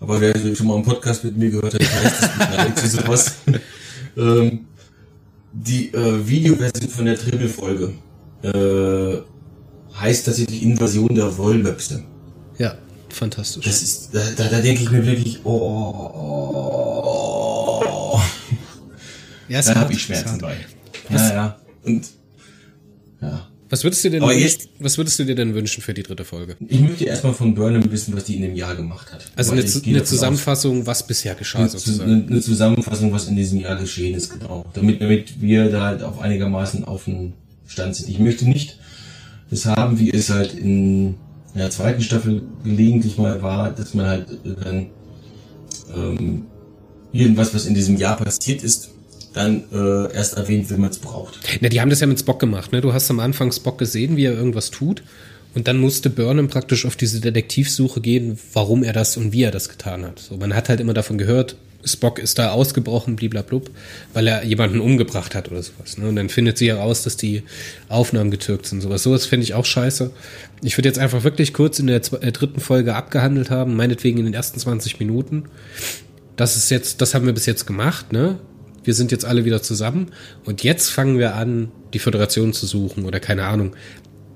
Aber 0.01 0.21
wer 0.21 0.35
schon 0.55 0.67
mal 0.67 0.75
einen 0.75 0.85
Podcast 0.85 1.25
mit 1.25 1.37
mir 1.37 1.51
gehört 1.51 1.75
hat, 1.75 1.81
weiß, 1.81 2.21
dass 2.21 2.31
ich 2.31 2.57
leid 2.57 2.81
für 2.81 2.89
sowas. 2.89 3.33
ähm, 4.17 4.67
die 5.53 5.95
äh, 5.95 6.27
Videoversion 6.27 6.91
von 6.91 7.05
der 7.05 7.17
Triple-Folge 7.17 7.95
äh, 8.43 9.19
heißt 9.99 10.27
tatsächlich 10.27 10.63
Invasion 10.63 11.15
der 11.15 11.37
Wollmöpse. 11.39 12.03
Ja, 12.59 12.77
fantastisch. 13.09 13.65
Das 13.65 13.83
ist, 13.83 14.11
da, 14.13 14.21
da, 14.37 14.49
da 14.49 14.61
denke 14.61 14.83
ich 14.83 14.91
mir 14.91 15.07
wirklich, 15.07 15.41
oh, 15.45 15.51
oh, 15.51 16.11
oh, 17.05 17.83
oh. 17.87 18.21
Ja, 19.49 19.63
da 19.63 19.75
habe 19.77 19.93
ich 19.93 20.03
Schmerzen 20.03 20.39
bei. 20.39 20.57
Ja, 21.11 21.33
ja. 21.33 21.59
Und 21.85 22.07
ja. 23.25 23.49
Was 23.71 23.83
würdest 23.83 24.05
du 24.05 24.11
dir 24.11 24.21
denn, 24.21 24.39
jetzt, 24.39 24.69
was 24.79 24.99
würdest 24.99 25.19
du 25.19 25.25
dir 25.25 25.35
denn 25.35 25.55
wünschen 25.55 25.83
für 25.83 25.95
die 25.95 26.03
dritte 26.03 26.25
Folge? 26.25 26.57
Ich 26.69 26.81
möchte 26.81 27.07
erstmal 27.07 27.33
von 27.33 27.55
Burnham 27.55 27.91
wissen, 27.91 28.15
was 28.15 28.25
die 28.25 28.37
in 28.37 28.43
dem 28.43 28.55
Jahr 28.55 28.77
gemacht 28.77 29.13
hat. 29.13 29.25
Also 29.35 29.53
eine, 29.53 29.63
eine 29.63 30.05
Zusammenfassung, 30.05 30.83
aus. 30.83 30.87
was 30.87 31.07
bisher 31.07 31.35
geschah, 31.35 31.59
eine, 31.61 31.69
sozusagen. 31.71 32.29
Eine, 32.29 32.41
Zusammenfassung, 32.41 33.13
was 33.13 33.27
in 33.27 33.37
diesem 33.37 33.59
Jahr 33.59 33.77
geschehen 33.77 34.15
ist, 34.15 34.39
genau. 34.39 34.65
Damit, 34.75 35.01
damit 35.01 35.41
wir 35.41 35.71
da 35.71 35.87
halt 35.87 36.03
auch 36.03 36.21
einigermaßen 36.21 36.85
auf 36.85 37.07
dem 37.07 37.33
Stand 37.67 37.97
sind. 37.97 38.11
Ich 38.11 38.19
möchte 38.19 38.49
nicht 38.49 38.79
das 39.51 39.67
haben, 39.67 39.99
wie 39.99 40.13
es 40.13 40.31
halt 40.31 40.55
in 40.55 41.17
der 41.57 41.71
zweiten 41.71 42.03
Staffel 42.03 42.43
gelegentlich 42.63 43.19
mal 43.19 43.43
war, 43.43 43.71
dass 43.71 43.95
man 43.95 44.07
halt 44.07 44.27
dann 44.45 44.87
ähm, 45.97 46.47
irgendwas, 47.13 47.55
was 47.55 47.67
in 47.67 47.75
diesem 47.75 47.97
Jahr 47.97 48.17
passiert 48.17 48.63
ist, 48.63 48.91
dann 49.35 49.65
äh, 49.73 50.15
erst 50.15 50.37
erwähnt, 50.37 50.71
wenn 50.71 50.81
man 50.81 50.91
es 50.91 50.99
braucht. 50.99 51.41
Na, 51.61 51.69
die 51.69 51.81
haben 51.81 51.91
das 51.91 52.01
ja 52.01 52.07
mit 52.07 52.19
Spock 52.19 52.41
gemacht. 52.41 52.73
Ne? 52.73 52.81
Du 52.81 52.93
hast 52.93 53.11
am 53.11 53.21
Anfang 53.21 53.53
Spock 53.53 53.79
gesehen, 53.79 54.17
wie 54.17 54.25
er 54.25 54.33
irgendwas 54.33 54.71
tut. 54.71 55.03
Und 55.55 55.69
dann 55.69 55.79
musste 55.79 56.11
Burnham 56.11 56.49
praktisch 56.49 56.85
auf 56.85 56.97
diese 56.97 57.21
Detektivsuche 57.21 58.01
gehen, 58.01 58.39
warum 58.53 58.83
er 58.83 58.93
das 58.93 59.17
und 59.17 59.33
wie 59.33 59.43
er 59.43 59.53
das 59.53 59.69
getan 59.69 60.05
hat. 60.05 60.19
So, 60.19 60.37
man 60.37 60.55
hat 60.55 60.69
halt 60.69 60.81
immer 60.81 60.95
davon 60.95 61.17
gehört, 61.19 61.57
Spock 61.85 62.19
ist 62.19 62.39
da 62.39 62.51
ausgebrochen, 62.51 63.17
bliblablub, 63.17 63.71
weil 64.15 64.27
er 64.27 64.45
jemanden 64.45 64.81
umgebracht 64.81 65.35
hat 65.35 65.51
oder 65.51 65.63
sowas. 65.63 65.99
Ne? 65.99 66.09
Und 66.09 66.17
dann 66.17 66.29
findet 66.29 66.59
sie 66.59 66.69
heraus, 66.69 67.03
dass 67.03 67.17
die 67.17 67.43
Aufnahmen 67.89 68.31
getürkt 68.31 68.67
sind. 68.67 68.81
Sowas, 68.81 69.03
sowas 69.03 69.27
finde 69.27 69.45
ich 69.45 69.55
auch 69.55 69.67
scheiße. 69.67 70.11
Ich 70.63 70.79
würde 70.79 70.89
jetzt 70.89 70.99
einfach 70.99 71.25
wirklich 71.25 71.53
kurz 71.53 71.79
in 71.79 71.87
der 71.87 71.97
äh, 71.97 72.33
dritten 72.33 72.61
Folge 72.61 72.95
abgehandelt 72.95 73.51
haben, 73.51 73.77
meinetwegen 73.77 74.19
in 74.19 74.25
den 74.25 74.35
ersten 74.35 74.59
20 74.59 74.99
Minuten. 74.99 75.45
Das 76.37 76.57
ist 76.57 76.71
jetzt, 76.71 77.01
das 77.01 77.15
haben 77.15 77.27
wir 77.27 77.35
bis 77.35 77.47
jetzt 77.47 77.67
gemacht, 77.67 78.13
ne? 78.13 78.39
Wir 78.85 78.95
sind 78.95 79.11
jetzt 79.13 79.25
alle 79.25 79.45
wieder 79.45 79.63
zusammen 79.63 80.13
und 80.45 80.63
jetzt 80.63 80.91
fangen 80.91 81.19
wir 81.19 81.35
an, 81.35 81.73
die 81.93 81.99
Föderation 81.99 82.53
zu 82.53 82.67
suchen 82.67 83.05
oder 83.05 83.21
keine 83.21 83.45
Ahnung, 83.45 83.75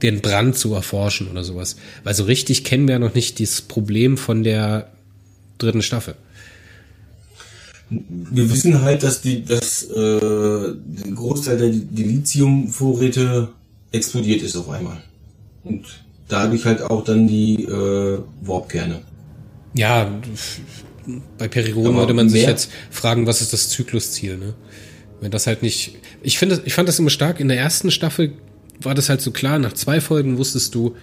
den 0.02 0.20
Brand 0.20 0.56
zu 0.56 0.74
erforschen 0.74 1.28
oder 1.30 1.44
sowas. 1.44 1.76
Weil 2.04 2.14
so 2.14 2.24
richtig 2.24 2.64
kennen 2.64 2.86
wir 2.86 2.94
ja 2.94 2.98
noch 2.98 3.14
nicht 3.14 3.38
dieses 3.38 3.62
Problem 3.62 4.16
von 4.16 4.42
der 4.44 4.92
dritten 5.58 5.82
Staffel. 5.82 6.14
Wir 7.90 8.50
wissen 8.50 8.82
halt, 8.82 9.02
dass 9.02 9.22
die, 9.22 9.44
dass 9.44 9.84
äh, 9.84 9.94
der 9.94 11.12
Großteil 11.14 11.56
der 11.56 11.70
die 11.70 12.04
Lithium-Vorräte 12.04 13.48
explodiert 13.92 14.42
ist 14.42 14.56
auf 14.56 14.68
einmal. 14.68 14.98
Und 15.64 15.86
dadurch 16.28 16.66
halt 16.66 16.82
auch 16.82 17.02
dann 17.02 17.26
die 17.26 17.64
äh, 17.64 18.18
Warpkerne. 18.42 19.00
Ja, 19.74 20.10
bei 21.38 21.48
Perigon 21.48 21.96
würde 21.96 22.14
man 22.14 22.28
sich 22.28 22.42
jetzt 22.42 22.70
fragen, 22.90 23.26
was 23.26 23.40
ist 23.40 23.52
das 23.52 23.70
Zyklusziel, 23.70 24.36
ne? 24.36 24.54
Wenn 25.20 25.30
das 25.30 25.46
halt 25.46 25.62
nicht. 25.62 25.96
Ich 26.22 26.38
finde, 26.38 26.62
ich 26.64 26.74
fand 26.74 26.88
das 26.88 26.98
immer 26.98 27.10
stark. 27.10 27.40
In 27.40 27.48
der 27.48 27.58
ersten 27.58 27.90
Staffel 27.90 28.34
war 28.80 28.94
das 28.94 29.08
halt 29.08 29.20
so 29.20 29.32
klar. 29.32 29.58
Nach 29.58 29.72
zwei 29.72 30.00
Folgen 30.00 30.38
wusstest 30.38 30.74
du, 30.74 30.96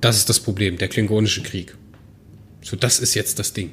das 0.00 0.16
ist 0.16 0.28
das 0.28 0.40
Problem, 0.40 0.76
der 0.76 0.88
Klingonische 0.88 1.42
Krieg. 1.42 1.76
So, 2.62 2.76
das 2.76 2.98
ist 2.98 3.14
jetzt 3.14 3.38
das 3.38 3.52
Ding. 3.52 3.70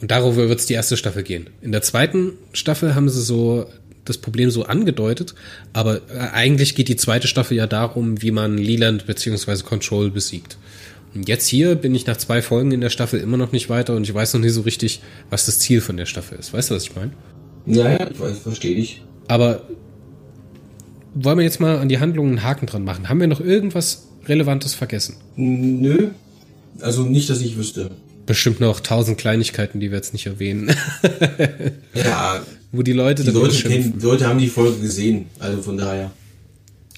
Und 0.00 0.10
darüber 0.10 0.48
wird 0.48 0.60
es 0.60 0.66
die 0.66 0.74
erste 0.74 0.96
Staffel 0.96 1.22
gehen. 1.22 1.50
In 1.60 1.72
der 1.72 1.82
zweiten 1.82 2.32
Staffel 2.52 2.94
haben 2.94 3.08
sie 3.08 3.22
so 3.22 3.66
das 4.04 4.18
Problem 4.18 4.50
so 4.50 4.64
angedeutet, 4.64 5.34
aber 5.72 6.00
äh, 6.10 6.18
eigentlich 6.32 6.74
geht 6.74 6.88
die 6.88 6.96
zweite 6.96 7.28
Staffel 7.28 7.56
ja 7.56 7.66
darum, 7.66 8.22
wie 8.22 8.30
man 8.30 8.56
Leland 8.56 9.06
bzw. 9.06 9.62
Control 9.62 10.10
besiegt. 10.10 10.56
Jetzt 11.14 11.46
hier 11.48 11.74
bin 11.74 11.94
ich 11.94 12.06
nach 12.06 12.16
zwei 12.16 12.42
Folgen 12.42 12.70
in 12.72 12.80
der 12.80 12.90
Staffel 12.90 13.20
immer 13.20 13.36
noch 13.36 13.52
nicht 13.52 13.68
weiter 13.70 13.96
und 13.96 14.04
ich 14.04 14.12
weiß 14.12 14.34
noch 14.34 14.40
nicht 14.40 14.52
so 14.52 14.60
richtig, 14.62 15.00
was 15.30 15.46
das 15.46 15.58
Ziel 15.58 15.80
von 15.80 15.96
der 15.96 16.06
Staffel 16.06 16.38
ist. 16.38 16.52
Weißt 16.52 16.70
du, 16.70 16.74
was 16.74 16.84
ich 16.84 16.94
meine? 16.94 17.12
Ja, 17.66 17.90
ja, 17.90 18.10
ich 18.10 18.20
weiß, 18.20 18.38
verstehe 18.38 18.76
ich. 18.76 19.02
Aber 19.26 19.62
wollen 21.14 21.38
wir 21.38 21.44
jetzt 21.44 21.60
mal 21.60 21.78
an 21.78 21.88
die 21.88 21.98
Handlungen 21.98 22.30
einen 22.38 22.42
Haken 22.42 22.66
dran 22.66 22.84
machen? 22.84 23.08
Haben 23.08 23.20
wir 23.20 23.26
noch 23.26 23.40
irgendwas 23.40 24.08
Relevantes 24.26 24.74
vergessen? 24.74 25.16
Nö. 25.36 26.08
Also 26.80 27.02
nicht, 27.04 27.28
dass 27.28 27.40
ich 27.40 27.56
wüsste. 27.56 27.90
bestimmt 28.26 28.60
noch 28.60 28.80
tausend 28.80 29.18
Kleinigkeiten, 29.18 29.80
die 29.80 29.90
wir 29.90 29.96
jetzt 29.96 30.12
nicht 30.12 30.26
erwähnen. 30.26 30.70
Ja, 31.94 32.42
Wo 32.70 32.82
die 32.82 32.92
Leute 32.92 33.24
die 33.24 33.30
Leute, 33.30 33.66
kennen, 33.66 33.94
die 33.98 34.04
Leute 34.04 34.26
haben 34.26 34.38
die 34.38 34.48
Folge 34.48 34.78
gesehen, 34.78 35.26
also 35.38 35.62
von 35.62 35.78
daher. 35.78 36.10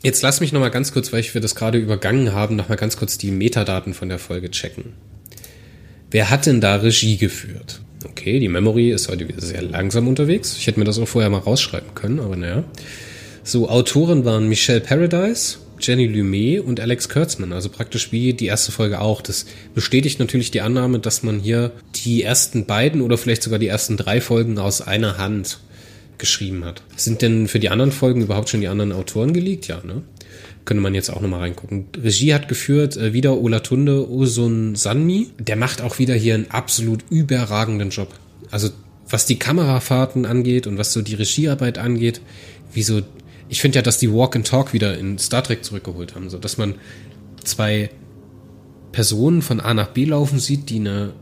Jetzt 0.02 0.22
lass 0.22 0.40
mich 0.40 0.52
noch 0.52 0.60
mal 0.60 0.70
ganz 0.70 0.92
kurz, 0.92 1.12
weil 1.12 1.22
wir 1.22 1.40
das 1.42 1.54
gerade 1.54 1.78
übergangen 1.78 2.32
haben, 2.32 2.56
noch 2.56 2.70
mal 2.70 2.76
ganz 2.76 2.96
kurz 2.96 3.18
die 3.18 3.30
Metadaten 3.30 3.92
von 3.92 4.08
der 4.08 4.18
Folge 4.18 4.50
checken. 4.50 4.94
Wer 6.10 6.30
hat 6.30 6.46
denn 6.46 6.60
da 6.60 6.76
Regie 6.76 7.18
geführt? 7.18 7.80
Okay, 8.04 8.40
die 8.40 8.48
Memory 8.48 8.90
ist 8.92 9.08
heute 9.08 9.28
wieder 9.28 9.42
sehr 9.42 9.60
langsam 9.60 10.08
unterwegs. 10.08 10.56
Ich 10.56 10.66
hätte 10.66 10.78
mir 10.78 10.86
das 10.86 10.98
auch 10.98 11.06
vorher 11.06 11.28
mal 11.28 11.38
rausschreiben 11.38 11.94
können, 11.94 12.18
aber 12.18 12.34
naja. 12.34 12.64
So, 13.44 13.68
Autoren 13.68 14.24
waren 14.24 14.48
Michelle 14.48 14.80
Paradise, 14.80 15.58
Jenny 15.78 16.06
Lumet 16.06 16.60
und 16.60 16.80
Alex 16.80 17.10
Kurtzman, 17.10 17.52
also 17.52 17.68
praktisch 17.68 18.10
wie 18.10 18.32
die 18.32 18.46
erste 18.46 18.72
Folge 18.72 19.00
auch. 19.00 19.20
Das 19.20 19.44
bestätigt 19.74 20.18
natürlich 20.18 20.50
die 20.50 20.62
Annahme, 20.62 20.98
dass 20.98 21.22
man 21.22 21.40
hier 21.40 21.72
die 22.04 22.22
ersten 22.22 22.64
beiden 22.64 23.02
oder 23.02 23.18
vielleicht 23.18 23.42
sogar 23.42 23.58
die 23.58 23.68
ersten 23.68 23.98
drei 23.98 24.22
Folgen 24.22 24.58
aus 24.58 24.80
einer 24.80 25.18
Hand 25.18 25.58
geschrieben 26.20 26.64
hat. 26.64 26.82
Sind 26.96 27.22
denn 27.22 27.48
für 27.48 27.58
die 27.58 27.70
anderen 27.70 27.92
Folgen 27.92 28.22
überhaupt 28.22 28.48
schon 28.48 28.60
die 28.60 28.68
anderen 28.68 28.92
Autoren 28.92 29.32
geleakt? 29.32 29.66
Ja, 29.66 29.80
ne? 29.84 30.02
Könnte 30.64 30.82
man 30.82 30.94
jetzt 30.94 31.10
auch 31.10 31.20
nochmal 31.20 31.40
reingucken. 31.40 31.86
Regie 32.00 32.34
hat 32.34 32.46
geführt 32.46 32.96
äh, 32.96 33.12
wieder 33.12 33.38
Olatunde 33.38 34.08
Osun 34.08 34.76
Sanmi. 34.76 35.30
Der 35.38 35.56
macht 35.56 35.80
auch 35.80 35.98
wieder 35.98 36.14
hier 36.14 36.34
einen 36.34 36.50
absolut 36.50 37.04
überragenden 37.10 37.90
Job. 37.90 38.08
Also 38.50 38.70
was 39.08 39.26
die 39.26 39.38
Kamerafahrten 39.38 40.26
angeht 40.26 40.66
und 40.66 40.78
was 40.78 40.92
so 40.92 41.02
die 41.02 41.14
Regiearbeit 41.14 41.78
angeht, 41.78 42.20
wie 42.72 42.82
so, 42.82 43.02
ich 43.48 43.60
finde 43.60 43.76
ja, 43.76 43.82
dass 43.82 43.98
die 43.98 44.12
Walk 44.12 44.36
and 44.36 44.46
Talk 44.46 44.72
wieder 44.72 44.96
in 44.96 45.18
Star 45.18 45.42
Trek 45.42 45.64
zurückgeholt 45.64 46.14
haben, 46.14 46.30
so 46.30 46.38
dass 46.38 46.58
man 46.58 46.76
zwei 47.42 47.90
Personen 48.92 49.42
von 49.42 49.60
A 49.60 49.74
nach 49.74 49.88
B 49.88 50.04
laufen 50.04 50.38
sieht, 50.38 50.70
die 50.70 50.76
eine 50.76 51.12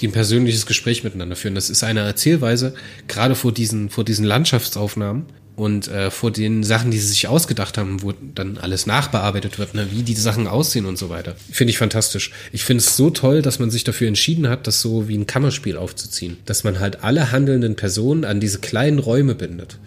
die 0.00 0.08
ein 0.08 0.12
persönliches 0.12 0.66
Gespräch 0.66 1.04
miteinander 1.04 1.36
führen. 1.36 1.54
Das 1.54 1.70
ist 1.70 1.82
eine 1.84 2.00
Erzählweise, 2.00 2.74
gerade 3.06 3.34
vor 3.34 3.52
diesen, 3.52 3.90
vor 3.90 4.04
diesen 4.04 4.24
Landschaftsaufnahmen 4.24 5.26
und 5.58 5.88
äh, 5.88 6.12
vor 6.12 6.30
den 6.30 6.62
Sachen, 6.62 6.92
die 6.92 6.98
sie 6.98 7.08
sich 7.08 7.26
ausgedacht 7.26 7.78
haben, 7.78 8.02
wo 8.02 8.12
dann 8.34 8.58
alles 8.58 8.86
nachbearbeitet 8.86 9.58
wird, 9.58 9.74
ne, 9.74 9.88
wie 9.90 10.02
die 10.02 10.14
Sachen 10.14 10.46
aussehen 10.46 10.86
und 10.86 10.96
so 10.96 11.10
weiter. 11.10 11.34
Finde 11.50 11.72
ich 11.72 11.78
fantastisch. 11.78 12.30
Ich 12.52 12.64
finde 12.64 12.82
es 12.84 12.96
so 12.96 13.10
toll, 13.10 13.42
dass 13.42 13.58
man 13.58 13.70
sich 13.70 13.82
dafür 13.82 14.06
entschieden 14.06 14.48
hat, 14.48 14.68
das 14.68 14.80
so 14.80 15.08
wie 15.08 15.18
ein 15.18 15.26
Kammerspiel 15.26 15.76
aufzuziehen. 15.76 16.36
Dass 16.44 16.62
man 16.62 16.78
halt 16.78 17.02
alle 17.02 17.32
handelnden 17.32 17.74
Personen 17.74 18.24
an 18.24 18.38
diese 18.38 18.60
kleinen 18.60 19.00
Räume 19.00 19.34
bindet. 19.34 19.78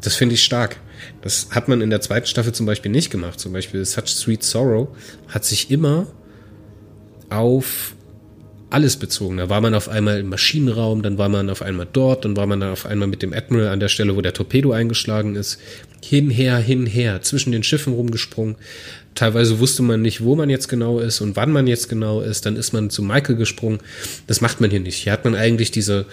Das 0.00 0.14
finde 0.14 0.36
ich 0.36 0.44
stark. 0.44 0.76
Das 1.22 1.48
hat 1.50 1.66
man 1.66 1.80
in 1.80 1.90
der 1.90 2.00
zweiten 2.00 2.26
Staffel 2.26 2.52
zum 2.52 2.66
Beispiel 2.66 2.92
nicht 2.92 3.10
gemacht. 3.10 3.40
Zum 3.40 3.52
Beispiel 3.52 3.84
Such 3.84 4.06
Sweet 4.06 4.44
Sorrow 4.44 4.88
hat 5.28 5.44
sich 5.44 5.72
immer 5.72 6.06
auf 7.30 7.96
alles 8.74 8.96
bezogen. 8.96 9.36
Da 9.36 9.48
war 9.48 9.60
man 9.60 9.72
auf 9.72 9.88
einmal 9.88 10.18
im 10.18 10.28
Maschinenraum, 10.28 11.02
dann 11.02 11.16
war 11.16 11.28
man 11.28 11.48
auf 11.48 11.62
einmal 11.62 11.86
dort, 11.90 12.24
dann 12.24 12.36
war 12.36 12.46
man 12.46 12.62
auf 12.64 12.86
einmal 12.86 13.06
mit 13.06 13.22
dem 13.22 13.32
Admiral 13.32 13.68
an 13.68 13.78
der 13.78 13.88
Stelle, 13.88 14.16
wo 14.16 14.20
der 14.20 14.34
Torpedo 14.34 14.72
eingeschlagen 14.72 15.36
ist. 15.36 15.60
Hinher, 16.02 16.56
hinher, 16.58 17.22
zwischen 17.22 17.52
den 17.52 17.62
Schiffen 17.62 17.94
rumgesprungen. 17.94 18.56
Teilweise 19.14 19.60
wusste 19.60 19.82
man 19.82 20.02
nicht, 20.02 20.24
wo 20.24 20.34
man 20.34 20.50
jetzt 20.50 20.68
genau 20.68 20.98
ist 20.98 21.20
und 21.20 21.36
wann 21.36 21.52
man 21.52 21.68
jetzt 21.68 21.88
genau 21.88 22.20
ist. 22.20 22.46
Dann 22.46 22.56
ist 22.56 22.72
man 22.72 22.90
zu 22.90 23.02
Michael 23.02 23.36
gesprungen. 23.36 23.78
Das 24.26 24.40
macht 24.40 24.60
man 24.60 24.70
hier 24.70 24.80
nicht. 24.80 24.96
Hier 24.96 25.12
hat 25.12 25.24
man 25.24 25.36
eigentlich 25.36 25.70
diese 25.70 26.06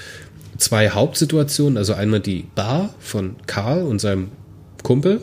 zwei 0.58 0.92
Hauptsituationen. 0.92 1.78
Also 1.78 1.94
einmal 1.94 2.20
die 2.20 2.46
Bar 2.54 2.94
von 3.00 3.38
Karl 3.48 3.82
und 3.82 4.00
seinem 4.00 4.30
Kumpel 4.84 5.22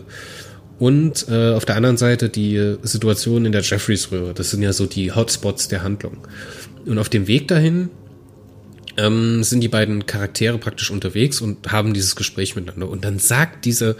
und 0.78 1.26
äh, 1.28 1.52
auf 1.52 1.64
der 1.64 1.76
anderen 1.76 1.96
Seite 1.96 2.28
die 2.28 2.56
äh, 2.56 2.78
Situation 2.82 3.44
in 3.44 3.52
der 3.52 3.62
Jeffreys-Röhre. 3.62 4.34
Das 4.34 4.50
sind 4.50 4.62
ja 4.62 4.72
so 4.72 4.86
die 4.86 5.12
Hotspots 5.12 5.68
der 5.68 5.82
Handlung. 5.82 6.18
Und 6.88 6.98
auf 6.98 7.08
dem 7.08 7.26
Weg 7.26 7.48
dahin 7.48 7.90
ähm, 8.96 9.44
sind 9.44 9.60
die 9.60 9.68
beiden 9.68 10.06
Charaktere 10.06 10.58
praktisch 10.58 10.90
unterwegs 10.90 11.40
und 11.40 11.70
haben 11.70 11.94
dieses 11.94 12.16
Gespräch 12.16 12.56
miteinander. 12.56 12.88
Und 12.88 13.04
dann 13.04 13.18
sagt 13.18 13.64
diese, 13.64 13.96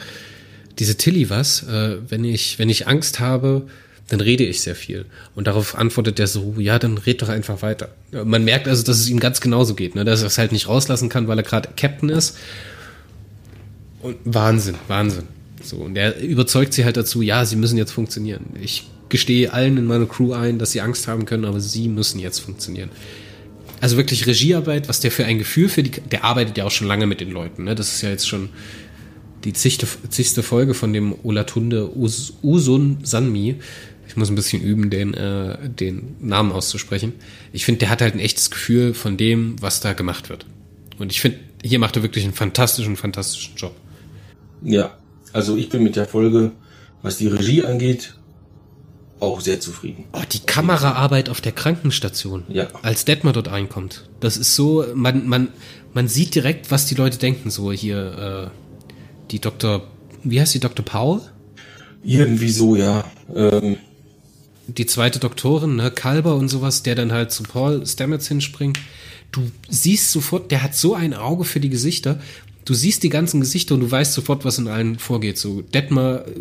diese 0.78 0.97
Tilly 0.97 1.30
was, 1.30 1.62
äh, 1.64 1.99
wenn, 2.09 2.24
ich, 2.24 2.59
wenn 2.59 2.68
ich 2.68 2.89
Angst 2.89 3.20
habe, 3.20 3.66
dann 4.09 4.20
rede 4.20 4.45
ich 4.45 4.62
sehr 4.62 4.74
viel. 4.74 5.05
Und 5.34 5.47
darauf 5.47 5.76
antwortet 5.76 6.18
der 6.18 6.26
so, 6.26 6.55
ja, 6.59 6.78
dann 6.78 6.99
red 6.99 7.20
doch 7.20 7.28
einfach 7.28 7.62
weiter. 7.62 7.91
Ja, 8.11 8.24
Man 8.24 8.45
merkt 8.45 8.66
also, 8.66 8.82
dass 8.82 8.99
es 8.99 9.09
ihm 9.09 9.20
ganz 9.20 9.41
genauso 9.41 9.74
geht, 9.74 9.95
ne? 9.95 10.05
dass 10.05 10.22
er 10.22 10.28
es 10.28 10.39
halt 10.39 10.53
nicht 10.53 10.66
rauslassen 10.66 11.09
kann, 11.09 11.28
weil 11.28 11.39
er 11.39 11.45
gerade 11.45 11.68
Captain 11.76 12.09
ist. 12.09 12.36
Und 14.01 14.16
Wahnsinn, 14.24 14.76
Wahnsinn. 14.89 15.24
So, 15.62 15.76
und 15.76 15.97
er 15.97 16.20
überzeugt 16.20 16.72
sie 16.72 16.84
halt 16.84 16.97
dazu, 16.97 17.20
ja, 17.20 17.45
sie 17.45 17.57
müssen 17.57 17.76
jetzt 17.76 17.93
funktionieren. 17.93 18.47
Ich 18.61 18.84
gestehe 19.09 19.52
allen 19.52 19.76
in 19.76 19.84
meiner 19.86 20.06
Crew 20.06 20.32
ein, 20.32 20.59
dass 20.59 20.72
sie 20.72 20.80
Angst 20.80 21.09
haben 21.09 21.24
können, 21.24 21.44
aber 21.44 21.61
sie 21.61 21.88
müssen 21.88 22.18
jetzt 22.18 22.40
funktionieren. 22.40 22.90
Also 23.80 23.96
wirklich 23.96 24.26
Regiearbeit, 24.26 24.88
was 24.88 25.00
der 25.00 25.11
für 25.11 25.24
ein 25.24 25.38
Gefühl 25.38 25.68
für 25.68 25.82
die, 25.82 25.90
der 25.90 26.24
arbeitet 26.24 26.59
ja 26.59 26.64
auch 26.64 26.70
schon 26.70 26.88
lange 26.88 27.06
mit 27.06 27.20
den 27.20 27.30
Leuten, 27.30 27.64
ne? 27.64 27.74
Das 27.74 27.94
ist 27.94 28.02
ja 28.02 28.11
jetzt 28.11 28.28
schon 28.28 28.48
die 29.44 29.52
zigste, 29.52 29.86
zigste 30.09 30.42
Folge 30.42 30.74
von 30.74 30.92
dem 30.92 31.14
Olatunde 31.22 31.96
Us- 31.96 32.32
Usun 32.42 32.98
Sanmi. 33.04 33.56
Ich 34.09 34.16
muss 34.16 34.30
ein 34.30 34.34
bisschen 34.34 34.62
üben, 34.62 34.90
den, 34.90 35.14
äh, 35.14 35.68
den 35.68 36.16
Namen 36.18 36.50
auszusprechen. 36.50 37.12
Ich 37.52 37.64
finde, 37.64 37.80
der 37.80 37.90
hat 37.90 38.00
halt 38.00 38.14
ein 38.14 38.20
echtes 38.20 38.50
Gefühl 38.50 38.94
von 38.94 39.16
dem, 39.16 39.54
was 39.61 39.80
da 39.80 39.92
gemacht 39.92 40.28
wird. 40.28 40.46
Und 40.98 41.12
ich 41.12 41.20
finde, 41.20 41.38
hier 41.62 41.78
macht 41.78 41.94
er 41.94 42.02
wirklich 42.02 42.24
einen 42.24 42.32
fantastischen, 42.32 42.96
fantastischen 42.96 43.54
Job. 43.56 43.76
Ja, 44.62 44.98
also 45.32 45.56
ich 45.56 45.68
bin 45.68 45.84
mit 45.84 45.94
der 45.94 46.06
Folge, 46.06 46.50
was 47.02 47.18
die 47.18 47.28
Regie 47.28 47.64
angeht, 47.64 48.14
auch 49.20 49.40
sehr 49.40 49.60
zufrieden. 49.60 50.04
Oh, 50.12 50.20
die 50.30 50.40
Kameraarbeit 50.40 51.28
auf 51.28 51.40
der 51.40 51.52
Krankenstation, 51.52 52.44
Ja. 52.48 52.68
als 52.82 53.04
Detmar 53.04 53.32
dort 53.32 53.48
einkommt. 53.48 54.08
Das 54.20 54.36
ist 54.36 54.54
so, 54.54 54.84
man, 54.94 55.26
man, 55.28 55.48
man 55.94 56.08
sieht 56.08 56.34
direkt, 56.34 56.70
was 56.70 56.86
die 56.86 56.94
Leute 56.94 57.18
denken. 57.18 57.50
So 57.50 57.72
hier, 57.72 58.50
äh, 58.52 59.30
die 59.30 59.40
Dr. 59.40 59.82
Wie 60.24 60.40
heißt 60.40 60.54
die 60.54 60.60
Dr. 60.60 60.84
Paul? 60.84 61.20
Irgendwie 62.02 62.50
so, 62.50 62.76
ja. 62.76 63.04
Ähm, 63.34 63.76
Die 64.68 64.86
zweite 64.86 65.18
Doktorin, 65.18 65.76
ne, 65.76 65.90
Kalber 65.90 66.34
und 66.36 66.48
sowas, 66.48 66.82
der 66.82 66.94
dann 66.94 67.10
halt 67.12 67.32
zu 67.32 67.42
Paul 67.42 67.86
Stamets 67.86 68.28
hinspringt. 68.28 68.78
Du 69.32 69.42
siehst 69.68 70.12
sofort, 70.12 70.50
der 70.50 70.62
hat 70.62 70.74
so 70.74 70.94
ein 70.94 71.14
Auge 71.14 71.44
für 71.44 71.60
die 71.60 71.70
Gesichter. 71.70 72.20
Du 72.64 72.74
siehst 72.74 73.02
die 73.02 73.08
ganzen 73.08 73.40
Gesichter 73.40 73.74
und 73.74 73.80
du 73.80 73.90
weißt 73.90 74.12
sofort, 74.12 74.44
was 74.44 74.58
in 74.58 74.68
allen 74.68 74.98
vorgeht. 74.98 75.38
So, 75.38 75.62
Detmar 75.62 76.26
äh, 76.26 76.32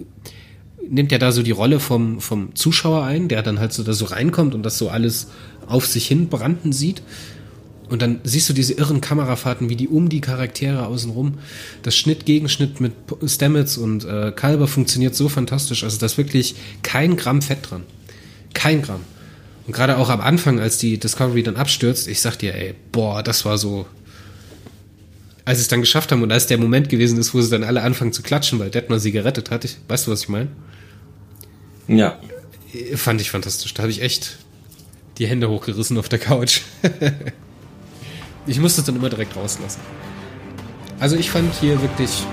nimmt 0.90 1.12
ja 1.12 1.18
da 1.18 1.32
so 1.32 1.44
die 1.44 1.52
Rolle 1.52 1.80
vom, 1.80 2.20
vom 2.22 2.56
Zuschauer 2.56 3.04
ein, 3.04 3.28
der 3.28 3.44
dann 3.44 3.60
halt 3.60 3.74
so 3.74 3.84
da 3.84 3.94
so 3.94 4.06
reinkommt 4.06 4.56
und 4.56 4.64
das 4.64 4.78
so 4.78 4.90
alles 4.90 5.28
auf 5.68 5.86
sich 5.86 6.08
hin 6.08 6.28
branden 6.30 6.72
sieht. 6.72 7.02
Und 7.90 8.02
dann 8.02 8.20
siehst 8.24 8.50
du 8.50 8.54
diese 8.54 8.74
irren 8.74 9.00
Kamerafahrten, 9.00 9.70
wie 9.70 9.78
die 9.78 9.88
um 9.88 10.10
die 10.10 10.20
Charaktere 10.20 10.88
außenrum. 10.88 11.36
Das 11.84 11.96
Schnitt-Gegenschnitt 11.96 12.82
mit 12.82 12.94
Stamets 13.26 13.78
und 13.78 14.04
äh, 14.04 14.34
Kalber 14.36 14.68
funktioniert 14.68 15.16
so 15.16 15.30
fantastisch. 15.30 15.84
Also 15.84 15.98
da 15.98 16.06
ist 16.06 16.18
wirklich 16.18 16.56
kein 16.84 17.16
Gramm 17.16 17.42
Fett 17.42 17.60
dran. 17.70 17.84
Kein 18.54 18.82
Gramm. 18.82 19.02
Und 19.68 19.74
gerade 19.74 19.98
auch 19.98 20.10
am 20.10 20.22
Anfang, 20.22 20.60
als 20.60 20.78
die 20.78 20.98
Discovery 20.98 21.44
dann 21.44 21.56
abstürzt, 21.56 22.08
ich 22.08 22.22
sag 22.22 22.38
dir, 22.38 22.56
ey, 22.56 22.74
boah, 22.92 23.24
das 23.24 23.46
war 23.46 23.58
so. 23.58 23.86
Als 25.46 25.60
sie 25.60 25.62
es 25.62 25.68
dann 25.70 25.80
geschafft 25.80 26.12
haben 26.12 26.24
und 26.24 26.32
als 26.32 26.48
der 26.48 26.58
Moment 26.58 26.90
gewesen 26.90 27.18
ist, 27.18 27.34
wo 27.34 27.40
sie 27.40 27.50
dann 27.50 27.64
alle 27.64 27.82
anfangen 27.82 28.12
zu 28.12 28.22
klatschen, 28.22 28.60
weil 28.60 28.70
Detmar 28.70 29.00
sie 29.00 29.14
gerettet 29.14 29.50
hat, 29.50 29.64
ich, 29.64 29.78
weißt 29.88 30.08
du, 30.08 30.12
was 30.12 30.24
ich 30.24 30.30
meine? 30.30 30.50
Ja. 31.88 32.18
Fand 32.96 33.22
ich 33.22 33.32
fantastisch. 33.32 33.74
Da 33.74 33.84
habe 33.84 33.92
ich 33.92 34.02
echt 34.02 34.38
die 35.18 35.28
Hände 35.28 35.50
hochgerissen 35.50 35.98
auf 35.98 36.10
der 36.10 36.20
Couch. 36.20 36.62
ich 38.48 38.60
musste 38.60 38.82
es 38.82 38.88
dann 38.88 38.96
immer 38.96 39.10
direkt 39.10 39.36
rauslassen. 39.36 39.80
Also 41.00 41.16
ich 41.16 41.30
fand 41.30 41.54
hier 41.56 41.82
wirklich, 41.82 42.24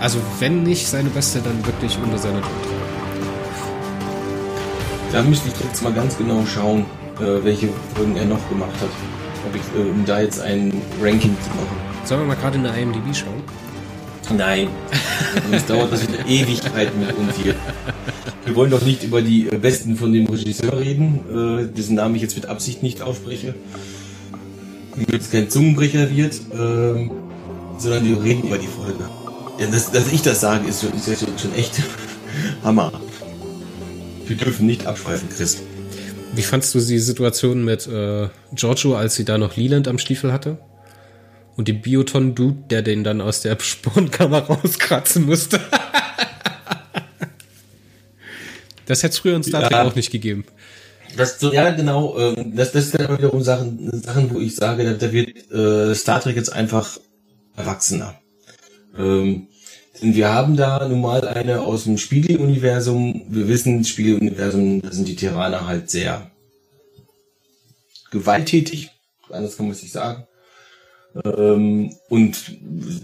also 0.00 0.18
wenn 0.40 0.62
nicht 0.62 0.86
seine 0.86 1.10
beste, 1.10 1.40
dann 1.40 1.64
wirklich 1.66 1.96
unter 2.02 2.18
seiner 2.18 2.40
Druck. 2.40 2.50
Da 5.12 5.22
müsste 5.22 5.48
ich 5.48 5.64
jetzt 5.64 5.82
mal 5.82 5.92
ganz 5.92 6.18
genau 6.18 6.44
schauen, 6.44 6.84
äh, 7.20 7.42
welche 7.42 7.68
Folgen 7.94 8.16
er 8.16 8.26
noch 8.26 8.46
gemacht 8.48 8.74
hat. 8.80 8.90
Ob 9.46 9.54
ich, 9.54 9.62
äh, 9.80 9.90
um 9.90 10.04
da 10.04 10.20
jetzt 10.20 10.40
ein 10.40 10.82
Ranking 11.00 11.36
zu 11.42 11.50
machen. 11.50 11.76
Sollen 12.04 12.22
wir 12.22 12.26
mal 12.28 12.36
gerade 12.36 12.56
in 12.56 12.64
der 12.64 12.74
IMDb 12.74 13.14
schauen? 13.14 13.42
Nein. 14.36 14.68
Sonst 15.50 15.70
dauert 15.70 15.92
das 15.92 16.02
wieder 16.06 16.26
Ewigkeiten 16.26 17.00
mit 17.00 17.16
uns 17.16 17.36
hier. 17.36 17.54
Wir 18.44 18.54
wollen 18.54 18.70
doch 18.70 18.82
nicht 18.82 19.02
über 19.02 19.22
die 19.22 19.48
äh, 19.48 19.56
Besten 19.56 19.96
von 19.96 20.12
dem 20.12 20.26
Regisseur 20.26 20.78
reden, 20.78 21.20
äh, 21.30 21.66
dessen 21.74 21.96
Namen 21.96 22.14
ich 22.14 22.22
jetzt 22.22 22.36
mit 22.36 22.46
Absicht 22.46 22.82
nicht 22.82 23.02
ausspreche. 23.02 23.54
Damit 24.96 25.22
es 25.22 25.30
kein 25.30 25.48
Zungenbrecher 25.50 26.10
wird, 26.14 26.34
ähm, 26.52 27.10
sondern 27.78 28.04
wir 28.08 28.22
reden 28.22 28.44
über 28.44 28.58
die 28.58 28.66
Folge. 28.66 29.04
Ja, 29.58 29.66
dass, 29.66 29.90
dass 29.92 30.12
ich 30.12 30.22
das 30.22 30.40
sage, 30.40 30.68
ist, 30.68 30.82
schon- 30.82 30.92
ist 30.94 31.06
schon, 31.20 31.38
schon 31.38 31.54
echt 31.54 31.72
Hammer. 32.64 32.92
Wir 34.26 34.36
dürfen 34.36 34.66
nicht 34.66 34.86
abschweifen, 34.86 35.28
Chris. 35.34 35.58
Wie 36.34 36.42
fandst 36.42 36.74
du 36.74 36.80
die 36.80 36.98
Situation 36.98 37.64
mit 37.64 37.86
äh, 37.86 38.28
Giorgio, 38.52 38.94
als 38.96 39.14
sie 39.14 39.24
da 39.24 39.38
noch 39.38 39.56
Leland 39.56 39.88
am 39.88 39.98
Stiefel 39.98 40.32
hatte? 40.32 40.58
Und 41.58 41.66
den 41.66 41.82
Bioton-Dude, 41.82 42.68
der 42.70 42.82
den 42.82 43.02
dann 43.02 43.20
aus 43.20 43.40
der 43.40 43.58
Spornkammer 43.58 44.42
rauskratzen 44.42 45.26
musste. 45.26 45.60
das 48.86 49.02
hätte 49.02 49.14
es 49.14 49.18
früher 49.18 49.34
in 49.34 49.42
Star 49.42 49.62
Trek 49.62 49.72
Ja. 49.72 49.82
auch 49.82 49.96
nicht 49.96 50.12
gegeben. 50.12 50.44
Das 51.16 51.40
ja 51.40 51.70
genau, 51.70 52.16
ähm, 52.16 52.54
das, 52.54 52.70
das 52.70 52.92
sind 52.92 53.00
aber 53.00 53.18
wiederum 53.18 53.42
Sachen, 53.42 53.90
Sachen, 54.02 54.32
wo 54.32 54.38
ich 54.38 54.54
sage, 54.54 54.84
da, 54.84 54.92
da 54.92 55.12
wird 55.12 55.50
äh, 55.50 55.96
Star 55.96 56.20
Trek 56.20 56.36
jetzt 56.36 56.52
einfach 56.52 56.96
erwachsener. 57.56 58.14
Ähm, 58.96 59.48
denn 60.00 60.14
wir 60.14 60.28
haben 60.28 60.56
da 60.56 60.86
nun 60.86 61.00
mal 61.00 61.26
eine 61.26 61.62
aus 61.62 61.84
dem 61.84 61.98
Spiegeluniversum. 61.98 63.24
Wir 63.30 63.48
wissen, 63.48 63.84
Spiegeluniversum, 63.84 64.80
da 64.80 64.92
sind 64.92 65.08
die 65.08 65.16
Terraner 65.16 65.66
halt 65.66 65.90
sehr 65.90 66.30
gewalttätig. 68.12 68.90
Anders 69.28 69.56
kann 69.56 69.66
man 69.66 69.74
es 69.74 69.82
nicht 69.82 69.92
sagen. 69.92 70.28
Ähm, 71.24 71.94
und 72.08 72.36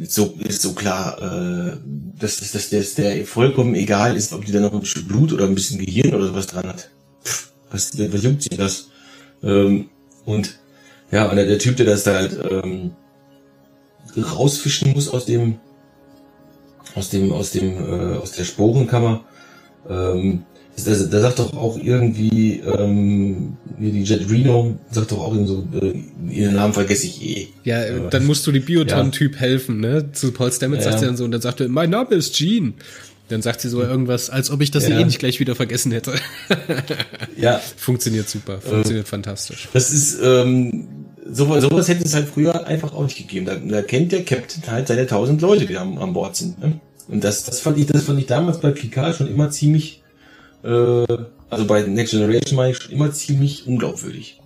so 0.07 0.35
ist 0.39 0.63
so 0.63 0.73
klar, 0.73 1.19
äh, 1.21 1.77
dass, 2.19 2.37
dass, 2.37 2.53
dass, 2.53 2.71
dass 2.71 2.95
der 2.95 3.25
vollkommen 3.27 3.75
egal 3.75 4.17
ist, 4.17 4.33
ob 4.33 4.45
die 4.45 4.53
da 4.53 4.61
noch 4.61 4.73
ein 4.73 4.81
bisschen 4.81 5.07
Blut 5.07 5.33
oder 5.33 5.47
ein 5.47 5.55
bisschen 5.55 5.85
Gehirn 5.85 6.15
oder 6.15 6.27
sowas 6.27 6.47
dran 6.47 6.69
hat. 6.69 6.91
Was, 7.71 7.99
was 7.99 8.23
juckt 8.23 8.43
sich 8.43 8.57
das? 8.57 8.89
Ähm, 9.43 9.89
und 10.25 10.59
ja, 11.11 11.29
und 11.29 11.37
der 11.37 11.59
Typ, 11.59 11.77
der 11.77 11.87
das 11.87 12.05
da 12.05 12.15
halt 12.15 12.39
ähm, 12.51 12.93
rausfischen 14.17 14.93
muss 14.93 15.09
aus 15.09 15.27
dem 15.27 15.59
aus 16.95 17.11
dem 17.11 17.33
aus 17.33 17.51
dem 17.51 17.77
äh, 17.79 18.17
aus 18.17 18.33
der 18.33 18.45
Sporenkammer, 18.45 19.25
ähm, 19.89 20.45
da, 20.77 20.93
da 20.93 21.21
sagt 21.21 21.39
doch 21.39 21.55
auch 21.55 21.79
irgendwie, 21.83 22.61
ähm, 22.61 23.57
die 23.79 24.03
Jet 24.03 24.29
Reno 24.31 24.77
sagt 24.91 25.13
doch 25.13 25.21
auch 25.21 25.35
irgendwie 25.35 25.53
so, 25.53 25.65
äh, 25.81 26.35
ihren 26.35 26.55
Namen 26.55 26.75
vergesse 26.75 27.07
ich 27.07 27.23
eh. 27.23 27.49
Ja, 27.65 27.83
äh, 27.83 28.09
dann 28.11 28.27
musst 28.27 28.47
du 28.47 28.53
die 28.53 28.61
Bioton-Typ 28.61 29.35
ja. 29.35 29.41
helfen, 29.41 29.81
ne? 29.81 30.11
Zu 30.13 30.33
Paul 30.33 30.53
Stamets 30.53 30.85
ja. 30.85 30.91
sagt 30.91 31.01
sie 31.01 31.07
dann 31.07 31.17
so, 31.17 31.25
und 31.25 31.31
dann 31.31 31.41
sagt 31.41 31.61
er, 31.61 31.69
mein 31.69 31.91
Name 31.91 32.15
ist 32.15 32.37
Gene. 32.37 32.75
Dann 33.29 33.41
sagt 33.41 33.63
sie 33.63 33.71
so 33.71 33.81
irgendwas, 33.81 34.29
als 34.29 34.51
ob 34.51 34.61
ich 34.61 34.71
das 34.71 34.87
ja. 34.87 34.99
eh 34.99 35.05
nicht 35.05 35.19
gleich 35.19 35.41
wieder 35.41 35.55
vergessen 35.55 35.93
hätte. 35.93 36.15
ja. 37.39 37.59
Funktioniert 37.77 38.29
super, 38.29 38.61
funktioniert 38.61 39.07
äh, 39.07 39.09
fantastisch. 39.09 39.69
Das 39.73 39.93
ist, 39.93 40.19
ähm, 40.23 41.07
sowas, 41.31 41.63
sowas 41.63 41.89
hätte 41.89 42.05
es 42.05 42.15
halt 42.15 42.29
früher 42.29 42.67
einfach 42.67 42.93
auch 42.93 43.05
nicht 43.05 43.17
gegeben. 43.17 43.47
Da, 43.47 43.57
da 43.57 43.83
kennt 43.83 44.13
der 44.13 44.25
Captain 44.25 44.63
halt 44.71 44.89
seine 44.89 45.07
tausend 45.07 45.41
Leute, 45.41 45.65
die 45.67 45.79
am, 45.79 45.99
an 45.99 46.13
Bord 46.13 46.37
sind. 46.37 46.61
Ne? 46.61 46.81
Und 47.09 47.25
das, 47.25 47.45
das 47.45 47.61
fand 47.61 47.79
ich, 47.79 47.87
das 47.87 48.05
fand 48.05 48.19
ich 48.19 48.27
damals 48.27 48.61
bei 48.61 48.71
Picard 48.71 49.17
schon 49.17 49.29
immer 49.29 49.51
ziemlich, 49.51 50.03
äh, 50.03 50.04
also 50.65 51.67
bei 51.67 51.83
Next 51.83 52.13
Generation 52.13 52.57
war 52.57 52.69
ich 52.69 52.79
schon 52.79 52.93
immer 52.93 53.13
ziemlich 53.13 53.67
unglaubwürdig. 53.67 54.41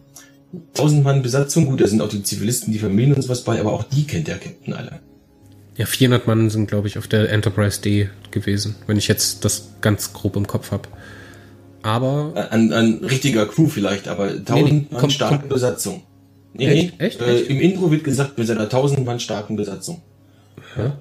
Tausend 0.75 1.05
Mann 1.05 1.23
Besatzung, 1.23 1.67
gut, 1.67 1.81
da 1.81 1.87
sind 1.87 2.01
auch 2.01 2.09
die 2.09 2.23
Zivilisten, 2.23 2.73
die 2.73 2.79
Familien 2.79 3.15
und 3.15 3.23
sowas 3.23 3.45
bei, 3.45 3.61
aber 3.61 3.73
auch 3.73 3.85
die 3.85 4.07
kennt 4.07 4.29
der 4.29 4.39
Captain 4.39 4.75
alle. 4.75 5.01
Ja, 5.77 5.87
400 5.87 6.27
Mann 6.27 6.51
sind, 6.51 6.67
glaube 6.67 6.89
ich, 6.89 6.99
auf 6.99 7.07
der 7.07 7.31
Enterprise 7.31 7.81
D 7.81 8.09
gewesen, 8.33 8.75
wenn 8.87 8.97
ich 8.97 9.07
jetzt 9.07 9.45
das 9.45 9.69
ganz 9.81 10.13
grob 10.13 10.35
im 10.37 10.47
Kopf 10.47 10.73
habe. 10.73 10.89
Aber. 11.83 12.49
An, 12.51 12.73
an 12.73 12.95
richtiger 13.05 13.47
Crew 13.47 13.69
vielleicht, 13.69 14.09
aber 14.09 14.25
1000 14.25 14.49
nee, 14.51 14.73
nee, 14.73 14.87
Mann 14.91 15.11
starke. 15.11 15.47
Besatzung. 15.47 16.03
Nee, 16.55 16.67
echt? 16.67 17.01
Echt? 17.01 17.21
Äh, 17.21 17.41
Im 17.43 17.61
Intro 17.61 17.91
wird 17.93 18.03
gesagt, 18.03 18.39
mit 18.39 18.49
seiner 18.49 18.63
1000 18.63 19.07
Mann 19.07 19.21
starken 19.21 19.55
Besatzung. 19.55 20.03
Ja. 20.77 20.99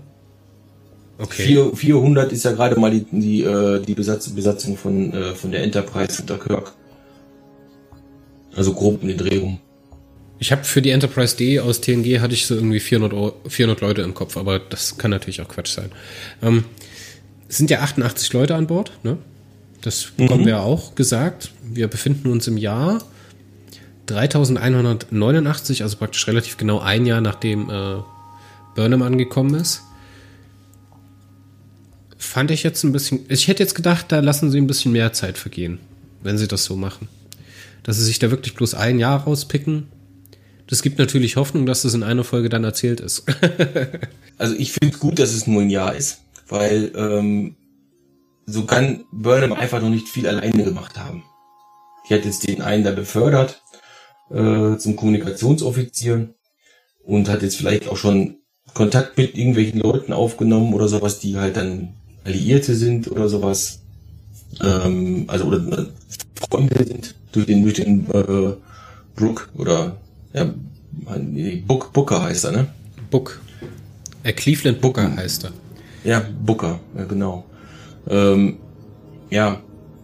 Okay. 1.19 1.43
4, 1.43 1.75
400 1.75 2.31
ist 2.31 2.45
ja 2.45 2.51
gerade 2.51 2.79
mal 2.79 2.91
die, 2.91 3.05
die, 3.11 3.43
äh, 3.43 3.81
die 3.81 3.95
Besatzung, 3.95 4.35
Besatzung 4.35 4.77
von, 4.77 5.13
äh, 5.13 5.33
von 5.33 5.51
der 5.51 5.63
Enterprise 5.63 6.21
unter 6.21 6.37
Kirk. 6.37 6.73
Also 8.55 8.73
grob 8.73 9.01
in 9.01 9.09
den 9.09 9.17
Dreh 9.17 9.37
rum. 9.37 9.59
Ich 10.39 10.51
habe 10.51 10.63
für 10.63 10.81
die 10.81 10.91
Enterprise 10.91 11.35
D 11.35 11.59
aus 11.59 11.81
TNG 11.81 12.19
hatte 12.19 12.35
ich 12.35 12.45
so 12.45 12.53
irgendwie 12.53 12.79
400, 12.79 13.33
400 13.47 13.81
Leute 13.81 14.01
im 14.03 14.13
Kopf, 14.13 14.37
aber 14.37 14.59
das 14.59 14.97
kann 14.97 15.09
natürlich 15.09 15.41
auch 15.41 15.47
Quatsch 15.47 15.73
sein. 15.73 15.91
Ähm, 16.43 16.65
es 17.49 17.57
sind 17.57 17.71
ja 17.71 17.79
88 17.79 18.33
Leute 18.33 18.55
an 18.55 18.67
Bord, 18.67 18.91
ne? 19.03 19.17
Das 19.81 20.11
bekommen 20.17 20.41
mhm. 20.41 20.47
wir 20.47 20.61
auch 20.61 20.95
gesagt. 20.95 21.51
Wir 21.63 21.87
befinden 21.87 22.31
uns 22.31 22.47
im 22.47 22.57
Jahr 22.57 22.99
3189, 24.07 25.83
also 25.83 25.97
praktisch 25.97 26.27
relativ 26.27 26.57
genau 26.57 26.79
ein 26.79 27.05
Jahr 27.05 27.21
nachdem 27.21 27.69
äh, 27.69 27.97
Burnham 28.75 29.01
angekommen 29.01 29.55
ist. 29.55 29.83
Fand 32.17 32.51
ich 32.51 32.63
jetzt 32.63 32.83
ein 32.83 32.91
bisschen. 32.91 33.25
Ich 33.29 33.47
hätte 33.47 33.63
jetzt 33.63 33.75
gedacht, 33.75 34.07
da 34.09 34.19
lassen 34.19 34.49
sie 34.49 34.59
ein 34.59 34.67
bisschen 34.67 34.91
mehr 34.91 35.13
Zeit 35.13 35.37
vergehen, 35.37 35.79
wenn 36.23 36.37
sie 36.37 36.47
das 36.47 36.65
so 36.65 36.75
machen. 36.75 37.07
Dass 37.83 37.97
sie 37.97 38.03
sich 38.03 38.19
da 38.19 38.31
wirklich 38.31 38.55
bloß 38.55 38.73
ein 38.73 38.99
Jahr 38.99 39.23
rauspicken. 39.23 39.87
Das 40.65 40.81
gibt 40.81 40.99
natürlich 40.99 41.37
Hoffnung, 41.37 41.65
dass 41.65 41.83
das 41.83 41.93
in 41.93 42.03
einer 42.03 42.23
Folge 42.23 42.49
dann 42.49 42.63
erzählt 42.63 42.99
ist. 42.99 43.23
also 44.37 44.55
ich 44.55 44.73
finde 44.73 44.93
es 44.93 44.99
gut, 44.99 45.19
dass 45.19 45.33
es 45.33 45.47
nur 45.47 45.61
ein 45.61 45.69
Jahr 45.69 45.95
ist, 45.95 46.21
weil 46.49 46.91
ähm, 46.95 47.55
so 48.45 48.65
kann 48.65 49.05
Burnham 49.11 49.53
einfach 49.53 49.81
noch 49.81 49.89
nicht 49.89 50.09
viel 50.09 50.27
alleine 50.27 50.63
gemacht 50.63 50.97
haben. 50.97 51.23
Die 52.09 52.13
hat 52.13 52.25
jetzt 52.25 52.47
den 52.47 52.61
einen 52.61 52.83
da 52.83 52.91
befördert 52.91 53.61
äh, 54.29 54.77
zum 54.77 54.95
Kommunikationsoffizier 54.95 56.33
und 57.03 57.29
hat 57.29 57.43
jetzt 57.43 57.55
vielleicht 57.55 57.87
auch 57.87 57.97
schon 57.97 58.37
Kontakt 58.73 59.17
mit 59.17 59.37
irgendwelchen 59.37 59.79
Leuten 59.79 60.13
aufgenommen 60.13 60.73
oder 60.73 60.87
sowas, 60.87 61.19
die 61.19 61.37
halt 61.37 61.55
dann 61.55 61.95
Alliierte 62.27 62.75
sind 62.75 63.09
oder 63.09 63.29
sowas. 63.29 63.79
Ähm, 64.61 65.25
also 65.27 65.45
oder 65.45 65.57
äh, 65.57 65.85
Freunde 66.35 66.83
sind 66.85 67.15
durch 67.31 67.45
den, 67.45 67.63
durch 67.63 67.75
den 67.75 68.05
äh, 68.11 68.53
Brook 69.15 69.49
oder 69.55 69.95
ja, 70.33 70.53
Book, 71.67 71.93
Booker 71.93 72.21
heißt 72.21 72.45
er, 72.45 72.51
ne? 72.51 72.67
Book. 73.09 73.39
Äh, 74.23 74.33
Cleveland 74.33 74.81
Booker 74.81 75.15
heißt 75.15 75.45
er. 75.45 75.51
Ja, 76.03 76.21
Booker, 76.45 76.79
ja, 76.97 77.05
genau. 77.05 77.45
Ähm, 78.09 78.57
ja, 79.29 79.61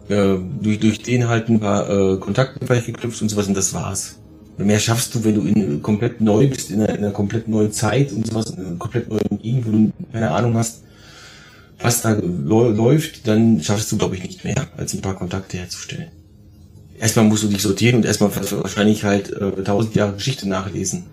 äh, 0.08 0.36
durch, 0.60 0.80
durch 0.80 1.02
den 1.02 1.28
halt 1.28 1.48
ein 1.48 1.60
paar 1.60 1.88
äh, 1.88 2.16
Kontakte 2.18 2.64
vielleicht 2.64 2.86
geknüpft 2.86 3.20
und 3.22 3.28
sowas 3.28 3.48
und 3.48 3.56
das 3.56 3.74
war's. 3.74 4.18
Mehr 4.56 4.78
schaffst 4.78 5.14
du, 5.14 5.24
wenn 5.24 5.34
du 5.34 5.42
in, 5.42 5.82
komplett 5.82 6.20
neu 6.20 6.46
bist, 6.46 6.70
in 6.70 6.80
einer, 6.80 6.90
in 6.90 6.98
einer 6.98 7.10
komplett 7.10 7.48
neuen 7.48 7.72
Zeit 7.72 8.12
und 8.12 8.26
sowas, 8.26 8.50
in 8.50 8.64
einer 8.64 8.76
komplett 8.76 9.08
neuen 9.08 9.42
Gegend, 9.42 9.66
wo 9.66 9.70
du 9.72 9.92
keine 10.12 10.30
Ahnung 10.30 10.54
hast, 10.54 10.84
was 11.80 12.02
da 12.02 12.12
läuft, 12.12 13.26
dann 13.26 13.62
schaffst 13.62 13.90
du, 13.92 13.98
glaube 13.98 14.16
ich, 14.16 14.22
nicht 14.22 14.44
mehr, 14.44 14.68
als 14.76 14.94
ein 14.94 15.00
paar 15.00 15.16
Kontakte 15.16 15.58
herzustellen. 15.58 16.08
Erstmal 16.98 17.24
musst 17.24 17.42
du 17.42 17.48
dich 17.48 17.62
sortieren 17.62 17.96
und 17.96 18.04
erstmal 18.04 18.30
wahrscheinlich 18.34 19.04
halt 19.04 19.30
äh, 19.30 19.62
tausend 19.62 19.94
Jahre 19.94 20.14
Geschichte 20.14 20.48
nachlesen. 20.48 21.04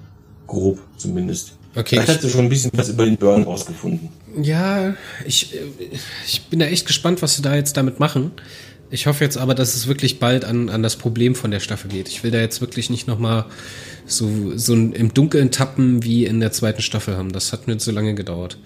Grob 0.48 0.80
zumindest. 0.98 1.54
Okay. 1.74 1.96
Vielleicht 1.96 2.10
hast 2.10 2.24
du 2.24 2.30
schon 2.30 2.42
ein 2.42 2.50
bisschen 2.50 2.72
was 2.74 2.90
über 2.90 3.06
den 3.06 3.18
Burn 3.18 3.44
rausgefunden. 3.44 4.10
Ja, 4.42 4.94
ich, 5.26 5.54
ich 6.28 6.44
bin 6.46 6.60
da 6.60 6.66
echt 6.66 6.86
gespannt, 6.86 7.22
was 7.22 7.36
sie 7.36 7.42
da 7.42 7.56
jetzt 7.56 7.78
damit 7.78 8.00
machen. 8.00 8.32
Ich 8.90 9.08
hoffe 9.08 9.24
jetzt 9.24 9.38
aber, 9.38 9.56
dass 9.56 9.76
es 9.76 9.88
wirklich 9.88 10.20
bald 10.20 10.44
an, 10.44 10.70
an 10.70 10.84
das 10.84 10.98
Problem 10.98 11.34
von 11.34 11.50
der 11.50 11.62
Staffel 11.62 11.90
geht. 11.90 12.10
Ich 12.10 12.24
will 12.24 12.32
da 12.32 12.40
jetzt 12.40 12.60
wirklich 12.60 12.90
nicht 12.90 13.08
nochmal 13.08 13.46
so, 14.06 14.58
so 14.58 14.74
im 14.74 15.14
Dunkeln 15.14 15.52
tappen 15.52 16.04
wie 16.04 16.26
in 16.26 16.42
der 16.42 16.52
zweiten 16.52 16.82
Staffel 16.82 17.16
haben. 17.16 17.32
Das 17.32 17.54
hat 17.54 17.68
mir 17.68 17.78
zu 17.78 17.92
lange 17.92 18.16
gedauert. 18.16 18.58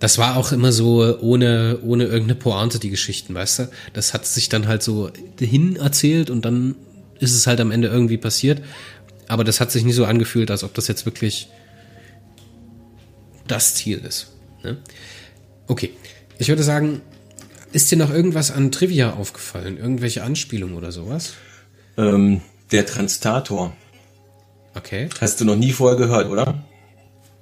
Das 0.00 0.16
war 0.16 0.36
auch 0.36 0.50
immer 0.50 0.72
so 0.72 1.18
ohne, 1.20 1.78
ohne 1.82 2.04
irgendeine 2.04 2.34
Pointe, 2.34 2.78
die 2.78 2.90
Geschichten, 2.90 3.34
weißt 3.34 3.58
du? 3.60 3.70
Das 3.92 4.14
hat 4.14 4.26
sich 4.26 4.48
dann 4.48 4.66
halt 4.66 4.82
so 4.82 5.10
hin 5.38 5.76
erzählt 5.76 6.30
und 6.30 6.44
dann 6.44 6.74
ist 7.18 7.34
es 7.34 7.46
halt 7.46 7.60
am 7.60 7.70
Ende 7.70 7.88
irgendwie 7.88 8.16
passiert. 8.16 8.62
Aber 9.28 9.44
das 9.44 9.60
hat 9.60 9.70
sich 9.70 9.84
nie 9.84 9.92
so 9.92 10.06
angefühlt, 10.06 10.50
als 10.50 10.64
ob 10.64 10.74
das 10.74 10.88
jetzt 10.88 11.04
wirklich 11.04 11.48
das 13.46 13.74
Ziel 13.74 13.98
ist. 13.98 14.32
Ne? 14.64 14.78
Okay, 15.66 15.90
ich 16.38 16.48
würde 16.48 16.62
sagen, 16.62 17.02
ist 17.72 17.90
dir 17.90 17.98
noch 17.98 18.10
irgendwas 18.10 18.50
an 18.50 18.72
Trivia 18.72 19.12
aufgefallen? 19.12 19.76
Irgendwelche 19.76 20.24
Anspielungen 20.24 20.76
oder 20.76 20.92
sowas? 20.92 21.34
Ähm, 21.98 22.40
der 22.72 22.86
Transtator. 22.86 23.76
Okay. 24.74 25.08
Hast 25.20 25.40
du 25.40 25.44
noch 25.44 25.56
nie 25.56 25.72
vorher 25.72 25.98
gehört, 25.98 26.28
oder? 26.28 26.64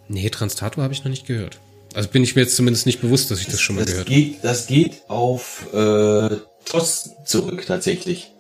Nee, 0.09 0.29
Transtator 0.29 0.83
habe 0.83 0.93
ich 0.93 1.05
noch 1.05 1.11
nicht 1.11 1.27
gehört. 1.27 1.61
Also 1.95 2.09
bin 2.11 2.23
ich 2.23 2.37
mir 2.37 2.43
jetzt 2.43 2.57
zumindest 2.57 2.87
nicht 2.87 3.01
bewusst, 3.01 3.31
dass 3.31 3.41
ich 3.41 3.47
das, 3.47 3.55
das 3.55 3.61
schon 3.61 3.77
mal 3.77 3.85
das 3.85 3.93
gehört 3.93 4.11
habe. 4.11 4.35
Das 4.43 4.67
geht 4.67 5.03
auf 5.09 5.67
äh, 5.73 6.37
TOS 6.65 7.11
zurück 7.25 7.65
tatsächlich. 7.67 8.33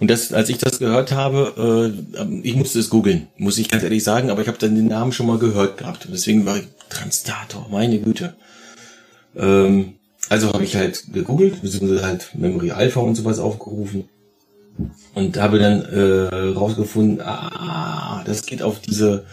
Und 0.00 0.10
das, 0.10 0.32
als 0.32 0.48
ich 0.48 0.58
das 0.58 0.78
gehört 0.78 1.12
habe, 1.12 1.94
äh, 2.16 2.40
ich 2.42 2.56
musste 2.56 2.78
es 2.78 2.90
googeln, 2.90 3.28
muss 3.36 3.58
ich 3.58 3.68
ganz 3.68 3.84
ehrlich 3.84 4.02
sagen, 4.02 4.30
aber 4.30 4.42
ich 4.42 4.48
habe 4.48 4.58
dann 4.58 4.74
den 4.74 4.88
Namen 4.88 5.12
schon 5.12 5.26
mal 5.26 5.38
gehört 5.38 5.78
gehabt. 5.78 6.06
Und 6.06 6.12
deswegen 6.12 6.44
war 6.46 6.56
ich 6.56 6.64
Transtator, 6.88 7.68
meine 7.70 7.98
Güte. 7.98 8.34
Ähm, 9.36 9.94
also 10.28 10.52
habe 10.52 10.64
ich 10.64 10.76
halt 10.76 11.12
gegoogelt, 11.12 11.62
beziehungsweise 11.62 12.04
halt 12.04 12.30
Memory 12.34 12.72
Alpha 12.72 13.00
und 13.00 13.14
sowas 13.14 13.38
aufgerufen. 13.38 14.08
Und 15.14 15.36
habe 15.36 15.60
dann 15.60 15.82
äh, 15.82 16.48
rausgefunden, 16.48 17.20
ah, 17.20 18.24
das 18.24 18.44
geht 18.44 18.62
auf 18.62 18.80
diese 18.80 19.24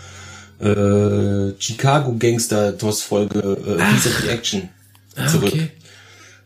äh, 0.62 1.54
Chicago 1.60 2.16
Gangster 2.18 2.78
TOS 2.78 3.02
Folge 3.02 3.40
äh, 3.40 3.78
Piece 3.78 4.28
Action 4.28 4.70
ah, 5.16 5.28
zurück. 5.28 5.54
Okay. 5.54 5.72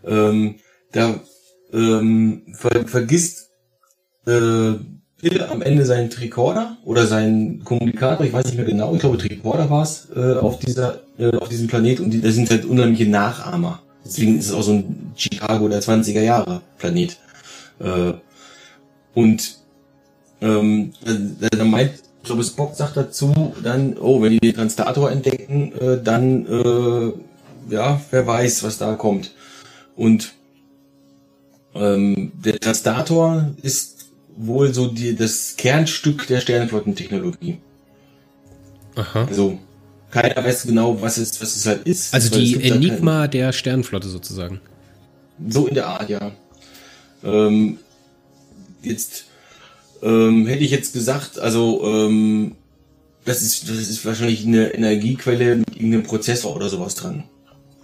Ähm, 0.06 0.56
da 0.92 1.20
ähm, 1.74 2.44
ver 2.54 2.88
vergisst 2.88 3.50
äh, 4.26 4.74
Bill 5.22 5.44
am 5.50 5.62
Ende 5.62 5.86
seinen 5.86 6.10
Tricorder 6.10 6.78
oder 6.86 7.08
seinen 7.08 7.64
Kommunikator, 7.64 8.26
ich 8.26 8.34
weiß 8.34 8.46
nicht 8.46 8.58
mehr 8.58 8.66
genau, 8.66 8.94
ich 8.94 9.00
glaube 9.00 9.18
Tricorder 9.18 9.70
war 9.70 9.84
es, 9.84 10.08
äh, 10.16 10.34
auf 10.34 10.60
dieser, 10.60 11.02
äh, 11.18 11.36
auf 11.38 11.50
diesem 11.50 11.68
Planet 11.68 12.00
und 12.00 12.12
die, 12.12 12.22
das 12.22 12.36
sind 12.36 12.50
halt 12.50 12.66
unheimliche 12.66 13.10
Nachahmer. 13.10 13.82
Deswegen 14.06 14.38
ist 14.38 14.48
es 14.48 14.54
auch 14.54 14.62
so 14.62 14.74
ein 14.74 15.14
Chicago 15.16 15.68
der 15.68 15.82
20er 15.82 16.22
Jahre 16.22 16.62
Planet. 16.78 17.18
Äh, 17.80 18.14
Und 19.16 19.58
ähm, 20.42 20.94
da, 21.40 21.48
da 21.50 21.64
meint, 21.64 21.94
ich 22.26 22.28
glaube, 22.28 22.44
Spock 22.44 22.76
sagt 22.76 22.98
dazu 22.98 23.54
dann, 23.62 24.00
oh, 24.00 24.20
wenn 24.20 24.32
die 24.32 24.40
den 24.40 24.56
Translator 24.56 25.12
entdecken, 25.12 25.72
äh, 25.80 26.02
dann, 26.02 26.48
äh, 26.48 27.14
ja, 27.72 28.02
wer 28.10 28.26
weiß, 28.26 28.64
was 28.64 28.80
da 28.80 28.96
kommt. 28.96 29.32
Und 29.96 30.34
ähm, 31.76 32.32
der 32.44 32.60
Translator 32.60 33.52
ist 33.62 34.08
wohl 34.36 34.74
so 34.74 34.88
die, 34.88 35.16
das 35.16 35.56
Kernstück 35.56 36.26
der 36.26 36.40
Sternenflottentechnologie. 36.42 37.60
Aha. 38.96 39.26
Also 39.26 39.60
keiner 40.10 40.44
weiß 40.44 40.64
genau, 40.64 41.00
was 41.00 41.20
es, 41.20 41.40
was 41.40 41.56
es 41.56 41.68
halt 41.68 41.84
ist. 41.84 42.12
Also 42.12 42.36
die 42.36 42.60
Enigma 42.64 43.28
der 43.28 43.54
Sternenflotte 43.54 44.08
sozusagen. 44.08 44.62
So 45.48 45.68
in 45.68 45.76
der 45.76 45.86
Art, 45.86 46.10
ja. 46.10 46.32
Ähm, 47.24 47.78
jetzt 48.82 49.26
ähm, 50.06 50.46
hätte 50.46 50.64
ich 50.64 50.72
jetzt 50.72 50.94
gesagt, 50.94 51.40
also 51.40 51.84
ähm, 51.84 52.56
das 53.26 53.42
ist, 53.42 53.68
das 53.68 53.78
ist 53.78 54.06
wahrscheinlich 54.06 54.46
eine 54.46 54.74
Energiequelle 54.74 55.58
mit 55.58 55.76
irgendeinem 55.76 56.04
Prozessor 56.04 56.56
oder 56.56 56.70
sowas 56.70 56.96
dran. 56.96 57.24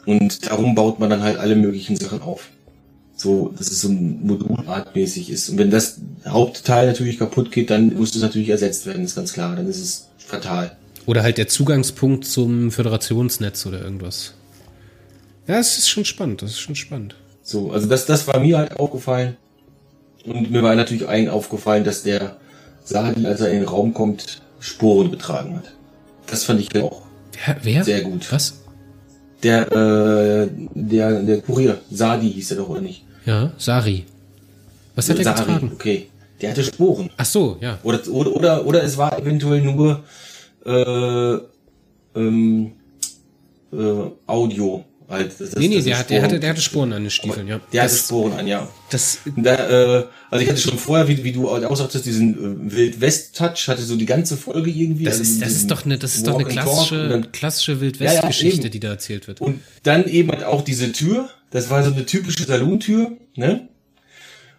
Und 0.06 0.48
darum 0.48 0.76
baut 0.76 1.00
man 1.00 1.10
dann 1.10 1.24
halt 1.24 1.38
alle 1.38 1.56
möglichen 1.56 1.96
Sachen 1.96 2.22
auf. 2.22 2.50
So, 3.16 3.54
dass 3.58 3.70
es 3.72 3.82
so 3.82 3.90
ein 3.90 4.26
modulartmäßig 4.26 5.30
ist. 5.30 5.50
Und 5.50 5.58
wenn 5.58 5.70
das 5.70 6.00
Hauptteil 6.28 6.88
natürlich 6.88 7.20
kaputt 7.20 7.52
geht, 7.52 7.70
dann 7.70 7.96
muss 7.96 8.16
es 8.16 8.22
natürlich 8.22 8.50
ersetzt 8.50 8.86
werden, 8.86 9.04
ist 9.04 9.16
ganz 9.16 9.34
klar. 9.34 9.56
Dann 9.56 9.68
ist 9.68 9.80
es 9.80 10.08
fatal. 10.18 10.76
Oder 11.06 11.24
halt 11.24 11.38
der 11.38 11.48
Zugangspunkt 11.48 12.26
zum 12.26 12.72
Föderationsnetz 12.72 13.66
oder 13.66 13.82
irgendwas. 13.82 14.34
Ja, 15.48 15.60
es 15.60 15.78
ist 15.78 15.90
schon 15.90 16.06
spannend, 16.06 16.42
das 16.42 16.52
ist 16.52 16.60
schon 16.60 16.76
spannend. 16.76 17.16
So, 17.44 17.72
also 17.72 17.88
das, 17.88 18.06
das 18.06 18.28
war 18.28 18.40
mir 18.40 18.58
halt 18.58 18.80
aufgefallen. 18.80 19.38
Und 20.26 20.52
mir 20.52 20.62
war 20.64 20.76
natürlich 20.76 21.08
allen 21.08 21.30
aufgefallen, 21.30 21.84
dass 21.84 22.04
der 22.04 22.38
Sadi, 22.84 23.26
als 23.26 23.42
er 23.42 23.52
in 23.52 23.60
den 23.60 23.68
Raum 23.68 23.94
kommt, 23.94 24.42
Sporen 24.60 25.12
getragen 25.12 25.56
hat. 25.56 25.74
Das 26.28 26.44
fand 26.44 26.60
ich 26.60 26.82
auch. 26.82 27.02
Wer? 27.46 27.58
wer? 27.64 27.84
Sehr 27.84 28.02
gut. 28.02 28.32
Was? 28.32 28.62
Der, 29.44 29.72
äh, 29.72 30.50
der, 30.76 31.24
der 31.24 31.42
Kurier, 31.42 31.80
Sadi 31.90 32.32
hieß 32.32 32.52
er 32.52 32.58
doch, 32.58 32.70
oder 32.70 32.82
nicht? 32.82 33.04
Ja, 33.26 33.52
Sari. 33.58 34.06
Was 34.96 35.10
hat 35.10 35.18
er 35.18 35.24
Sari, 35.24 35.40
getragen? 35.40 35.72
okay. 35.74 36.08
Der 36.42 36.52
hatte 36.52 36.64
Sporen. 36.64 37.10
Ach 37.18 37.26
so, 37.26 37.58
ja. 37.62 37.80
Oder, 37.84 38.00
oder, 38.10 38.36
oder, 38.36 38.66
oder 38.66 38.84
es 38.84 38.98
war 38.98 39.18
eventuell 39.20 39.62
nur 39.62 40.04
äh, 40.66 41.38
ähm, 42.16 42.72
äh, 43.72 44.10
Audio. 44.28 44.84
Halt, 45.12 45.34
das, 45.40 45.56
Nee, 45.56 45.68
nee, 45.68 45.82
der, 45.82 46.00
hat, 46.00 46.10
der, 46.10 46.22
hatte, 46.24 46.40
der 46.40 46.50
hatte 46.52 46.62
Sporen 46.62 46.94
an 46.94 47.04
den 47.04 47.12
Stiefeln, 47.12 47.48
ja. 47.48 47.60
Der 47.74 47.84
hatte 47.84 47.94
das, 47.94 48.06
Sporen 48.06 48.34
an, 48.34 48.48
ja. 48.48 48.68
das, 48.90 49.20
Da, 49.36 49.54
äh, 50.00 50.06
also 50.32 50.44
ich 50.44 50.50
hatte 50.50 50.62
schon 50.62 50.78
vorher, 50.78 51.08
wie, 51.08 51.24
wie 51.24 51.34
du 51.34 51.50
auch 51.50 51.76
sagtest, 51.76 52.06
diesen 52.06 52.70
äh, 52.70 52.76
Wild-West-Touch, 52.76 53.68
hatte 53.68 53.82
so 53.84 53.96
die 53.98 54.06
ganze 54.06 54.38
Folge 54.38 54.72
irgendwie. 54.72 55.04
das, 55.04 55.20
also 55.20 55.24
ist, 55.34 55.42
das 55.42 55.52
ist 55.52 55.70
doch 55.70 55.86
eine, 55.86 55.98
das 55.98 56.16
ist 56.16 56.26
doch 56.28 56.36
eine 56.36 56.46
klassische, 56.46 57.10
dann- 57.10 57.32
klassische 57.32 57.74
Ja, 57.74 57.78
ja, 57.78 57.82
Wildwest-Geschichte, 57.82 58.62
eben. 58.64 58.72
die 58.72 58.80
da 58.80 58.90
erzählt 58.90 59.28
wird. 59.28 59.42
Und 59.42 59.60
dann 59.84 60.06
eben 60.08 60.32
halt 60.32 60.44
auch 60.46 60.64
diese 60.64 60.92
Tür, 60.92 61.30
das 61.52 61.70
war 61.70 61.84
so 61.84 61.92
eine 61.92 62.06
typische 62.06 62.44
Salontür, 62.46 63.12
ne? 63.36 63.68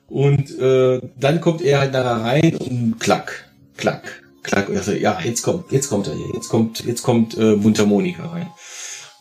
Und 0.09 0.59
äh, 0.59 1.01
dann 1.19 1.41
kommt 1.41 1.63
er 1.63 1.81
halt 1.81 1.95
da 1.95 2.19
rein 2.19 2.57
und 2.57 3.01
klack, 3.01 3.49
klack, 3.79 4.23
klack. 4.43 4.69
Sagt, 4.83 5.01
ja, 5.01 5.19
jetzt 5.25 5.41
kommt, 5.43 5.73
jetzt 5.73 5.89
kommt 5.89 6.07
er 6.09 6.15
hier, 6.15 6.27
jetzt 6.35 6.51
kommt, 6.51 6.85
jetzt 6.85 7.03
kommt 7.03 7.37
äh, 7.39 7.57
Mundharmonika 7.57 8.27
rein. 8.27 8.49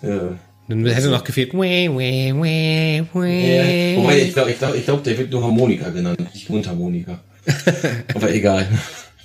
Äh, 0.02 0.36
Dann 0.72 0.86
hätte 0.94 1.10
noch 1.10 1.24
gefehlt. 1.24 1.54
Wah, 1.54 1.60
wah, 1.60 2.34
wah, 2.36 3.06
wah. 3.14 3.26
ja, 3.26 3.98
wobei, 3.98 4.22
ich 4.22 4.34
glaube, 4.34 4.52
ich 4.52 4.58
glaub, 4.58 4.76
ich 4.76 4.86
glaub, 4.86 5.04
der 5.04 5.18
wird 5.18 5.32
nur 5.32 5.44
Harmonika 5.44 5.90
genannt, 5.90 6.20
nicht 6.34 6.50
Mundharmonika. 6.50 7.20
Aber 8.16 8.34
egal. 8.34 8.68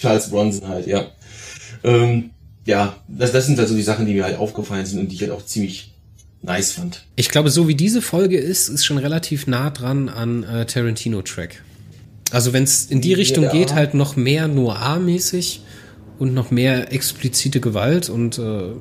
Charles 0.00 0.30
Bronson 0.30 0.68
halt, 0.68 0.86
ja. 0.86 1.06
Ähm, 1.84 2.30
ja, 2.64 2.96
das, 3.08 3.32
das 3.32 3.46
sind 3.46 3.58
also 3.60 3.74
die 3.74 3.82
Sachen, 3.82 4.06
die 4.06 4.14
mir 4.14 4.24
halt 4.24 4.38
aufgefallen 4.38 4.84
sind 4.86 4.98
und 5.00 5.08
die 5.08 5.14
ich 5.14 5.22
halt 5.22 5.30
auch 5.32 5.44
ziemlich 5.44 5.92
nice 6.42 6.72
fand. 6.72 7.04
Ich 7.16 7.28
glaube, 7.28 7.50
so 7.50 7.68
wie 7.68 7.74
diese 7.74 8.02
Folge 8.02 8.38
ist, 8.38 8.68
ist 8.68 8.84
schon 8.84 8.98
relativ 8.98 9.46
nah 9.46 9.70
dran 9.70 10.08
an 10.08 10.42
äh, 10.44 10.66
Tarantino-Track. 10.66 11.62
Also 12.32 12.52
wenn 12.52 12.64
es 12.64 12.86
in 12.86 13.00
die 13.00 13.14
Richtung 13.14 13.44
Ja. 13.44 13.52
geht, 13.52 13.74
halt 13.74 13.94
noch 13.94 14.16
mehr 14.16 14.48
Noir-mäßig 14.48 15.60
und 16.18 16.34
noch 16.34 16.50
mehr 16.50 16.92
explizite 16.92 17.60
Gewalt 17.60 18.08
und 18.08 18.38
äh, 18.38 18.72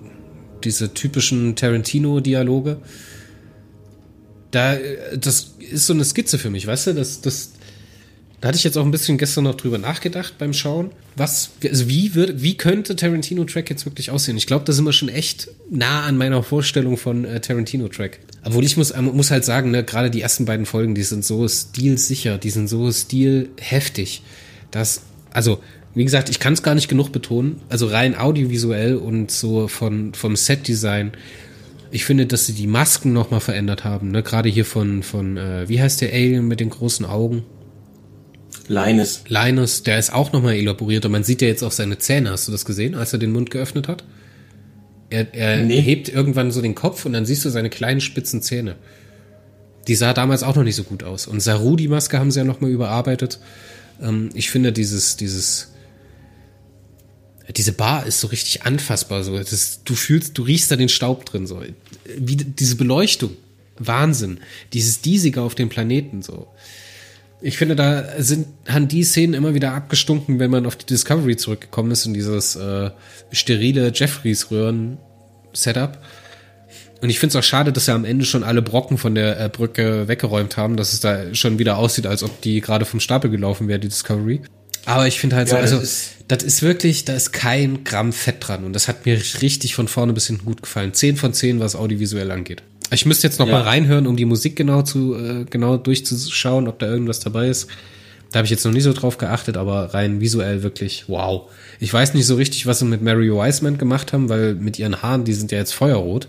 diese 0.66 0.93
typischen 0.93 1.55
Tarantino-Dialoge. 1.55 2.78
Da, 4.51 4.74
äh, 4.74 5.18
das 5.18 5.53
ist 5.59 5.88
so 5.88 5.93
eine 5.93 6.03
Skizze 6.03 6.38
für 6.38 6.49
mich, 6.49 6.68
weißt 6.68 6.88
du? 6.88 6.93
Das, 6.93 7.22
das, 7.22 7.51
da 8.41 8.49
hatte 8.49 8.57
ich 8.57 8.63
jetzt 8.63 8.78
auch 8.78 8.86
ein 8.86 8.91
bisschen 8.91 9.18
gestern 9.18 9.45
noch 9.45 9.55
drüber 9.55 9.78
nachgedacht 9.78 10.38
beim 10.38 10.53
Schauen. 10.53 10.91
Was, 11.16 11.51
also 11.63 11.88
wie 11.88 12.13
wird, 12.16 12.41
wie 12.41 12.55
könnte 12.55 12.95
Tarantino-Track 12.95 13.70
jetzt 13.70 13.86
wirklich 13.86 14.11
aussehen? 14.11 14.38
Ich 14.38 14.47
glaube, 14.47 14.66
da 14.66 14.74
sind 14.74 14.86
wir 14.86 14.93
schon 14.93 15.09
echt 15.09 15.47
nah 15.70 16.03
an 16.03 16.18
meiner 16.18 16.43
Vorstellung 16.43 16.97
von 16.97 17.26
äh, 17.26 17.39
Tarantino-Track. 17.39 18.20
Obwohl 18.43 18.63
ich 18.63 18.78
muss, 18.78 18.91
ähm, 18.91 19.05
muss 19.05 19.32
halt 19.32 19.45
sagen, 19.45 19.72
ne, 19.72 19.84
gerade 19.84 20.11
die 20.11 20.22
ersten 20.22 20.45
beiden 20.45 20.66
Folgen, 20.66 20.95
die 20.95 21.03
sind 21.03 21.26
so 21.26 21.47
stilsicher, 21.47 22.38
die 22.38 22.49
sind 22.49 22.68
so 22.68 22.91
stilheftig. 22.91 24.22
Das, 24.72 25.01
also, 25.32 25.59
wie 25.96 26.04
gesagt, 26.04 26.30
ich 26.30 26.39
kann 26.39 26.54
es 26.54 26.62
gar 26.62 26.76
nicht 26.76 26.89
genug 26.89 27.12
betonen. 27.12 27.62
Also 27.70 27.88
rein 27.88 28.18
audiovisuell 28.18 28.96
und 28.98 29.32
so 29.32 29.68
von, 29.68 30.14
vom 30.14 30.36
Set-Design. 30.36 31.14
Ich 31.91 32.04
finde, 32.06 32.26
dass 32.26 32.46
sie 32.46 32.54
die 32.54 32.68
Masken 32.68 33.14
nochmal 33.14 33.39
verändert 33.39 33.86
haben. 33.86 34.12
Ne? 34.12 34.22
Gerade 34.22 34.50
hier 34.50 34.66
von, 34.66 35.02
von 35.04 35.38
äh, 35.38 35.70
wie 35.70 35.82
heißt 35.82 36.02
der 36.02 36.12
Alien 36.12 36.48
mit 36.48 36.60
den 36.60 36.70
großen 36.70 37.06
Augen? 37.06 37.43
Linus. 38.68 39.22
Linus, 39.28 39.84
der 39.84 40.00
ist 40.00 40.12
auch 40.12 40.34
nochmal 40.34 40.56
elaboriert 40.56 41.06
und 41.06 41.12
man 41.12 41.24
sieht 41.24 41.41
ja 41.41 41.48
jetzt 41.48 41.64
auch 41.64 41.72
seine 41.72 41.98
Zähne. 41.98 42.32
Hast 42.32 42.48
du 42.48 42.52
das 42.52 42.66
gesehen, 42.66 42.96
als 42.96 43.14
er 43.14 43.20
den 43.20 43.32
Mund 43.32 43.52
geöffnet 43.52 43.88
hat? 43.88 44.04
Er, 45.10 45.34
er 45.34 45.58
Nee. 45.64 45.80
hebt 45.82 46.10
irgendwann 46.10 46.52
so 46.52 46.62
den 46.62 46.76
Kopf 46.76 47.06
und 47.06 47.14
dann 47.14 47.26
siehst 47.26 47.46
du 47.46 47.50
seine 47.50 47.70
kleinen 47.70 48.02
spitzen 48.02 48.41
Zähne. 48.41 48.76
Die 49.88 49.96
sah 49.96 50.14
damals 50.14 50.41
auch 50.41 50.56
noch 50.56 50.64
nicht 50.64 50.76
so 50.76 50.84
gut 50.84 51.04
aus. 51.04 51.28
Und 51.28 51.41
Saru, 51.41 51.76
die 51.76 51.88
Maske, 51.88 52.18
haben 52.18 52.32
sie 52.32 52.39
ja 52.39 52.43
nochmal 52.43 52.72
überarbeitet. 52.72 53.39
Ähm, 54.02 54.30
ich 54.34 54.50
finde 54.50 54.74
dieses, 54.74 55.16
dieses, 55.16 55.74
diese 57.56 57.74
Bar 57.74 58.06
ist 58.06 58.20
so 58.20 58.28
richtig 58.28 58.64
anfassbar. 58.64 59.24
So. 59.24 59.38
Das, 59.38 59.82
du 59.84 59.96
fühlst, 59.96 60.38
du 60.38 60.43
riechst 60.43 60.72
da 60.72 60.76
den 60.76 60.89
Staub 60.89 61.26
drin. 61.26 61.48
So. 61.48 61.62
Wie 62.18 62.36
diese 62.36 62.76
Beleuchtung. 62.76 63.32
Wahnsinn. 63.78 64.39
Dieses 64.74 65.02
Diesige 65.02 65.41
auf 65.41 65.56
dem 65.56 65.70
Planeten. 65.70 66.22
So. 66.22 66.48
Ich 67.41 67.58
finde, 67.58 67.76
da 67.76 68.22
sind, 68.22 68.48
haben 68.68 68.88
die 68.88 69.04
Szenen 69.04 69.34
immer 69.34 69.54
wieder 69.54 69.74
abgestunken, 69.74 70.39
wenn 70.39 70.50
man 70.50 70.66
auf 70.66 70.76
die 70.76 70.86
Discovery 70.86 71.36
zurückgekommen 71.36 71.91
ist 71.91 72.06
und 72.06 72.14
dieses 72.14 72.56
äh, 72.56 72.91
sterile 73.32 73.91
Jeffreys-Röhren-Setup. 73.93 76.00
Und 77.02 77.10
ich 77.10 77.20
finde 77.20 77.38
es 77.38 77.43
auch 77.43 77.48
schade, 77.48 77.74
dass 77.74 77.86
sie 77.86 77.93
am 77.93 78.06
Ende 78.06 78.26
schon 78.26 78.43
alle 78.43 78.62
Brocken 78.62 78.98
von 78.98 79.14
der 79.14 79.39
äh, 79.39 79.50
Brücke 79.50 80.08
weggeräumt 80.08 80.58
haben, 80.58 80.78
dass 80.78 80.93
es 80.93 81.02
da 81.02 81.36
schon 81.36 81.60
wieder 81.60 81.78
aussieht, 81.78 82.08
als 82.08 82.24
ob 82.24 82.41
die 82.41 82.62
gerade 82.62 82.86
vom 82.86 83.00
Stapel 83.00 83.30
gelaufen 83.30 83.68
wäre, 83.68 83.80
die 83.80 83.89
Discovery. 83.89 84.41
Aber 84.86 85.07
ich 85.07 85.19
finde 85.19 85.36
halt 85.36 85.49
so, 85.49 85.55
Ja, 85.55 85.61
das 85.61 85.71
also 85.71 85.83
ist- 85.83 86.11
das 86.27 86.43
ist 86.43 86.61
wirklich, 86.63 87.05
da 87.05 87.13
ist 87.13 87.31
kein 87.33 87.83
Gramm 87.83 88.11
Fett 88.13 88.38
dran. 88.39 88.63
Und 88.63 88.73
das 88.73 88.88
hat 88.88 89.05
mir 89.05 89.19
richtig 89.41 89.75
von 89.75 89.88
vorne 89.88 90.13
bis 90.13 90.27
hinten 90.27 90.45
gut 90.45 90.61
gefallen. 90.63 90.93
Zehn 90.93 91.17
von 91.17 91.33
zehn, 91.33 91.59
was 91.59 91.75
audiovisuell 91.75 92.31
angeht. 92.31 92.63
Ich 92.91 93.05
müsste 93.05 93.27
jetzt 93.27 93.39
noch 93.39 93.47
Ja. 93.47 93.53
mal 93.53 93.61
reinhören, 93.61 94.07
um 94.07 94.15
die 94.15 94.25
Musik 94.25 94.55
genau 94.55 94.81
zu 94.83 95.15
äh, 95.15 95.45
genau 95.49 95.77
durchzuschauen, 95.77 96.67
ob 96.67 96.79
da 96.79 96.88
irgendwas 96.88 97.19
dabei 97.19 97.47
ist. 97.49 97.67
Da 98.31 98.39
habe 98.39 98.45
ich 98.45 98.51
jetzt 98.51 98.65
noch 98.65 98.71
nicht 98.73 98.83
so 98.83 98.93
drauf 98.93 99.17
geachtet, 99.17 99.55
aber 99.57 99.93
rein 99.93 100.19
visuell 100.19 100.61
wirklich 100.61 101.05
wow. 101.07 101.49
Ich 101.79 101.93
weiß 101.93 102.13
nicht 102.13 102.25
so 102.25 102.36
richtig, 102.36 102.65
was 102.65 102.79
sie 102.79 102.86
mit 102.86 103.01
Mary 103.01 103.29
Wiseman 103.31 103.77
gemacht 103.77 104.13
haben, 104.13 104.29
weil 104.29 104.55
mit 104.55 104.77
ihren 104.77 105.01
Haaren, 105.01 105.23
die 105.25 105.33
sind 105.33 105.51
ja 105.51 105.57
jetzt 105.59 105.73
feuerrot. 105.73 106.27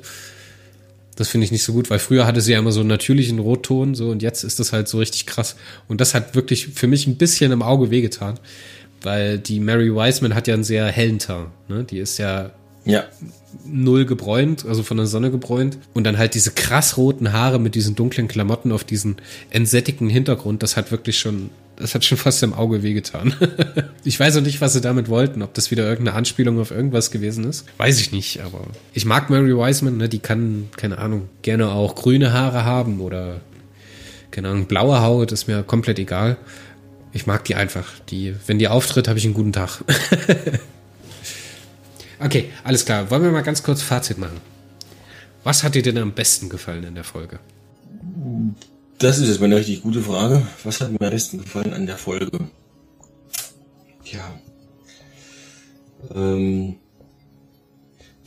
Das 1.17 1.29
finde 1.29 1.47
ich 1.47 1.53
nicht 1.53 1.65
so 1.65 1.73
gut, 1.73 1.89
weil 1.91 1.99
früher 1.99 2.27
hatte 2.27 2.41
sie 2.41 2.53
ja 2.53 2.59
immer 2.59 2.73
so 2.73 2.81
einen 2.81 2.91
natürlichen 2.91 3.39
Rotton, 3.39 3.95
so 3.95 4.11
und 4.11 4.23
jetzt 4.23 4.45
ist 4.45 4.61
das 4.61 4.73
halt 4.73 4.87
so 4.87 4.99
richtig 4.99 5.27
krass. 5.27 5.57
Und 5.89 6.01
das 6.01 6.15
hat 6.15 6.35
wirklich 6.35 6.69
für 6.69 6.87
mich 6.87 7.07
ein 7.07 7.17
bisschen 7.17 7.53
im 7.53 7.63
Auge 7.63 7.91
wehgetan, 7.91 8.39
weil 9.03 9.39
die 9.39 9.59
Mary 9.61 9.95
Wiseman 9.95 10.35
hat 10.35 10.47
ja 10.47 10.55
einen 10.55 10.65
sehr 10.65 10.87
hellen 10.87 11.19
Teint. 11.19 11.49
Ne? 11.69 11.85
Die 11.85 11.99
ist 11.99 12.19
ja 12.19 12.51
Ja. 12.85 13.05
null 13.65 14.05
gebräunt, 14.05 14.67
also 14.67 14.83
von 14.83 14.97
der 14.99 15.07
Sonne 15.07 15.31
gebräunt. 15.31 15.79
Und 15.95 16.05
dann 16.05 16.19
halt 16.19 16.35
diese 16.35 16.51
krass 16.51 16.97
roten 16.99 17.33
Haare 17.33 17.59
mit 17.59 17.75
diesen 17.75 17.95
dunklen 17.97 18.29
Klamotten 18.29 18.71
auf 18.71 18.85
diesen 18.85 19.17
entsättigten 19.51 20.09
Hintergrund, 20.11 20.63
das 20.63 20.77
hat 20.77 20.91
wirklich 20.93 21.19
schon, 21.19 21.49
das 21.77 21.95
hat 21.95 22.05
schon 22.05 22.19
fast 22.19 22.43
im 22.43 22.55
Auge 22.55 22.83
wehgetan. 22.83 23.35
ich 24.05 24.19
weiß 24.19 24.37
auch 24.37 24.43
nicht, 24.43 24.61
was 24.61 24.73
sie 24.73 24.81
damit 24.81 25.09
wollten, 25.09 25.43
ob 25.43 25.55
das 25.55 25.71
wieder 25.71 25.85
irgendeine 25.85 26.17
Anspielung 26.17 26.59
auf 26.61 26.71
irgendwas 26.71 27.11
gewesen 27.11 27.45
ist. 27.45 27.67
Weiß 27.77 28.01
ich 28.01 28.13
nicht, 28.13 28.41
aber 28.41 28.63
ich 28.93 29.05
mag 29.05 29.31
Mary 29.31 29.57
Wiseman, 29.57 29.97
ne, 29.97 30.09
die 30.09 30.19
kann, 30.19 30.69
keine 30.77 30.99
Ahnung, 30.99 31.29
gerne 31.43 31.71
auch 31.71 31.95
grüne 31.95 32.33
Haare 32.33 32.65
haben 32.65 33.01
oder, 33.01 33.41
keine 34.31 34.49
Ahnung, 34.49 34.67
blaue 34.67 35.01
Haut, 35.01 35.33
ist 35.33 35.49
mir 35.49 35.63
komplett 35.63 35.99
egal. 35.99 36.37
Ich 37.13 37.27
mag 37.27 37.45
die 37.45 37.55
einfach. 37.55 37.87
Die, 38.11 38.35
wenn 38.47 38.59
die 38.59 38.69
auftritt, 38.69 39.09
habe 39.09 39.19
ich 39.19 39.25
einen 39.25 39.35
guten 39.35 39.53
Tag. 39.53 39.83
Okay, 42.19 42.51
alles 42.65 42.85
klar. 42.85 43.11
Wollen 43.11 43.23
wir 43.23 43.31
mal 43.31 43.43
ganz 43.43 43.63
kurz 43.63 43.83
Fazit 43.83 44.19
machen? 44.19 44.41
Was 45.45 45.63
hat 45.63 45.75
dir 45.75 45.83
denn 45.83 45.99
am 45.99 46.13
besten 46.13 46.49
gefallen 46.49 46.85
in 46.85 46.95
der 46.95 47.05
Folge? 47.05 47.39
Das 48.99 49.19
ist 49.19 49.29
jetzt 49.29 49.41
mal 49.41 49.47
eine 49.47 49.57
richtig 49.57 49.83
gute 49.83 50.01
Frage. 50.01 50.43
Was 50.65 50.81
hat 50.81 50.91
mir 50.91 51.01
am 51.01 51.11
besten 51.11 51.39
gefallen 51.39 51.75
an 51.75 51.87
der 51.87 51.99
Folge? 51.99 52.31
Ja. 54.05 54.41
Ähm, 56.15 56.77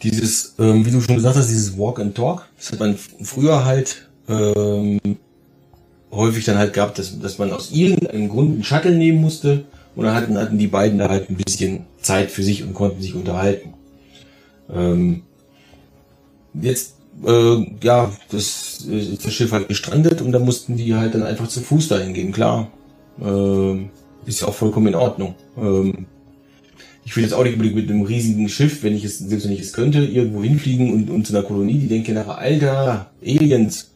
dieses, 0.04 0.54
ähm, 0.60 0.86
wie 0.86 0.92
du 0.92 1.02
schon 1.02 1.16
gesagt 1.16 1.38
hast, 1.38 1.50
dieses 1.50 1.78
Walk 1.78 2.00
and 2.00 2.16
Talk, 2.16 2.48
das 2.56 2.72
hat 2.72 2.80
man 2.80 2.98
früher 2.98 3.66
halt 3.66 4.10
ähm, 4.28 5.00
häufig 6.12 6.46
dann 6.46 6.60
halt 6.60 6.74
gehabt, 6.74 7.00
dass, 7.00 7.20
dass 7.20 7.40
man 7.40 7.52
aus 7.52 7.72
irgendeinem 7.72 8.30
Grund 8.30 8.54
einen 8.54 8.64
Shuttle 8.64 8.96
nehmen 8.96 9.22
musste 9.22 9.66
und 9.96 10.06
dann 10.06 10.14
hatten, 10.14 10.38
hatten 10.38 10.60
die 10.60 10.68
beiden 10.68 11.00
da 11.00 11.10
halt 11.10 11.32
ein 11.32 11.36
bisschen 11.36 11.88
Zeit 12.00 12.30
für 12.30 12.44
sich 12.44 12.64
und 12.64 12.76
konnten 12.76 13.02
sich 13.02 13.16
unterhalten. 13.16 13.74
Ähm, 14.72 15.24
jetzt 16.54 16.99
äh, 17.26 17.66
ja, 17.84 18.12
das 18.32 18.82
ist 18.82 19.26
das 19.26 19.34
Schiff 19.34 19.52
halt 19.52 19.68
gestrandet 19.68 20.22
und 20.22 20.32
da 20.32 20.40
mussten 20.40 20.78
die 20.78 20.96
halt 20.96 21.16
dann 21.16 21.24
einfach 21.24 21.48
zu 21.48 21.62
Fuß 21.62 21.88
dahin 21.88 22.14
gehen, 22.14 22.32
klar. 22.32 22.72
Ähm, 23.22 23.90
ist 24.26 24.42
ja 24.42 24.48
auch 24.48 24.54
vollkommen 24.54 24.88
in 24.88 24.96
Ordnung. 24.96 25.36
Ähm, 25.58 26.06
ich 27.04 27.16
will 27.16 27.24
jetzt 27.24 27.34
auch 27.34 27.44
nicht 27.44 27.58
mit 27.58 27.90
einem 27.90 28.04
riesigen 28.04 28.50
Schiff, 28.50 28.84
wenn 28.84 28.96
ich 28.96 29.04
es, 29.04 29.18
selbst 29.18 29.46
wenn 29.46 29.54
ich 29.54 29.62
es 29.62 29.74
könnte, 29.74 30.06
irgendwo 30.06 30.44
hinfliegen 30.44 30.94
und, 30.94 31.10
und 31.10 31.26
zu 31.26 31.36
einer 31.36 31.46
Kolonie, 31.46 31.80
die 31.80 31.88
denke 31.88 32.14
nachher, 32.14 32.38
Alter, 32.38 33.12
Aliens, 33.26 33.92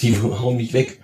die 0.00 0.16
hauen 0.20 0.56
mich 0.56 0.72
weg. 0.72 1.00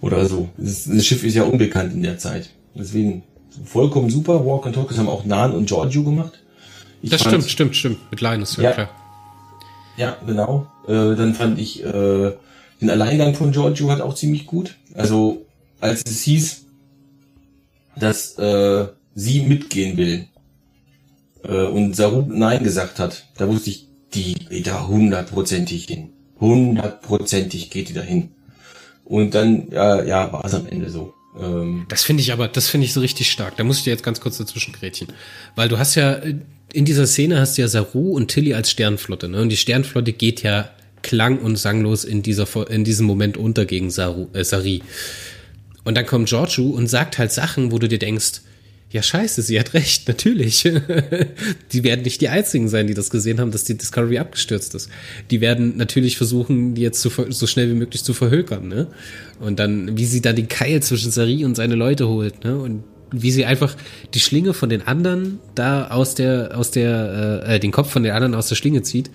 Oder 0.00 0.26
so. 0.26 0.48
Das, 0.56 0.84
das 0.84 1.06
Schiff 1.06 1.22
ist 1.22 1.34
ja 1.34 1.44
unbekannt 1.44 1.92
in 1.92 2.02
der 2.02 2.18
Zeit. 2.18 2.50
Deswegen 2.74 3.22
vollkommen 3.64 4.10
super. 4.10 4.44
Walk 4.44 4.66
and 4.66 4.74
Talk, 4.74 4.88
das 4.88 4.98
haben 4.98 5.08
auch 5.08 5.24
Nan 5.24 5.52
und 5.52 5.66
Giorgio 5.66 6.02
gemacht. 6.02 6.42
Ich 7.02 7.10
das 7.10 7.20
stimmt, 7.20 7.44
stimmt, 7.44 7.76
stimmt. 7.76 7.98
Mit 8.10 8.20
Linus, 8.20 8.56
ja, 8.56 8.62
ja 8.62 8.72
klar. 8.72 9.01
Ja, 9.96 10.16
genau. 10.26 10.66
Äh, 10.86 11.16
dann 11.16 11.34
fand 11.34 11.58
ich 11.58 11.84
äh, 11.84 12.32
den 12.80 12.90
Alleingang 12.90 13.34
von 13.34 13.52
Giorgio 13.52 13.90
hat 13.90 14.00
auch 14.00 14.14
ziemlich 14.14 14.46
gut. 14.46 14.76
Also 14.94 15.46
als 15.80 16.02
es 16.06 16.22
hieß, 16.22 16.64
dass 17.96 18.38
äh, 18.38 18.88
sie 19.14 19.40
mitgehen 19.42 19.96
will 19.96 20.26
äh, 21.44 21.66
und 21.66 21.94
Saru 21.94 22.24
Nein 22.28 22.64
gesagt 22.64 22.98
hat, 22.98 23.26
da 23.36 23.48
wusste 23.48 23.70
ich, 23.70 23.88
die 24.14 24.34
geht 24.34 24.66
da 24.66 24.86
hundertprozentig 24.86 25.86
hin. 25.86 26.10
Hundertprozentig 26.40 27.70
geht 27.70 27.88
die 27.88 27.94
dahin. 27.94 28.30
Und 29.04 29.34
dann, 29.34 29.70
ja, 29.70 30.02
ja 30.02 30.32
war 30.32 30.44
es 30.44 30.54
am 30.54 30.66
Ende 30.66 30.90
so. 30.90 31.14
Ähm, 31.38 31.86
das 31.88 32.04
finde 32.04 32.22
ich 32.22 32.32
aber, 32.32 32.48
das 32.48 32.68
finde 32.68 32.86
ich 32.86 32.92
so 32.92 33.00
richtig 33.00 33.30
stark. 33.30 33.56
Da 33.56 33.64
muss 33.64 33.78
ich 33.78 33.84
dir 33.84 33.90
jetzt 33.90 34.02
ganz 34.02 34.20
kurz 34.20 34.38
dazwischen 34.38 34.72
grätchen. 34.72 35.08
Weil 35.54 35.68
du 35.68 35.78
hast 35.78 35.94
ja, 35.94 36.20
in 36.72 36.84
dieser 36.84 37.06
Szene 37.06 37.38
hast 37.38 37.56
du 37.56 37.62
ja 37.62 37.68
Saru 37.68 38.12
und 38.12 38.28
Tilly 38.28 38.54
als 38.54 38.70
Sternflotte, 38.70 39.28
ne? 39.28 39.42
Und 39.42 39.48
die 39.48 39.56
Sternflotte 39.56 40.12
geht 40.12 40.42
ja 40.42 40.70
klang 41.02 41.38
und 41.38 41.56
sanglos 41.56 42.04
in 42.04 42.22
dieser, 42.22 42.46
in 42.70 42.84
diesem 42.84 43.06
Moment 43.06 43.36
unter 43.36 43.66
gegen 43.66 43.90
Saru, 43.90 44.28
äh, 44.32 44.44
Sari. 44.44 44.82
Und 45.84 45.96
dann 45.96 46.06
kommt 46.06 46.28
Giorgio 46.28 46.70
und 46.70 46.86
sagt 46.86 47.18
halt 47.18 47.32
Sachen, 47.32 47.72
wo 47.72 47.78
du 47.78 47.88
dir 47.88 47.98
denkst, 47.98 48.42
ja, 48.92 49.02
scheiße, 49.02 49.40
sie 49.40 49.58
hat 49.58 49.72
recht, 49.74 50.06
natürlich. 50.08 50.62
die 51.72 51.84
werden 51.84 52.02
nicht 52.02 52.20
die 52.20 52.28
einzigen 52.28 52.68
sein, 52.68 52.86
die 52.86 52.94
das 52.94 53.10
gesehen 53.10 53.40
haben, 53.40 53.50
dass 53.50 53.64
die 53.64 53.76
Discovery 53.76 54.18
abgestürzt 54.18 54.74
ist. 54.74 54.90
Die 55.30 55.40
werden 55.40 55.76
natürlich 55.76 56.18
versuchen, 56.18 56.74
die 56.74 56.82
jetzt 56.82 57.00
zu, 57.00 57.10
so 57.30 57.46
schnell 57.46 57.70
wie 57.70 57.74
möglich 57.74 58.04
zu 58.04 58.12
verhökern, 58.12 58.68
ne? 58.68 58.88
Und 59.40 59.58
dann, 59.58 59.96
wie 59.96 60.04
sie 60.04 60.20
da 60.20 60.32
den 60.32 60.48
Keil 60.48 60.82
zwischen 60.82 61.10
Sari 61.10 61.44
und 61.44 61.54
seine 61.54 61.74
Leute 61.74 62.06
holt, 62.06 62.44
ne? 62.44 62.56
Und 62.58 62.84
wie 63.12 63.30
sie 63.30 63.44
einfach 63.44 63.76
die 64.14 64.20
Schlinge 64.20 64.54
von 64.54 64.68
den 64.68 64.86
anderen 64.86 65.38
da 65.54 65.88
aus 65.88 66.14
der, 66.14 66.56
aus 66.56 66.70
der, 66.70 67.44
äh, 67.46 67.60
den 67.60 67.70
Kopf 67.70 67.90
von 67.90 68.02
den 68.02 68.12
anderen 68.12 68.34
aus 68.34 68.48
der 68.48 68.56
Schlinge 68.56 68.82
zieht. 68.82 69.10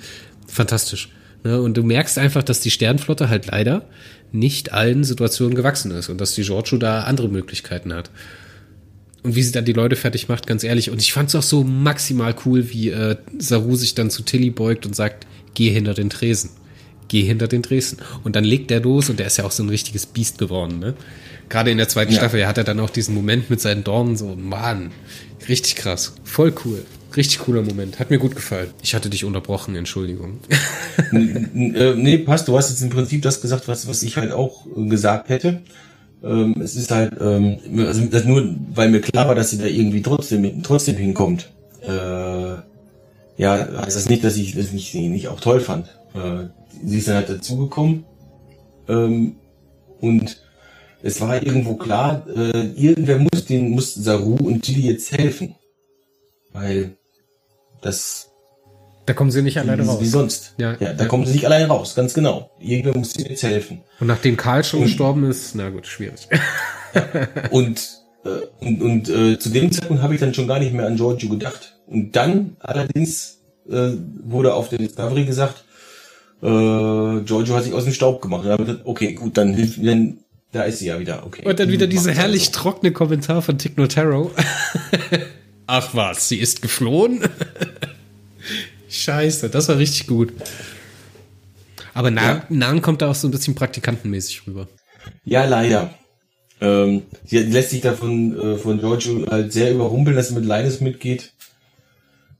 Fantastisch. 0.47 1.09
Ne? 1.43 1.61
Und 1.61 1.75
du 1.75 1.83
merkst 1.83 2.17
einfach, 2.17 2.43
dass 2.43 2.61
die 2.61 2.71
Sternflotte 2.71 3.29
halt 3.29 3.47
leider 3.47 3.85
nicht 4.31 4.73
allen 4.73 5.03
Situationen 5.03 5.55
gewachsen 5.55 5.91
ist 5.91 6.09
und 6.09 6.19
dass 6.19 6.35
die 6.35 6.43
Giorgio 6.43 6.77
da 6.77 7.01
andere 7.01 7.29
Möglichkeiten 7.29 7.93
hat 7.93 8.09
und 9.27 9.35
wie 9.35 9.43
sie 9.43 9.51
dann 9.51 9.65
die 9.65 9.73
Leute 9.73 9.95
fertig 9.95 10.29
macht, 10.29 10.47
ganz 10.47 10.63
ehrlich. 10.63 10.89
Und 10.89 11.01
ich 11.01 11.11
fand 11.11 11.29
es 11.29 11.35
auch 11.35 11.43
so 11.43 11.63
maximal 11.63 12.33
cool, 12.45 12.71
wie 12.71 12.89
äh, 12.89 13.17
Saru 13.37 13.75
sich 13.75 13.93
dann 13.93 14.09
zu 14.09 14.23
Tilly 14.23 14.51
beugt 14.51 14.85
und 14.85 14.95
sagt, 14.95 15.27
geh 15.53 15.69
hinter 15.69 15.93
den 15.93 16.09
Tresen. 16.09 16.51
Geh 17.09 17.23
hinter 17.23 17.47
den 17.47 17.61
Tresen. 17.61 17.97
Und 18.23 18.35
dann 18.35 18.45
legt 18.45 18.71
er 18.71 18.79
los 18.79 19.09
und 19.09 19.19
der 19.19 19.27
ist 19.27 19.37
ja 19.37 19.43
auch 19.43 19.51
so 19.51 19.63
ein 19.63 19.69
richtiges 19.69 20.05
Biest 20.05 20.37
geworden, 20.37 20.79
ne? 20.79 20.93
Gerade 21.49 21.71
in 21.71 21.77
der 21.77 21.87
zweiten 21.87 22.11
ja. 22.11 22.19
Staffel 22.19 22.45
hat 22.47 22.57
er 22.57 22.63
dann 22.63 22.79
auch 22.79 22.89
diesen 22.89 23.15
Moment 23.15 23.49
mit 23.49 23.61
seinen 23.61 23.83
Dornen 23.83 24.17
so, 24.17 24.35
Mann, 24.35 24.91
richtig 25.47 25.75
krass. 25.75 26.13
Voll 26.23 26.53
cool. 26.65 26.85
Richtig 27.15 27.39
cooler 27.39 27.61
Moment. 27.61 27.99
Hat 27.99 28.09
mir 28.09 28.19
gut 28.19 28.35
gefallen. 28.35 28.69
Ich 28.83 28.93
hatte 28.93 29.09
dich 29.09 29.23
unterbrochen, 29.23 29.75
Entschuldigung. 29.75 30.39
Äh, 31.13 31.93
nee, 31.95 32.17
passt. 32.17 32.47
Du 32.47 32.57
hast 32.57 32.69
jetzt 32.69 32.81
im 32.81 32.89
Prinzip 32.89 33.21
das 33.21 33.41
gesagt, 33.41 33.67
was, 33.67 33.87
was 33.87 34.03
ich 34.03 34.17
halt 34.17 34.31
auch 34.31 34.65
gesagt 34.75 35.29
hätte. 35.29 35.61
Ähm, 36.23 36.55
es 36.59 36.75
ist 36.75 36.91
halt, 36.91 37.13
ähm, 37.19 37.59
also 37.77 38.01
nur, 38.25 38.55
weil 38.73 38.89
mir 38.89 39.01
klar 39.01 39.27
war, 39.27 39.35
dass 39.35 39.51
sie 39.51 39.57
da 39.57 39.65
irgendwie 39.65 40.01
trotzdem, 40.01 40.63
trotzdem 40.63 40.95
hinkommt. 40.95 41.49
Äh, 41.81 42.55
ja, 43.37 43.67
heißt 43.81 43.95
das 43.95 44.09
nicht, 44.09 44.23
dass 44.23 44.35
ich 44.37 44.55
das 44.55 44.71
nicht, 44.71 44.93
nicht 44.95 45.27
auch 45.27 45.39
toll 45.39 45.59
fand. 45.59 45.87
Äh, 46.15 46.47
sie 46.83 46.97
ist 46.97 47.07
dann 47.07 47.15
halt 47.15 47.29
dazugekommen 47.29 48.03
ähm, 48.87 49.35
und 50.01 50.41
es 51.03 51.21
war 51.21 51.41
irgendwo 51.41 51.75
klar, 51.75 52.25
äh, 52.35 52.71
irgendwer 52.75 53.19
muss 53.19 53.45
den, 53.45 53.69
muss 53.69 53.93
Saru 53.93 54.35
und 54.35 54.63
Tilly 54.63 54.87
jetzt 54.89 55.11
helfen. 55.11 55.55
Weil 56.53 56.97
das 57.81 58.27
da 59.07 59.13
kommen 59.13 59.31
sie 59.31 59.41
nicht 59.41 59.57
alleine 59.57 59.85
raus. 59.85 60.01
Wie 60.01 60.05
sonst. 60.05 60.53
Ja, 60.57 60.75
ja 60.81 60.91
da 60.91 61.03
ja. 61.03 61.05
kommen 61.05 61.25
sie 61.25 61.31
nicht 61.31 61.45
alleine 61.45 61.67
raus, 61.67 61.95
ganz 61.95 62.13
genau. 62.13 62.51
Irgendwer 62.59 62.95
muss 62.95 63.17
ihnen 63.17 63.29
jetzt 63.29 63.43
helfen. 63.43 63.79
Und 64.01 64.07
nachdem 64.07 64.35
Karl 64.35 64.65
schon 64.65 64.81
und, 64.81 64.87
gestorben 64.87 65.23
ist, 65.29 65.55
na 65.55 65.69
gut, 65.69 65.87
schwierig. 65.87 66.27
und, 67.51 68.01
äh, 68.25 68.65
und, 68.65 68.81
und 68.81 69.09
äh, 69.09 69.39
zu 69.39 69.49
dem 69.49 69.71
Zeitpunkt 69.71 70.03
habe 70.03 70.13
ich 70.13 70.19
dann 70.19 70.33
schon 70.33 70.45
gar 70.45 70.59
nicht 70.59 70.73
mehr 70.73 70.85
an 70.85 70.97
Giorgio 70.97 71.29
gedacht. 71.29 71.77
Und 71.87 72.17
dann 72.17 72.57
allerdings 72.59 73.39
äh, 73.69 73.91
wurde 74.25 74.53
auf 74.53 74.67
der 74.67 74.79
Discovery 74.79 75.23
gesagt, 75.23 75.63
äh, 76.41 77.21
Giorgio 77.21 77.55
hat 77.55 77.63
sich 77.63 77.73
aus 77.73 77.85
dem 77.85 77.93
Staub 77.93 78.21
gemacht. 78.21 78.45
Und 78.45 78.67
dann 78.67 78.81
okay, 78.83 79.13
gut, 79.13 79.37
dann 79.37 79.53
hilft 79.53 79.77
dann 79.85 80.17
da 80.51 80.63
ist 80.63 80.79
sie 80.79 80.87
ja 80.87 80.99
wieder, 80.99 81.25
okay. 81.25 81.43
Und 81.45 81.59
dann 81.59 81.69
wieder 81.69 81.87
dieser 81.87 82.13
herrlich 82.13 82.47
also. 82.47 82.59
trockene 82.59 82.91
Kommentar 82.91 83.41
von 83.41 83.57
Tick 83.57 83.77
Notaro. 83.77 84.31
Ach 85.67 85.93
was, 85.93 86.29
sie 86.29 86.37
ist 86.37 86.61
geflohen? 86.61 87.21
Scheiße, 88.89 89.49
das 89.49 89.67
war 89.67 89.77
richtig 89.77 90.07
gut. 90.07 90.31
Aber 91.93 92.11
Nan, 92.11 92.37
ja. 92.37 92.45
Nan 92.49 92.81
kommt 92.81 93.01
da 93.01 93.09
auch 93.09 93.15
so 93.15 93.27
ein 93.27 93.31
bisschen 93.31 93.55
praktikantenmäßig 93.55 94.47
rüber. 94.47 94.67
Ja, 95.25 95.45
leider. 95.45 95.93
Ähm, 96.61 97.03
sie 97.25 97.39
lässt 97.39 97.71
sich 97.71 97.81
davon 97.81 98.39
äh, 98.39 98.57
von 98.57 98.79
Giorgio 98.79 99.25
halt 99.29 99.51
sehr 99.51 99.71
überrumpeln, 99.71 100.15
dass 100.15 100.29
sie 100.29 100.35
mit 100.35 100.45
Linus 100.45 100.81
mitgeht. 100.81 101.33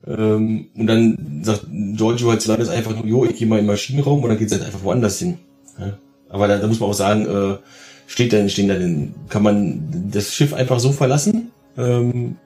Ähm, 0.06 0.70
und 0.76 0.88
dann 0.88 1.42
sagt 1.44 1.66
Giorgio 1.70 2.30
halt 2.30 2.42
zu 2.42 2.52
Linus 2.52 2.70
einfach 2.70 2.96
nur, 2.96 3.06
jo, 3.06 3.26
ich 3.26 3.36
gehe 3.36 3.48
mal 3.48 3.58
in 3.58 3.66
den 3.66 3.72
Maschinenraum 3.72 4.24
und 4.24 4.30
dann 4.30 4.38
geht 4.40 4.48
es 4.48 4.54
halt 4.54 4.64
einfach 4.64 4.84
woanders 4.84 5.20
hin. 5.20 5.38
Ja? 5.78 5.98
Aber 6.30 6.48
da, 6.48 6.58
da, 6.58 6.68
muss 6.68 6.80
man 6.80 6.90
auch 6.90 6.94
sagen, 6.94 7.26
äh, 7.26 7.58
steht 8.08 8.34
dann, 8.34 8.50
stehen 8.50 8.70
dann, 8.70 9.14
kann 9.30 9.44
man 9.44 10.10
das 10.12 10.34
Schiff 10.34 10.54
einfach 10.54 10.80
so 10.80 10.92
verlassen? 10.92 11.52
Ähm, 11.78 12.38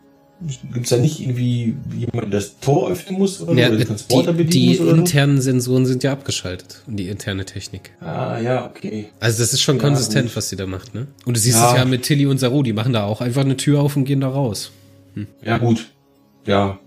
Gibt 0.74 0.86
es 0.86 0.90
da 0.90 0.98
nicht 0.98 1.20
irgendwie 1.20 1.76
jemand, 1.96 2.34
der 2.34 2.40
das 2.40 2.60
Tor 2.60 2.90
öffnen 2.90 3.20
muss 3.20 3.42
oder, 3.42 3.54
ja, 3.54 3.68
oder 3.68 3.78
den 3.78 3.88
Transporter 3.88 4.34
die, 4.34 4.44
bedienen 4.44 4.74
die 4.74 4.80
muss? 4.80 4.94
Die 4.94 5.00
internen 5.00 5.38
so? 5.38 5.44
Sensoren 5.44 5.86
sind 5.86 6.04
ja 6.04 6.12
abgeschaltet 6.12 6.82
und 6.88 6.98
die 6.98 7.10
interne 7.10 7.46
Technik. 7.46 7.92
Ah, 8.02 8.40
ja, 8.40 8.66
okay. 8.66 9.10
Also 9.20 9.44
das 9.44 9.54
ist 9.54 9.62
schon 9.62 9.78
ja, 9.78 9.84
konsistent, 9.84 10.30
gut. 10.30 10.36
was 10.38 10.50
sie 10.50 10.56
da 10.56 10.66
macht, 10.66 10.96
ne? 10.96 11.06
Und 11.26 11.38
du 11.38 11.40
siehst 11.40 11.60
ja. 11.60 11.72
es 11.72 11.78
ja 11.78 11.86
mit 11.86 12.02
Tilly 12.02 12.26
und 12.26 12.40
Saru, 12.40 12.64
die 12.64 12.74
machen 12.74 12.92
da 12.92 13.04
auch 13.04 13.22
einfach 13.22 13.42
eine 13.42 13.56
Tür 13.56 13.82
auf 13.82 13.96
und 13.96 14.06
gehen 14.06 14.22
da 14.22 14.30
raus. 14.30 14.72
Hm. 15.14 15.28
Ja, 15.46 15.60
gut. 15.60 15.92
Ja, 16.48 16.80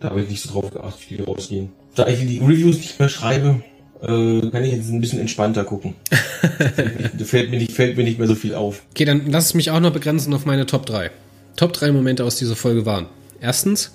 da 0.00 0.08
habe 0.08 0.22
ich 0.22 0.30
nicht 0.30 0.42
so 0.42 0.50
drauf 0.50 0.70
geachtet, 0.72 1.10
wie 1.10 1.16
die 1.16 1.22
rausgehen. 1.22 1.72
Da 1.94 2.06
ich 2.06 2.20
die 2.20 2.38
Reviews 2.38 2.76
nicht 2.76 2.98
mehr 2.98 3.10
schreibe, 3.10 3.62
äh, 4.04 4.50
kann 4.50 4.64
ich 4.64 4.72
jetzt 4.72 4.90
ein 4.90 5.00
bisschen 5.00 5.20
entspannter 5.20 5.64
gucken. 5.64 5.94
fällt, 7.24 7.50
mir 7.50 7.58
nicht, 7.58 7.72
fällt 7.72 7.96
mir 7.96 8.04
nicht 8.04 8.18
mehr 8.18 8.28
so 8.28 8.34
viel 8.34 8.54
auf. 8.54 8.82
Okay, 8.90 9.04
dann 9.04 9.30
lass 9.30 9.46
es 9.46 9.54
mich 9.54 9.70
auch 9.70 9.80
noch 9.80 9.92
begrenzen 9.92 10.32
auf 10.34 10.46
meine 10.46 10.66
Top 10.66 10.86
3. 10.86 11.10
Top 11.56 11.72
3 11.72 11.92
Momente 11.92 12.24
aus 12.24 12.36
dieser 12.36 12.56
Folge 12.56 12.84
waren. 12.86 13.06
Erstens, 13.40 13.92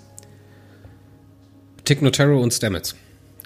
Tick 1.84 2.02
Notaro 2.02 2.42
und 2.42 2.54
Stamets. 2.54 2.96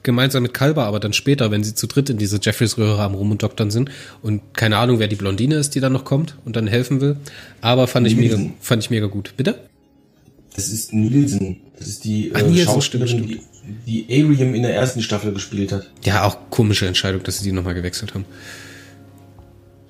Gemeinsam 0.04 0.44
mit 0.44 0.54
Kalber, 0.54 0.84
aber 0.84 1.00
dann 1.00 1.14
später, 1.14 1.50
wenn 1.50 1.64
sie 1.64 1.76
zu 1.76 1.88
dritt 1.88 2.10
in 2.10 2.18
diese 2.18 2.38
Jeffreys-Röhre 2.42 3.02
am 3.02 3.14
Rum 3.16 3.32
und 3.32 3.42
Doktern 3.42 3.72
sind. 3.72 3.90
Und 4.22 4.54
keine 4.54 4.78
Ahnung, 4.78 5.00
wer 5.00 5.08
die 5.08 5.16
Blondine 5.16 5.56
ist, 5.56 5.76
die 5.76 5.80
dann 5.80 5.94
noch 5.94 6.04
kommt 6.04 6.38
und 6.44 6.58
dann 6.58 6.68
helfen 6.68 7.00
will. 7.00 7.16
Aber 7.62 7.88
fand 7.88 8.06
ich, 8.08 8.18
mega, 8.18 8.38
fand 8.60 8.84
ich 8.84 8.90
mega 8.90 9.08
gut. 9.08 9.34
Bitte? 9.38 9.60
Das 10.56 10.68
ist 10.68 10.94
Nielsen. 10.94 11.62
Das 11.80 11.88
ist 11.88 12.04
die 12.04 12.32
Ach, 12.34 12.42
äh, 12.42 12.64
Schauspielerin, 12.64 13.28
die, 13.28 13.42
die 13.86 14.06
Arium 14.10 14.54
in 14.54 14.64
der 14.64 14.76
ersten 14.76 15.02
Staffel 15.02 15.34
gespielt 15.34 15.72
hat. 15.72 15.90
Ja, 16.04 16.24
auch 16.24 16.50
komische 16.50 16.88
Entscheidung, 16.88 17.24
dass 17.24 17.40
sie 17.40 17.44
die 17.46 17.52
nochmal 17.52 17.74
gewechselt 17.74 18.14
haben. 18.14 18.26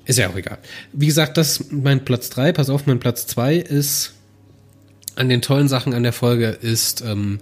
Ist 0.06 0.18
ja 0.18 0.28
auch 0.28 0.36
egal. 0.36 0.58
Wie 0.92 1.06
gesagt, 1.06 1.36
das 1.36 1.70
mein 1.70 2.04
Platz 2.04 2.30
drei. 2.30 2.52
Pass 2.52 2.70
auf, 2.70 2.86
mein 2.86 3.00
Platz 3.00 3.26
zwei 3.26 3.56
ist 3.56 4.12
an 5.16 5.28
den 5.28 5.42
tollen 5.42 5.68
Sachen 5.68 5.94
an 5.94 6.02
der 6.02 6.12
Folge 6.12 6.48
ist 6.48 7.02
ähm, 7.02 7.38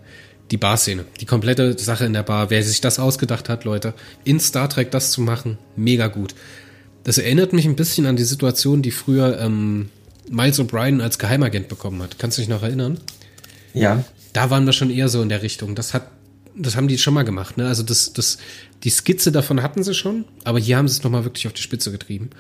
die 0.51 0.59
Bar-Szene. 0.59 1.05
Die 1.21 1.27
komplette 1.27 1.79
Sache 1.79 2.05
in 2.05 2.13
der 2.13 2.23
Bar. 2.23 2.51
Wer 2.51 2.63
sich 2.63 2.81
das 2.81 2.99
ausgedacht 2.99 3.49
hat, 3.49 3.65
Leute, 3.65 3.95
in 4.25 4.39
Star 4.39 4.69
Trek 4.69 4.91
das 4.91 5.11
zu 5.11 5.23
machen, 5.23 5.59
mega 5.77 6.09
gut. 6.09 6.35
Das 7.05 7.19
erinnert 7.19 7.53
mich 7.53 7.65
ein 7.65 7.77
bisschen 7.77 8.07
an 8.07 8.17
die 8.17 8.25
Situation, 8.25 8.83
die 8.83 8.91
früher 8.91 9.41
ähm, 9.41 9.89
Miles 10.31 10.61
O'Brien 10.61 11.01
als 11.01 11.19
Geheimagent 11.19 11.69
bekommen 11.69 12.03
hat. 12.03 12.19
Kannst 12.19 12.39
du 12.39 12.43
dich 12.43 12.49
noch 12.49 12.63
erinnern? 12.63 13.01
Ja. 13.75 14.05
da 14.35 14.51
waren 14.51 14.67
wir 14.67 14.75
schon 14.75 14.91
eher 14.91 15.09
so 15.09 15.23
in 15.23 15.31
der 15.31 15.43
Richtung. 15.43 15.75
Das 15.75 15.95
hat, 15.95 16.07
das 16.57 16.77
haben 16.77 16.89
die 16.89 16.99
schon 16.99 17.15
mal 17.15 17.25
gemacht, 17.25 17.57
ne? 17.57 17.67
Also 17.67 17.83
das, 17.83 18.13
das, 18.13 18.39
die 18.85 18.91
Skizze 18.91 19.33
davon 19.33 19.63
hatten 19.63 19.83
sie 19.83 19.95
schon, 19.95 20.25
aber 20.45 20.59
hier 20.59 20.77
haben 20.77 20.89
sie 20.89 20.97
es 20.97 21.03
nochmal 21.03 21.25
wirklich 21.25 21.47
auf 21.47 21.53
die 21.53 21.63
Spitze 21.63 21.91
getrieben. 21.93 22.31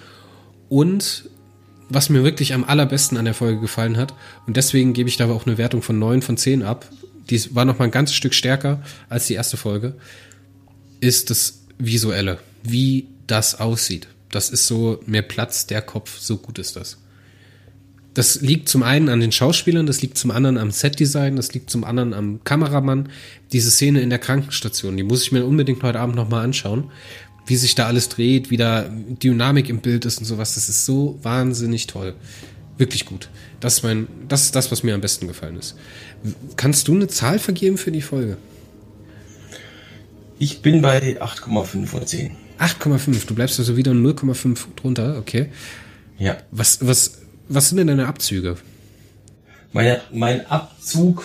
Und 0.68 1.28
was 1.88 2.08
mir 2.08 2.24
wirklich 2.24 2.54
am 2.54 2.64
allerbesten 2.64 3.18
an 3.18 3.24
der 3.24 3.34
Folge 3.34 3.60
gefallen 3.60 3.96
hat, 3.96 4.14
und 4.46 4.56
deswegen 4.56 4.92
gebe 4.92 5.08
ich 5.08 5.16
da 5.16 5.30
auch 5.30 5.46
eine 5.46 5.58
Wertung 5.58 5.82
von 5.82 5.98
9 5.98 6.22
von 6.22 6.36
10 6.36 6.62
ab, 6.62 6.88
die 7.30 7.54
war 7.54 7.64
noch 7.64 7.78
mal 7.78 7.86
ein 7.86 7.90
ganzes 7.90 8.16
Stück 8.16 8.34
stärker 8.34 8.82
als 9.08 9.26
die 9.26 9.34
erste 9.34 9.56
Folge, 9.56 9.94
ist 11.00 11.30
das 11.30 11.64
Visuelle, 11.78 12.38
wie 12.62 13.08
das 13.26 13.60
aussieht. 13.60 14.08
Das 14.30 14.50
ist 14.50 14.66
so, 14.66 15.00
mehr 15.06 15.22
Platz 15.22 15.66
der 15.66 15.82
Kopf, 15.82 16.18
so 16.18 16.38
gut 16.38 16.58
ist 16.58 16.76
das. 16.76 16.98
Das 18.14 18.42
liegt 18.42 18.68
zum 18.68 18.82
einen 18.82 19.08
an 19.08 19.20
den 19.20 19.32
Schauspielern, 19.32 19.86
das 19.86 20.02
liegt 20.02 20.18
zum 20.18 20.30
anderen 20.30 20.58
am 20.58 20.70
Setdesign, 20.70 21.36
das 21.36 21.54
liegt 21.54 21.70
zum 21.70 21.84
anderen 21.84 22.12
am 22.12 22.44
Kameramann. 22.44 23.08
Diese 23.52 23.70
Szene 23.70 24.02
in 24.02 24.10
der 24.10 24.18
Krankenstation, 24.18 24.96
die 24.96 25.02
muss 25.02 25.22
ich 25.22 25.32
mir 25.32 25.46
unbedingt 25.46 25.82
heute 25.82 26.00
Abend 26.00 26.16
nochmal 26.16 26.44
anschauen. 26.44 26.90
Wie 27.46 27.56
sich 27.56 27.74
da 27.74 27.86
alles 27.86 28.08
dreht, 28.08 28.50
wie 28.50 28.56
da 28.56 28.88
Dynamik 28.88 29.68
im 29.68 29.80
Bild 29.80 30.04
ist 30.04 30.18
und 30.18 30.26
sowas. 30.26 30.54
Das 30.54 30.68
ist 30.68 30.84
so 30.84 31.18
wahnsinnig 31.22 31.86
toll. 31.86 32.14
Wirklich 32.78 33.04
gut. 33.04 33.28
Das 33.60 33.74
ist 33.74 33.82
mein, 33.82 34.06
das 34.28 34.44
ist 34.44 34.54
das, 34.54 34.70
was 34.70 34.82
mir 34.82 34.94
am 34.94 35.00
besten 35.00 35.26
gefallen 35.26 35.56
ist. 35.56 35.76
Kannst 36.56 36.88
du 36.88 36.94
eine 36.94 37.08
Zahl 37.08 37.38
vergeben 37.38 37.78
für 37.78 37.90
die 37.90 38.02
Folge? 38.02 38.36
Ich 40.38 40.60
bin 40.60 40.82
bei 40.82 41.20
8,5 41.20 41.86
von 41.86 42.06
10. 42.06 42.32
8,5. 42.58 43.26
Du 43.26 43.34
bleibst 43.34 43.58
also 43.58 43.76
wieder 43.76 43.92
0,5 43.92 44.58
drunter, 44.76 45.16
okay. 45.18 45.48
Ja. 46.18 46.36
Was, 46.50 46.86
was, 46.86 47.21
was 47.48 47.68
sind 47.68 47.78
denn 47.78 47.88
deine 47.88 48.06
Abzüge? 48.06 48.56
Meine, 49.72 50.00
mein 50.12 50.46
Abzug 50.46 51.24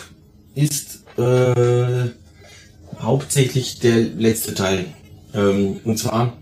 ist 0.56 1.04
äh, 1.18 2.10
hauptsächlich 3.00 3.80
der 3.80 3.98
letzte 3.98 4.54
Teil. 4.54 4.86
Ähm, 5.34 5.80
und 5.84 5.98
zwar, 5.98 6.34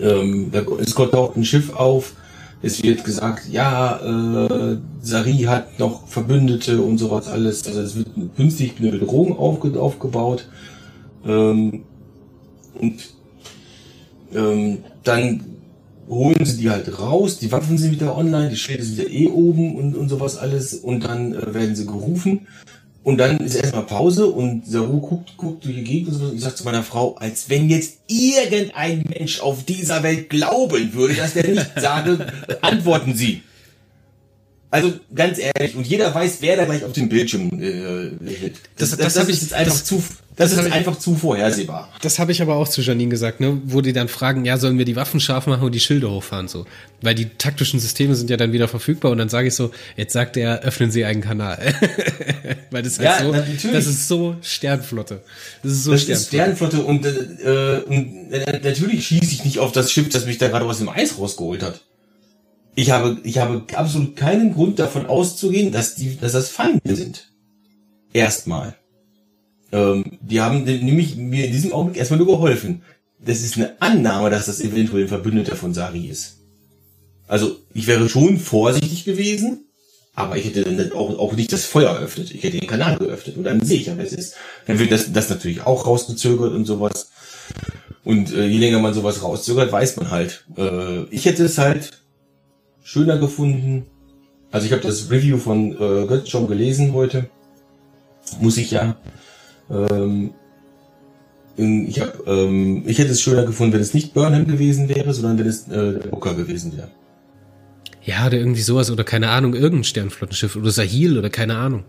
ähm, 0.00 0.50
da, 0.52 0.62
es 0.80 0.94
kommt 0.94 1.14
auch 1.14 1.34
ein 1.34 1.44
Schiff 1.44 1.74
auf, 1.74 2.14
es 2.62 2.82
wird 2.82 3.04
gesagt, 3.04 3.48
ja, 3.50 3.98
äh, 3.98 4.78
Sari 5.00 5.42
hat 5.42 5.78
noch 5.78 6.08
Verbündete 6.08 6.80
und 6.80 6.98
sowas 6.98 7.28
alles. 7.28 7.66
Also 7.66 7.80
es 7.80 7.96
wird 7.96 8.08
künstlich 8.36 8.74
eine 8.78 8.92
Bedrohung 8.92 9.38
aufge 9.38 9.78
aufgebaut. 9.78 10.48
Ähm, 11.26 11.84
und 12.80 12.94
ähm, 14.34 14.78
dann 15.04 15.44
holen 16.08 16.44
sie 16.44 16.56
die 16.58 16.70
halt 16.70 16.98
raus, 16.98 17.38
die 17.38 17.50
Waffen 17.52 17.78
sind 17.78 17.92
wieder 17.92 18.16
online, 18.16 18.50
die 18.50 18.56
Schilde 18.56 18.84
sind 18.84 18.98
ja 18.98 19.08
eh 19.08 19.28
oben 19.28 19.76
und, 19.76 19.96
und 19.96 20.08
sowas 20.08 20.36
alles 20.36 20.74
und 20.74 21.04
dann 21.04 21.34
äh, 21.34 21.54
werden 21.54 21.74
sie 21.74 21.86
gerufen 21.86 22.46
und 23.02 23.18
dann 23.18 23.38
ist 23.38 23.54
erstmal 23.54 23.84
Pause 23.84 24.26
und 24.26 24.66
Saru 24.66 25.00
guckt, 25.00 25.36
guckt 25.36 25.64
durch 25.64 25.76
die 25.76 25.84
Gegend 25.84 26.08
und 26.08 26.14
so 26.14 26.24
und 26.26 26.34
ich 26.34 26.40
sag 26.40 26.56
zu 26.56 26.64
meiner 26.64 26.82
Frau, 26.82 27.14
als 27.14 27.48
wenn 27.48 27.68
jetzt 27.68 27.98
irgendein 28.08 29.04
Mensch 29.08 29.40
auf 29.40 29.64
dieser 29.64 30.02
Welt 30.02 30.28
glauben 30.28 30.92
würde, 30.92 31.14
dass 31.14 31.34
der 31.34 31.46
nicht 31.48 31.70
sage, 31.76 32.26
antworten 32.62 33.14
Sie. 33.14 33.42
Also 34.70 34.92
ganz 35.14 35.38
ehrlich, 35.38 35.76
und 35.76 35.86
jeder 35.86 36.12
weiß, 36.12 36.38
wer 36.40 36.56
da 36.56 36.64
gleich 36.64 36.84
auf 36.84 36.92
dem 36.92 37.08
Bildschirm 37.08 37.50
äh, 37.62 38.10
hit. 38.28 38.56
Das, 38.76 38.90
das, 38.90 38.98
das, 38.98 39.14
das, 39.14 39.28
ist 39.28 39.42
jetzt 39.42 39.54
einfach 39.54 39.72
das, 39.72 39.84
zu, 39.84 40.02
das, 40.34 40.52
ist 40.52 40.72
einfach 40.72 40.98
zu 40.98 41.14
vorhersehbar. 41.14 41.88
Das 42.02 42.18
habe 42.18 42.32
ich 42.32 42.42
aber 42.42 42.56
auch 42.56 42.66
zu 42.66 42.82
Janine 42.82 43.08
gesagt, 43.08 43.38
ne, 43.38 43.60
wo 43.64 43.80
die 43.80 43.92
dann 43.92 44.08
fragen, 44.08 44.44
ja, 44.44 44.58
sollen 44.58 44.76
wir 44.76 44.84
die 44.84 44.96
Waffen 44.96 45.20
scharf 45.20 45.46
machen 45.46 45.62
und 45.62 45.72
die 45.72 45.80
Schilde 45.80 46.10
hochfahren 46.10 46.48
so, 46.48 46.66
weil 47.00 47.14
die 47.14 47.26
taktischen 47.26 47.78
Systeme 47.78 48.16
sind 48.16 48.28
ja 48.28 48.36
dann 48.36 48.52
wieder 48.52 48.66
verfügbar 48.66 49.12
und 49.12 49.18
dann 49.18 49.28
sage 49.28 49.48
ich 49.48 49.54
so, 49.54 49.70
jetzt 49.96 50.12
sagt 50.12 50.36
er, 50.36 50.62
öffnen 50.62 50.90
Sie 50.90 51.04
einen 51.04 51.20
Kanal, 51.20 51.74
weil 52.72 52.82
das 52.82 52.98
halt 52.98 53.08
ja, 53.08 53.24
so, 53.24 53.32
natürlich. 53.32 53.72
das 53.72 53.86
ist 53.86 54.08
so 54.08 54.34
Sternflotte, 54.42 55.22
das 55.62 55.72
ist 55.72 55.84
so 55.84 55.92
das 55.92 56.02
Sternflotte. 56.02 56.20
Ist 56.20 56.26
Sternflotte 56.26 56.84
und, 56.84 57.06
äh, 57.06 57.82
und 57.86 58.32
äh, 58.32 58.60
natürlich 58.64 59.06
schieße 59.06 59.32
ich 59.32 59.44
nicht 59.44 59.60
auf 59.60 59.70
das 59.70 59.92
Schiff, 59.92 60.08
das 60.08 60.26
mich 60.26 60.38
da 60.38 60.48
gerade 60.48 60.64
aus 60.64 60.78
dem 60.78 60.88
Eis 60.88 61.18
rausgeholt 61.18 61.62
hat 61.62 61.80
ich 62.76 62.90
habe, 62.90 63.18
ich 63.24 63.38
habe 63.38 63.64
absolut 63.74 64.16
keinen 64.16 64.52
Grund 64.52 64.78
davon 64.78 65.06
auszugehen, 65.06 65.72
dass 65.72 65.94
die, 65.94 66.16
dass 66.16 66.32
das 66.32 66.50
Feinde 66.50 66.94
sind. 66.94 67.32
Erstmal. 68.12 68.76
Ähm, 69.72 70.18
die 70.20 70.40
haben 70.42 70.64
nämlich 70.64 71.16
mir 71.16 71.46
in 71.46 71.52
diesem 71.52 71.72
Augenblick 71.72 71.98
erstmal 71.98 72.18
nur 72.18 72.28
geholfen. 72.28 72.82
Das 73.18 73.40
ist 73.40 73.56
eine 73.56 73.80
Annahme, 73.80 74.28
dass 74.28 74.46
das 74.46 74.60
eventuell 74.60 75.04
ein 75.04 75.08
Verbündeter 75.08 75.56
von 75.56 75.72
Sari 75.72 76.06
ist. 76.06 76.36
Also, 77.26 77.56
ich 77.72 77.86
wäre 77.86 78.08
schon 78.10 78.38
vorsichtig 78.38 79.04
gewesen, 79.04 79.64
aber 80.14 80.36
ich 80.36 80.44
hätte 80.44 80.62
dann 80.62 80.92
auch, 80.92 81.18
auch 81.18 81.32
nicht 81.32 81.52
das 81.52 81.64
Feuer 81.64 81.90
eröffnet. 81.90 82.30
Ich 82.30 82.42
hätte 82.42 82.58
den 82.58 82.68
Kanal 82.68 82.98
geöffnet 82.98 83.38
und 83.38 83.44
dann 83.44 83.64
sehe 83.64 83.80
ich 83.80 83.86
ja, 83.86 83.96
wer 83.96 84.04
es 84.04 84.12
ist. 84.12 84.34
Dann 84.66 84.78
wird 84.78 84.92
das, 84.92 85.12
das 85.12 85.30
natürlich 85.30 85.62
auch 85.62 85.86
rausgezögert 85.86 86.52
und 86.52 86.66
sowas. 86.66 87.10
Und 88.04 88.32
äh, 88.32 88.46
je 88.46 88.58
länger 88.58 88.80
man 88.80 88.94
sowas 88.94 89.22
rauszögert, 89.22 89.72
weiß 89.72 89.96
man 89.96 90.10
halt. 90.10 90.44
Äh, 90.56 91.04
ich 91.04 91.24
hätte 91.24 91.44
es 91.44 91.58
halt 91.58 92.02
schöner 92.86 93.18
gefunden. 93.18 93.84
Also 94.52 94.66
ich 94.66 94.72
habe 94.72 94.82
das 94.82 95.10
Review 95.10 95.38
von 95.38 95.72
äh, 95.72 96.06
Götz 96.06 96.28
schon 96.28 96.46
gelesen 96.46 96.92
heute. 96.92 97.28
Muss 98.40 98.56
ich 98.58 98.70
ja. 98.70 98.96
Ähm, 99.68 100.30
ich, 101.56 102.00
hab, 102.00 102.26
ähm, 102.28 102.84
ich 102.86 102.98
hätte 102.98 103.10
es 103.10 103.20
schöner 103.20 103.44
gefunden, 103.44 103.72
wenn 103.72 103.80
es 103.80 103.92
nicht 103.92 104.14
Burnham 104.14 104.46
gewesen 104.46 104.88
wäre, 104.88 105.12
sondern 105.12 105.38
wenn 105.38 105.48
es 105.48 105.66
äh, 105.66 105.98
der 105.98 106.08
Booker 106.10 106.34
gewesen 106.34 106.76
wäre. 106.76 106.88
Ja, 108.04 108.28
oder 108.28 108.38
irgendwie 108.38 108.62
sowas, 108.62 108.88
oder 108.88 109.02
keine 109.02 109.30
Ahnung, 109.30 109.54
irgendein 109.54 109.82
Sternflottenschiff, 109.82 110.54
oder 110.54 110.70
Sahil, 110.70 111.18
oder 111.18 111.28
keine 111.28 111.56
Ahnung. 111.56 111.82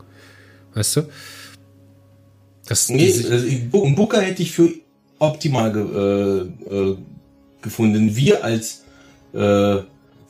Weißt 0.73 0.95
du? 0.95 1.01
Das, 2.65 2.89
nee, 2.89 3.13
also 3.29 3.45
Booker 3.69 4.21
hätte 4.21 4.41
ich 4.41 4.51
für 4.51 4.71
optimal 5.19 5.71
ge, 5.71 5.83
äh, 5.83 6.75
äh, 6.75 6.97
gefunden. 7.61 8.15
Wir 8.15 8.43
als 8.43 8.83
äh, 9.33 9.81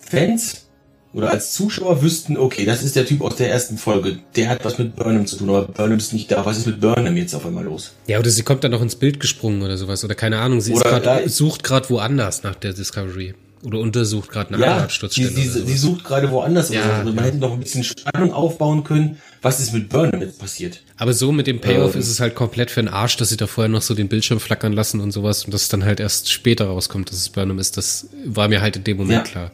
Fans 0.10 0.68
oder 1.14 1.32
als 1.32 1.53
Zuschauer 1.53 2.01
wüssten, 2.01 2.38
okay, 2.38 2.66
das 2.66 2.84
ist 2.84 2.95
der 2.95 3.05
Typ 3.05 3.22
aus 3.22 3.36
der 3.38 3.49
ersten 3.49 3.78
Folge, 3.78 4.20
der 4.36 4.49
hat 4.49 4.64
was 4.66 4.78
mit 4.78 4.95
Burnham 4.95 5.26
zu 5.26 5.38
tun, 5.38 5.49
aber 5.49 5.64
Burnham 5.64 5.97
ist 5.97 6.14
nicht 6.14 6.32
da. 6.32 6.45
Was 6.45 6.58
ist 6.58 6.68
mit 6.68 6.80
Burnham 6.80 7.18
jetzt 7.18 7.34
auf 7.34 7.45
einmal 7.45 7.64
los? 7.64 7.93
Ja, 8.08 8.20
oder 8.20 8.30
sie 8.30 8.43
kommt 8.43 8.64
dann 8.64 8.72
noch 8.72 8.82
ins 8.82 8.95
Bild 8.95 9.20
gesprungen 9.20 9.64
oder 9.64 9.78
sowas 9.78 10.03
oder 10.03 10.16
keine 10.16 10.39
Ahnung, 10.39 10.62
sie 10.62 10.74
grad, 10.74 11.30
sucht 11.30 11.64
gerade 11.64 11.89
woanders 11.89 12.43
nach 12.43 12.55
der 12.55 12.74
Discovery 12.74 13.34
oder 13.64 13.80
untersucht 13.80 14.30
gerade 14.30 14.53
eine 14.53 14.64
ja, 14.64 14.78
Absturzstelle. 14.78 15.30
Sie, 15.30 15.47
sie, 15.47 15.66
sie 15.66 15.78
sucht 15.78 16.03
gerade 16.03 16.30
woanders. 16.30 16.70
Ja, 16.70 16.82
oder 16.84 16.97
so. 16.97 17.03
Man 17.05 17.18
ja. 17.18 17.24
hätte 17.24 17.38
noch 17.38 17.53
ein 17.53 17.60
bisschen 17.60 17.84
Spannung 17.84 18.32
aufbauen 18.32 18.84
können. 18.84 19.18
Was 19.41 19.60
ist 19.60 19.74
mit 19.74 19.89
Burnham 19.89 20.22
jetzt 20.22 20.39
passiert? 20.39 20.84
Aber 20.97 21.14
so 21.14 21.32
mit 21.32 21.47
dem 21.47 21.60
Payoff 21.60 21.95
ähm, 21.95 21.99
ist 21.99 22.10
es 22.10 22.20
halt 22.20 22.36
komplett 22.36 22.70
für 22.70 22.82
den 22.82 22.89
Arsch, 22.89 23.18
dass 23.18 23.30
sie 23.30 23.38
da 23.38 23.47
vorher 23.47 23.70
noch 23.70 23.82
so 23.82 23.95
den 23.95 24.08
Bildschirm 24.08 24.39
flackern 24.39 24.74
lassen 24.74 24.99
und 24.99 25.12
sowas 25.12 25.45
und 25.45 25.53
das 25.53 25.70
dann 25.70 25.84
halt 25.84 25.99
erst 25.99 26.32
später 26.32 26.66
rauskommt, 26.66 27.10
dass 27.10 27.18
es 27.18 27.30
Burnham 27.30 27.60
ist. 27.60 27.78
Das 27.78 28.10
war 28.26 28.47
mir 28.47 28.62
halt 28.62 28.78
in 28.78 28.84
dem 28.84 28.97
Moment 28.97 29.26
ja. 29.26 29.32
klar. 29.32 29.51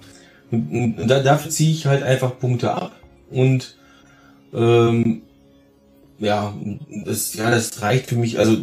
Und, 0.53 0.97
und 0.99 1.07
da, 1.07 1.21
dafür 1.21 1.49
ziehe 1.49 1.71
ich 1.71 1.85
halt 1.87 2.03
einfach 2.03 2.37
Punkte 2.37 2.71
ab. 2.71 2.91
Und 3.31 3.75
ähm, 4.53 5.23
ja, 6.19 6.53
das, 7.05 7.33
ja, 7.33 7.49
das 7.49 7.81
reicht 7.81 8.07
für 8.07 8.15
mich. 8.15 8.37
Also 8.37 8.57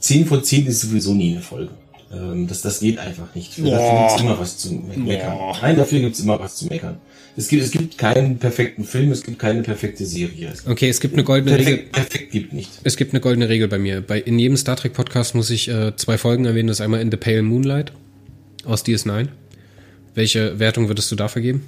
10 0.00 0.26
von 0.26 0.42
10 0.42 0.66
ist 0.66 0.80
sowieso 0.80 1.12
nie 1.12 1.32
eine 1.32 1.42
Folge. 1.42 1.72
Ähm, 2.10 2.46
das, 2.46 2.62
das 2.62 2.80
geht 2.80 2.98
einfach 2.98 3.34
nicht. 3.34 3.52
Für, 3.52 3.62
dafür 3.62 3.98
gibt's 3.98 4.22
immer 4.22 4.38
was 4.38 4.56
zu 4.56 4.72
meckern. 4.72 5.36
Nein, 5.60 5.76
dafür 5.76 6.00
gibt's 6.00 6.20
immer 6.20 6.40
was 6.40 6.56
zu 6.56 6.66
meckern. 6.66 6.96
Es 7.36 7.48
gibt, 7.48 7.62
es 7.62 7.70
gibt 7.70 7.98
keinen 7.98 8.38
perfekten 8.38 8.84
Film, 8.84 9.12
es 9.12 9.22
gibt 9.22 9.38
keine 9.38 9.62
perfekte 9.62 10.06
Serie. 10.06 10.52
Okay, 10.66 10.88
es 10.88 10.98
gibt 10.98 11.14
eine 11.14 11.24
goldene 11.24 11.56
perfekt, 11.56 11.78
Regel. 11.78 11.90
Perfekt 11.90 12.30
gibt 12.32 12.52
nicht. 12.54 12.70
Es 12.82 12.96
gibt 12.96 13.12
eine 13.12 13.20
goldene 13.20 13.48
Regel 13.48 13.68
bei 13.68 13.78
mir. 13.78 14.00
Bei, 14.00 14.18
in 14.18 14.38
jedem 14.38 14.56
Star 14.56 14.76
Trek 14.76 14.94
Podcast 14.94 15.34
muss 15.34 15.50
ich 15.50 15.68
äh, 15.68 15.94
zwei 15.94 16.16
Folgen 16.16 16.46
erwähnen. 16.46 16.68
Das 16.68 16.78
ist 16.78 16.80
einmal 16.80 17.00
in 17.00 17.10
The 17.10 17.18
Pale 17.18 17.42
Moonlight 17.42 17.92
aus 18.64 18.84
DS9 18.84 19.28
welche 20.14 20.58
Wertung 20.58 20.88
würdest 20.88 21.10
du 21.10 21.16
dafür 21.16 21.42
geben? 21.42 21.64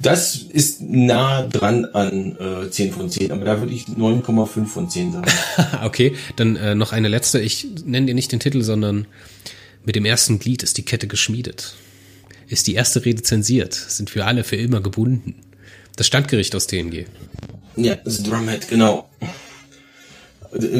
Das 0.00 0.36
ist 0.36 0.82
nah 0.82 1.46
dran 1.46 1.86
an 1.86 2.36
äh, 2.38 2.70
10 2.70 2.92
von 2.92 3.08
10, 3.08 3.32
aber 3.32 3.44
da 3.44 3.60
würde 3.60 3.72
ich 3.72 3.84
9,5 3.84 4.66
von 4.66 4.90
10 4.90 5.12
sagen. 5.12 5.30
okay, 5.84 6.14
dann 6.36 6.56
äh, 6.56 6.74
noch 6.74 6.92
eine 6.92 7.08
letzte. 7.08 7.40
Ich 7.40 7.66
nenne 7.86 8.06
dir 8.06 8.14
nicht 8.14 8.30
den 8.30 8.40
Titel, 8.40 8.62
sondern 8.62 9.06
mit 9.84 9.96
dem 9.96 10.04
ersten 10.04 10.38
Glied 10.38 10.62
ist 10.62 10.76
die 10.76 10.84
Kette 10.84 11.06
geschmiedet. 11.06 11.74
Ist 12.48 12.66
die 12.66 12.74
erste 12.74 13.04
Rede 13.04 13.22
zensiert, 13.22 13.72
sind 13.72 14.14
wir 14.14 14.26
alle 14.26 14.44
für 14.44 14.56
immer 14.56 14.80
gebunden. 14.80 15.36
Das 15.96 16.06
Standgericht 16.06 16.54
aus 16.54 16.66
TNG. 16.66 17.06
Ja, 17.76 17.94
das 17.96 18.22
Drumhead, 18.22 18.68
genau. 18.68 19.08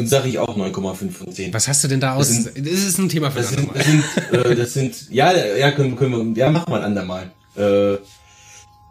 Sag 0.05 0.25
ich 0.25 0.39
auch 0.39 0.57
9,5 0.57 1.11
von 1.11 1.31
10. 1.31 1.53
Was 1.53 1.67
hast 1.67 1.83
du 1.83 1.87
denn 1.87 1.99
da 1.99 2.15
aus? 2.15 2.29
Das, 2.29 2.53
sind, 2.53 2.65
das 2.65 2.73
ist 2.73 2.97
ein 2.97 3.09
Thema 3.09 3.31
für 3.31 3.39
das 3.39 3.49
sind, 3.49 3.69
das 3.75 3.85
sind, 3.85 4.03
äh, 4.31 4.55
das 4.55 4.73
sind, 4.73 5.11
ja, 5.11 5.33
ja, 5.33 5.71
können, 5.71 5.95
können 5.95 6.35
wir, 6.35 6.43
ja, 6.45 6.49
machen 6.49 6.71
wir 6.71 6.77
ein 6.77 6.83
andermal. 6.83 7.31
Äh, 7.57 7.97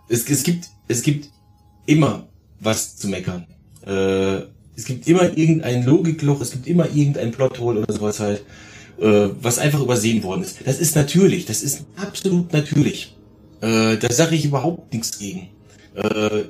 es, 0.08 0.28
es 0.28 0.42
gibt, 0.42 0.68
es 0.88 1.02
gibt 1.02 1.30
immer 1.86 2.28
was 2.60 2.96
zu 2.96 3.08
meckern. 3.08 3.46
Äh, 3.86 4.42
es 4.76 4.84
gibt 4.84 5.06
immer 5.06 5.36
irgendein 5.36 5.84
Logikloch, 5.84 6.40
es 6.40 6.50
gibt 6.50 6.66
immer 6.66 6.86
irgendein 6.86 7.30
Plothole 7.30 7.80
oder 7.80 7.92
sowas 7.92 8.20
halt, 8.20 8.44
äh, 9.00 9.28
was 9.40 9.58
einfach 9.58 9.80
übersehen 9.80 10.22
worden 10.22 10.42
ist. 10.42 10.66
Das 10.66 10.80
ist 10.80 10.96
natürlich, 10.96 11.46
das 11.46 11.62
ist 11.62 11.84
absolut 11.96 12.52
natürlich. 12.52 13.16
Äh, 13.60 13.96
da 13.96 14.12
sage 14.12 14.34
ich 14.34 14.44
überhaupt 14.44 14.92
nichts 14.92 15.18
gegen. 15.18 15.48
Äh, 15.94 16.44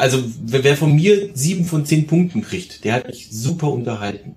also 0.00 0.24
wer 0.46 0.76
von 0.78 0.94
mir 0.94 1.28
sieben 1.34 1.66
von 1.66 1.84
zehn 1.84 2.06
Punkten 2.06 2.40
kriegt, 2.40 2.84
der 2.84 2.94
hat 2.94 3.06
mich 3.06 3.28
super 3.30 3.70
unterhalten. 3.70 4.34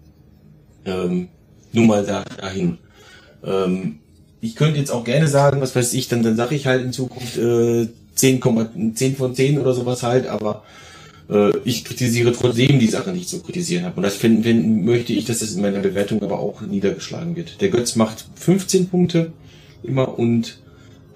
Ähm, 0.85 1.29
nur 1.71 1.85
mal 1.85 2.05
da, 2.05 2.25
dahin. 2.37 2.79
Ähm, 3.45 3.99
ich 4.41 4.57
könnte 4.57 4.77
jetzt 4.77 4.91
auch 4.91 5.05
gerne 5.05 5.29
sagen, 5.29 5.61
was 5.61 5.73
weiß 5.73 5.93
ich, 5.93 6.09
dann, 6.09 6.21
dann 6.21 6.35
sage 6.35 6.55
ich 6.55 6.67
halt 6.67 6.83
in 6.83 6.91
Zukunft 6.91 7.37
äh, 7.37 7.87
10, 8.13 8.93
10 8.93 9.15
von 9.15 9.33
10 9.33 9.57
oder 9.57 9.73
sowas 9.73 10.03
halt, 10.03 10.27
aber 10.27 10.63
äh, 11.29 11.57
ich 11.63 11.85
kritisiere 11.85 12.33
trotzdem 12.33 12.77
die 12.77 12.87
Sache 12.87 13.11
nicht 13.11 13.29
zu 13.29 13.41
kritisieren 13.41 13.85
habe. 13.85 13.95
Und 13.95 14.03
das 14.03 14.15
finden, 14.15 14.43
finden, 14.43 14.83
möchte 14.83 15.13
ich, 15.13 15.23
dass 15.23 15.39
das 15.39 15.53
in 15.53 15.61
meiner 15.61 15.79
Bewertung 15.79 16.21
aber 16.23 16.39
auch 16.39 16.59
niedergeschlagen 16.59 17.37
wird. 17.37 17.61
Der 17.61 17.69
Götz 17.69 17.95
macht 17.95 18.25
15 18.35 18.89
Punkte 18.89 19.31
immer 19.81 20.19
und 20.19 20.59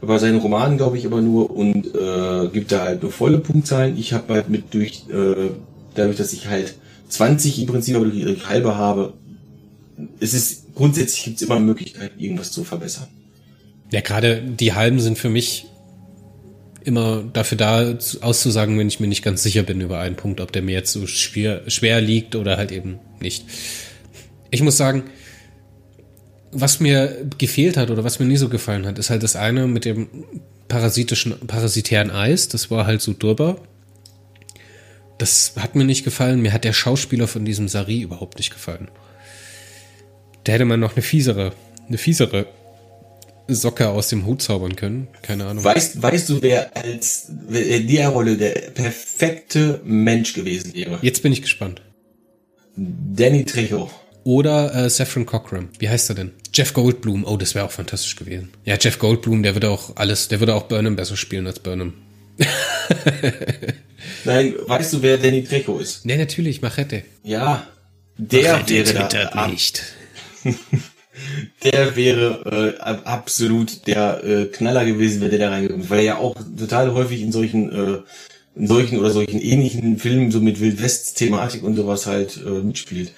bei 0.01 0.17
seinen 0.19 0.39
Romanen 0.39 0.77
glaube 0.77 0.97
ich 0.97 1.05
aber 1.05 1.21
nur 1.21 1.49
und 1.49 1.87
äh, 1.95 2.47
gibt 2.53 2.71
da 2.71 2.81
halt 2.83 3.01
nur 3.01 3.11
volle 3.11 3.39
Punktzahlen. 3.39 3.97
Ich 3.97 4.13
habe 4.13 4.33
halt 4.33 4.49
mit 4.49 4.73
durch 4.73 5.03
äh, 5.09 5.49
dadurch, 5.95 6.17
dass 6.17 6.33
ich 6.33 6.47
halt 6.47 6.75
20 7.09 7.59
im 7.61 7.67
Prinzip 7.67 7.95
aber 7.95 8.05
durch, 8.05 8.47
halbe 8.47 8.75
habe, 8.75 9.13
es 10.19 10.33
ist 10.33 10.75
grundsätzlich 10.75 11.23
gibt 11.23 11.37
es 11.37 11.41
immer 11.41 11.59
Möglichkeiten, 11.59 12.19
irgendwas 12.19 12.51
zu 12.51 12.63
verbessern. 12.63 13.07
Ja, 13.91 14.01
gerade 14.01 14.41
die 14.41 14.73
halben 14.73 14.99
sind 14.99 15.17
für 15.17 15.29
mich 15.29 15.65
immer 16.83 17.23
dafür 17.33 17.57
da 17.57 17.99
zu- 17.99 18.21
auszusagen, 18.21 18.77
wenn 18.77 18.87
ich 18.87 18.99
mir 18.99 19.07
nicht 19.07 19.23
ganz 19.23 19.43
sicher 19.43 19.63
bin 19.63 19.81
über 19.81 19.99
einen 19.99 20.15
Punkt, 20.15 20.39
ob 20.39 20.51
der 20.51 20.61
mir 20.61 20.73
jetzt 20.73 20.93
so 20.93 21.07
schwer, 21.07 21.61
schwer 21.67 21.99
liegt 22.01 22.35
oder 22.35 22.57
halt 22.57 22.71
eben 22.71 22.99
nicht. 23.19 23.45
Ich 24.51 24.61
muss 24.61 24.77
sagen, 24.77 25.03
was 26.59 26.79
mir 26.79 27.25
gefehlt 27.37 27.77
hat 27.77 27.91
oder 27.91 28.03
was 28.03 28.19
mir 28.19 28.25
nie 28.25 28.37
so 28.37 28.49
gefallen 28.49 28.87
hat, 28.87 28.97
ist 28.97 29.09
halt 29.09 29.21
das 29.21 29.35
eine 29.35 29.67
mit 29.67 29.85
dem 29.85 30.07
parasitischen, 30.67 31.35
parasitären 31.45 32.09
Eis. 32.09 32.47
Das 32.47 32.71
war 32.71 32.87
halt 32.87 33.01
so 33.01 33.13
drüber. 33.17 33.61
Das 35.19 35.53
hat 35.57 35.75
mir 35.75 35.85
nicht 35.85 36.03
gefallen. 36.03 36.41
Mir 36.41 36.53
hat 36.53 36.63
der 36.63 36.73
Schauspieler 36.73 37.27
von 37.27 37.45
diesem 37.45 37.67
Sari 37.67 38.01
überhaupt 38.01 38.37
nicht 38.37 38.51
gefallen. 38.51 38.89
Da 40.43 40.53
hätte 40.53 40.65
man 40.65 40.79
noch 40.79 40.95
eine 40.95 41.03
fiesere, 41.03 41.53
eine 41.87 41.97
fiesere 41.97 42.47
Socke 43.47 43.89
aus 43.89 44.09
dem 44.09 44.25
Hut 44.25 44.41
zaubern 44.41 44.75
können. 44.75 45.07
Keine 45.21 45.45
Ahnung. 45.45 45.63
Weißt, 45.63 46.01
weißt 46.01 46.29
du, 46.29 46.41
wer 46.41 46.75
als 46.75 47.29
in 47.49 47.87
der 47.87 48.09
Rolle 48.09 48.35
der 48.35 48.71
perfekte 48.73 49.79
Mensch 49.83 50.33
gewesen 50.33 50.73
wäre? 50.73 50.97
Jetzt 51.01 51.21
bin 51.21 51.31
ich 51.31 51.41
gespannt. 51.41 51.81
Danny 52.75 53.45
Trejo. 53.45 53.89
Oder 54.27 54.75
äh, 54.75 54.89
Saffron 54.89 55.25
Cochran. 55.25 55.69
Wie 55.79 55.87
heißt 55.87 56.09
er 56.09 56.15
denn? 56.15 56.31
Jeff 56.53 56.73
Goldblum. 56.73 57.23
Oh, 57.23 57.37
das 57.37 57.55
wäre 57.55 57.63
auch 57.63 57.71
fantastisch 57.71 58.17
gewesen. 58.17 58.49
Ja, 58.65 58.75
Jeff 58.77 58.99
Goldblum, 58.99 59.41
der 59.41 59.55
würde 59.55 59.69
auch 59.69 59.95
alles, 59.95 60.27
der 60.27 60.41
würde 60.41 60.53
auch 60.53 60.63
Burnham 60.63 60.97
besser 60.97 61.15
spielen 61.15 61.47
als 61.47 61.59
Burnham. 61.59 61.93
Nein, 64.25 64.53
weißt 64.67 64.91
du, 64.91 65.01
wer 65.01 65.17
Danny 65.17 65.45
Trejo 65.45 65.79
ist? 65.79 66.05
Nee, 66.05 66.17
natürlich, 66.17 66.61
Machete. 66.61 67.03
Ja, 67.23 67.67
der 68.17 68.67
wäre 68.67 69.07
da, 69.09 69.21
ab- 69.29 69.49
nicht. 69.49 69.81
der 71.63 71.95
wäre 71.95 72.75
äh, 72.77 72.81
ab- 72.81 73.03
absolut 73.05 73.87
der 73.87 74.23
äh, 74.25 74.45
Knaller 74.47 74.83
gewesen, 74.83 75.21
wäre 75.21 75.29
der 75.31 75.39
da 75.39 75.49
reingekommen 75.51 75.83
ist, 75.85 75.89
weil 75.89 75.99
er 75.99 76.05
ja 76.05 76.17
auch 76.17 76.35
total 76.59 76.91
häufig 76.93 77.21
in 77.21 77.31
solchen 77.31 77.71
äh, 77.71 77.99
in 78.57 78.67
solchen 78.67 78.99
oder 78.99 79.11
solchen 79.11 79.39
ähnlichen 79.39 79.99
Filmen 79.99 80.31
so 80.31 80.41
mit 80.41 80.59
Wildwest-Thematik 80.59 81.63
und 81.63 81.77
sowas 81.77 82.07
halt 82.07 82.37
äh, 82.45 82.49
mitspielt. 82.61 83.13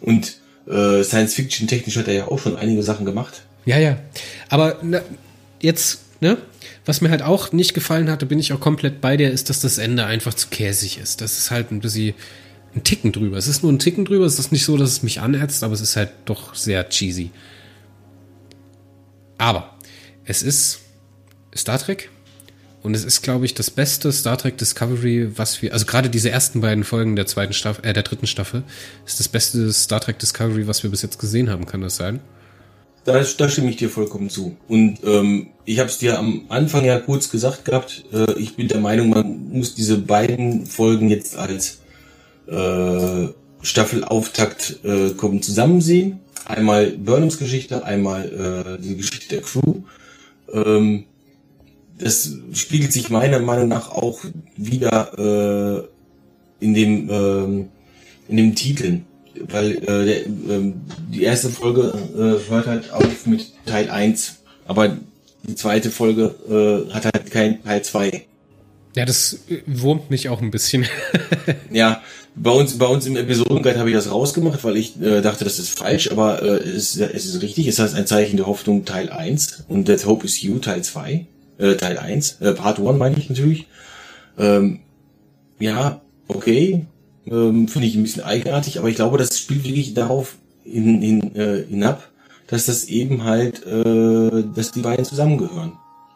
Und 0.00 0.37
äh, 0.68 1.02
Science-Fiction 1.02 1.66
technisch 1.68 1.96
hat 1.96 2.08
er 2.08 2.14
ja 2.14 2.28
auch 2.28 2.38
schon 2.38 2.56
einige 2.56 2.82
Sachen 2.82 3.06
gemacht. 3.06 3.42
Ja, 3.64 3.78
ja. 3.78 3.98
Aber 4.48 4.78
na, 4.82 5.00
jetzt, 5.60 6.00
ne? 6.20 6.38
Was 6.84 7.00
mir 7.00 7.10
halt 7.10 7.22
auch 7.22 7.52
nicht 7.52 7.74
gefallen 7.74 8.10
hatte, 8.10 8.24
bin 8.24 8.38
ich 8.38 8.52
auch 8.52 8.60
komplett 8.60 9.00
bei 9.00 9.16
dir, 9.16 9.30
ist, 9.30 9.50
dass 9.50 9.60
das 9.60 9.76
Ende 9.76 10.06
einfach 10.06 10.32
zu 10.32 10.48
käsig 10.48 10.98
ist. 10.98 11.20
Das 11.20 11.36
ist 11.36 11.50
halt 11.50 11.70
ein 11.70 11.80
bisschen 11.80 12.14
ein 12.74 12.82
Ticken 12.82 13.12
drüber. 13.12 13.36
Es 13.36 13.46
ist 13.46 13.62
nur 13.62 13.72
ein 13.72 13.78
Ticken 13.78 14.04
drüber. 14.04 14.24
Es 14.24 14.38
ist 14.38 14.52
nicht 14.52 14.64
so, 14.64 14.76
dass 14.76 14.90
es 14.90 15.02
mich 15.02 15.20
anätzt, 15.20 15.62
aber 15.62 15.74
es 15.74 15.80
ist 15.80 15.96
halt 15.96 16.10
doch 16.24 16.54
sehr 16.54 16.88
cheesy. 16.88 17.30
Aber 19.36 19.76
es 20.24 20.42
ist 20.42 20.80
Star 21.54 21.78
Trek 21.78 22.10
und 22.88 22.94
es 22.94 23.04
ist, 23.04 23.20
glaube 23.20 23.44
ich, 23.44 23.52
das 23.52 23.70
beste 23.70 24.10
Star 24.12 24.38
Trek 24.38 24.56
Discovery, 24.56 25.36
was 25.36 25.60
wir, 25.60 25.74
also 25.74 25.84
gerade 25.84 26.08
diese 26.08 26.30
ersten 26.30 26.62
beiden 26.62 26.84
Folgen 26.84 27.16
der 27.16 27.26
zweiten 27.26 27.52
Staffel, 27.52 27.84
äh, 27.84 27.92
der 27.92 28.02
dritten 28.02 28.26
Staffel, 28.26 28.62
ist 29.04 29.20
das 29.20 29.28
beste 29.28 29.70
Star 29.74 30.00
Trek 30.00 30.18
Discovery, 30.18 30.66
was 30.66 30.82
wir 30.82 30.88
bis 30.88 31.02
jetzt 31.02 31.18
gesehen 31.18 31.50
haben, 31.50 31.66
kann 31.66 31.82
das 31.82 31.96
sein? 31.96 32.20
Da, 33.04 33.22
da 33.22 33.48
stimme 33.50 33.68
ich 33.68 33.76
dir 33.76 33.90
vollkommen 33.90 34.30
zu. 34.30 34.56
Und 34.68 35.00
ähm, 35.04 35.48
ich 35.66 35.80
habe 35.80 35.90
es 35.90 35.98
dir 35.98 36.18
am 36.18 36.46
Anfang 36.48 36.82
ja 36.86 36.98
kurz 36.98 37.28
gesagt 37.28 37.66
gehabt. 37.66 38.06
Äh, 38.10 38.32
ich 38.38 38.56
bin 38.56 38.68
der 38.68 38.80
Meinung, 38.80 39.10
man 39.10 39.50
muss 39.50 39.74
diese 39.74 39.98
beiden 39.98 40.64
Folgen 40.64 41.10
jetzt 41.10 41.36
als 41.36 41.80
äh, 42.46 43.28
Staffelauftakt 43.60 44.78
äh, 44.82 45.10
kommen 45.10 45.42
zusammen 45.42 45.82
sehen. 45.82 46.20
Einmal 46.46 46.92
Burnhams 46.92 47.36
Geschichte, 47.36 47.84
einmal 47.84 48.78
äh, 48.78 48.82
die 48.82 48.96
Geschichte 48.96 49.28
der 49.28 49.42
Crew. 49.42 49.82
Ähm, 50.50 51.04
das 51.98 52.32
spiegelt 52.52 52.92
sich 52.92 53.10
meiner 53.10 53.38
Meinung 53.40 53.68
nach 53.68 53.90
auch 53.90 54.20
wieder 54.56 55.88
äh, 56.60 56.64
in 56.64 56.74
dem 56.74 57.10
ähm, 57.10 57.68
in 58.28 58.36
dem 58.36 58.54
Titeln, 58.54 59.04
weil 59.48 59.72
äh, 59.76 60.04
der, 60.04 60.26
ähm, 60.26 60.74
die 61.12 61.22
erste 61.22 61.48
Folge 61.50 61.94
äh, 62.14 62.50
hört 62.50 62.66
halt 62.66 62.90
auf 62.92 63.26
mit 63.26 63.52
Teil 63.66 63.88
1, 63.90 64.36
aber 64.66 64.96
die 65.44 65.54
zweite 65.54 65.90
Folge 65.90 66.34
äh, 66.90 66.92
hat 66.92 67.04
halt 67.06 67.30
kein 67.30 67.62
Teil 67.64 67.82
2. 67.82 68.24
Ja, 68.96 69.04
das 69.04 69.38
äh, 69.48 69.58
wurmt 69.66 70.10
mich 70.10 70.28
auch 70.28 70.40
ein 70.42 70.50
bisschen. 70.50 70.86
Ja, 71.70 72.02
bei 72.34 72.50
uns 72.50 72.76
bei 72.78 72.86
uns 72.86 73.06
im 73.06 73.16
Episodenguide 73.16 73.78
habe 73.78 73.88
ich 73.90 73.94
das 73.96 74.10
rausgemacht, 74.10 74.62
weil 74.64 74.76
ich 74.76 75.00
äh, 75.00 75.20
dachte, 75.22 75.44
das 75.44 75.58
ist 75.58 75.78
falsch, 75.78 76.10
aber 76.10 76.42
äh, 76.42 76.46
es, 76.58 76.94
ist- 76.96 77.00
es 77.14 77.24
ist 77.26 77.40
richtig. 77.42 77.66
Es 77.68 77.78
heißt 77.78 77.94
ein 77.94 78.06
Zeichen 78.06 78.36
der 78.36 78.46
Hoffnung 78.46 78.84
Teil 78.84 79.08
1 79.10 79.64
und 79.68 79.86
That 79.86 80.04
Hope 80.06 80.26
is 80.26 80.42
You 80.42 80.58
Teil 80.58 80.82
2, 80.82 81.26
äh, 81.58 81.74
Teil 81.74 81.98
1, 81.98 82.40
äh, 82.40 82.52
Part 82.52 82.78
1 82.78 82.98
meine 82.98 83.16
ich 83.16 83.28
natürlich. 83.28 83.66
Ähm, 84.38 84.80
ja, 85.58 86.00
okay, 86.28 86.86
ähm, 87.26 87.68
finde 87.68 87.88
ich 87.88 87.96
ein 87.96 88.02
bisschen 88.02 88.24
eigenartig, 88.24 88.78
aber 88.78 88.88
ich 88.88 88.96
glaube, 88.96 89.18
das 89.18 89.38
spielt 89.38 89.64
wirklich 89.64 89.94
darauf 89.94 90.36
hin, 90.64 91.00
hin, 91.00 91.36
äh, 91.36 91.64
hinab, 91.68 92.10
dass 92.46 92.66
das 92.66 92.84
eben 92.84 93.24
halt, 93.24 93.66
äh, 93.66 94.44
dass 94.54 94.72
die 94.72 94.80
beiden 94.80 95.04
zusammengehören. 95.04 95.72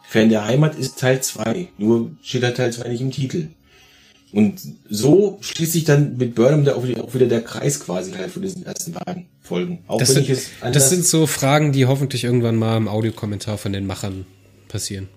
Fan 0.07 0.29
der 0.29 0.45
Heimat 0.45 0.75
ist 0.75 0.99
Teil 0.99 1.21
2, 1.21 1.69
nur 1.77 2.11
steht 2.21 2.43
halt 2.43 2.57
Teil 2.57 2.71
2 2.71 2.89
nicht 2.89 3.01
im 3.01 3.11
Titel. 3.11 3.47
Und 4.31 4.59
so 4.89 5.37
schließt 5.41 5.73
sich 5.73 5.83
dann 5.83 6.17
mit 6.17 6.33
Burnham 6.33 6.65
da 6.65 6.73
auch 6.73 6.83
wieder, 6.83 7.27
der 7.27 7.43
Kreis 7.43 7.79
quasi 7.79 8.13
halt 8.13 8.31
für 8.31 8.39
diesen 8.39 8.65
ersten 8.65 8.91
beiden 8.91 9.27
Folgen. 9.41 9.83
Auch 9.87 9.99
Das 9.99 10.13
sind, 10.13 10.27
das 10.71 10.89
sind 10.89 11.05
so 11.05 11.27
Fragen, 11.27 11.71
die 11.71 11.85
hoffentlich 11.85 12.23
irgendwann 12.23 12.55
mal 12.55 12.77
im 12.77 12.87
Audiokommentar 12.87 13.59
von 13.59 13.73
den 13.73 13.85
Machern 13.85 14.25
passieren. 14.69 15.07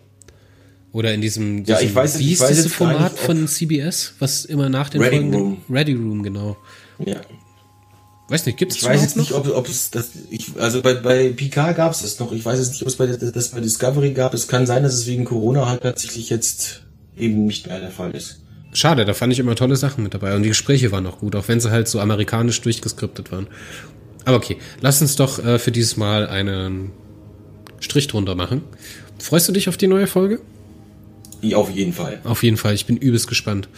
Oder 0.96 1.12
in 1.12 1.20
diesem, 1.20 1.58
Ja, 1.66 1.76
diesem 1.78 1.90
ich 1.90 1.94
weiß- 1.94 2.18
wie 2.18 2.32
ich 2.32 2.40
ist 2.40 2.48
dieses 2.48 2.72
Format 2.72 3.12
nicht, 3.12 3.22
von 3.22 3.46
CBS, 3.46 4.14
was 4.18 4.46
immer 4.46 4.70
nach 4.70 4.88
den 4.88 5.02
Ready 5.02 5.16
Folgen 5.18 5.34
Room. 5.34 5.58
Ready 5.68 5.92
Room, 5.92 6.22
genau. 6.22 6.56
ja. 7.04 7.16
Weiß 8.28 8.46
nicht, 8.46 8.56
gibt's 8.56 8.76
Ich 8.76 8.80
das 8.80 8.90
weiß 8.90 9.02
jetzt 9.02 9.16
noch? 9.16 9.22
nicht, 9.24 9.32
ob, 9.34 9.46
ob 9.54 9.68
es 9.68 9.90
das, 9.90 10.08
ich, 10.30 10.46
also 10.58 10.80
bei, 10.80 10.94
bei 10.94 11.28
PK 11.28 11.72
gab 11.72 11.92
es 11.92 12.00
das 12.00 12.18
noch. 12.18 12.32
Ich 12.32 12.42
weiß 12.44 12.58
jetzt 12.58 12.70
nicht, 12.70 12.80
ob 12.82 12.88
es 12.88 12.96
bei, 12.96 13.06
das 13.08 13.50
bei 13.50 13.60
Discovery 13.60 14.12
gab. 14.12 14.32
Es 14.32 14.48
kann 14.48 14.66
sein, 14.66 14.82
dass 14.84 14.94
es 14.94 15.06
wegen 15.06 15.26
Corona 15.26 15.68
halt 15.68 15.82
tatsächlich 15.82 16.30
jetzt 16.30 16.82
eben 17.14 17.44
nicht 17.46 17.66
mehr 17.66 17.78
der 17.78 17.90
Fall 17.90 18.12
ist. 18.12 18.40
Schade, 18.72 19.04
da 19.04 19.12
fand 19.12 19.34
ich 19.34 19.38
immer 19.38 19.54
tolle 19.54 19.76
Sachen 19.76 20.02
mit 20.02 20.14
dabei 20.14 20.34
und 20.34 20.42
die 20.44 20.48
Gespräche 20.48 20.90
waren 20.92 21.06
auch 21.06 21.18
gut, 21.18 21.36
auch 21.36 21.46
wenn 21.48 21.60
sie 21.60 21.70
halt 21.70 21.88
so 21.88 22.00
amerikanisch 22.00 22.58
durchgeskriptet 22.62 23.30
waren. 23.32 23.46
Aber 24.24 24.38
okay, 24.38 24.56
lass 24.80 25.00
uns 25.02 25.14
doch 25.14 25.44
äh, 25.44 25.58
für 25.58 25.72
dieses 25.72 25.98
Mal 25.98 26.26
einen 26.26 26.90
Strich 27.80 28.08
drunter 28.08 28.34
machen. 28.34 28.62
Freust 29.18 29.46
du 29.48 29.52
dich 29.52 29.68
auf 29.68 29.76
die 29.76 29.86
neue 29.88 30.06
Folge? 30.06 30.40
Auf 31.54 31.70
jeden 31.70 31.92
Fall. 31.92 32.20
Auf 32.24 32.42
jeden 32.42 32.56
Fall, 32.56 32.74
ich 32.74 32.86
bin 32.86 32.96
übelst 32.96 33.28
gespannt. 33.28 33.68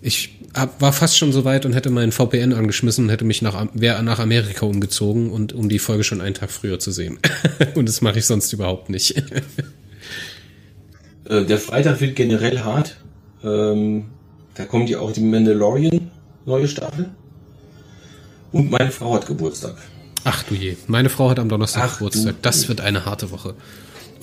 Ich 0.00 0.38
hab, 0.54 0.80
war 0.80 0.92
fast 0.92 1.16
schon 1.16 1.32
so 1.32 1.44
weit 1.44 1.64
und 1.64 1.72
hätte 1.72 1.90
meinen 1.90 2.12
VPN 2.12 2.52
angeschmissen 2.52 3.04
und 3.04 3.10
hätte 3.10 3.24
mich 3.24 3.40
nach, 3.40 3.66
wär 3.72 4.02
nach 4.02 4.18
Amerika 4.18 4.66
umgezogen 4.66 5.30
und 5.30 5.52
um 5.52 5.68
die 5.68 5.78
Folge 5.78 6.04
schon 6.04 6.20
einen 6.20 6.34
Tag 6.34 6.50
früher 6.50 6.78
zu 6.78 6.90
sehen. 6.90 7.18
und 7.74 7.88
das 7.88 8.00
mache 8.00 8.18
ich 8.18 8.26
sonst 8.26 8.52
überhaupt 8.52 8.90
nicht. 8.90 9.22
Äh, 11.24 11.44
der 11.44 11.58
Freitag 11.58 12.00
wird 12.00 12.16
generell 12.16 12.58
hart. 12.60 12.96
Ähm, 13.44 14.06
da 14.54 14.64
kommt 14.64 14.90
ja 14.90 14.98
auch 14.98 15.12
die 15.12 15.20
Mandalorian 15.20 16.10
neue 16.44 16.66
Staffel. 16.66 17.10
Und 18.50 18.70
meine 18.70 18.90
Frau 18.90 19.14
hat 19.14 19.26
Geburtstag. 19.26 19.76
Ach 20.24 20.42
du 20.44 20.54
je, 20.54 20.76
meine 20.86 21.08
Frau 21.08 21.30
hat 21.30 21.38
am 21.38 21.48
Donnerstag 21.48 21.84
Ach 21.84 21.98
Geburtstag. 21.98 22.36
Das 22.42 22.68
wird 22.68 22.80
eine 22.80 23.06
harte 23.06 23.30
Woche. 23.30 23.54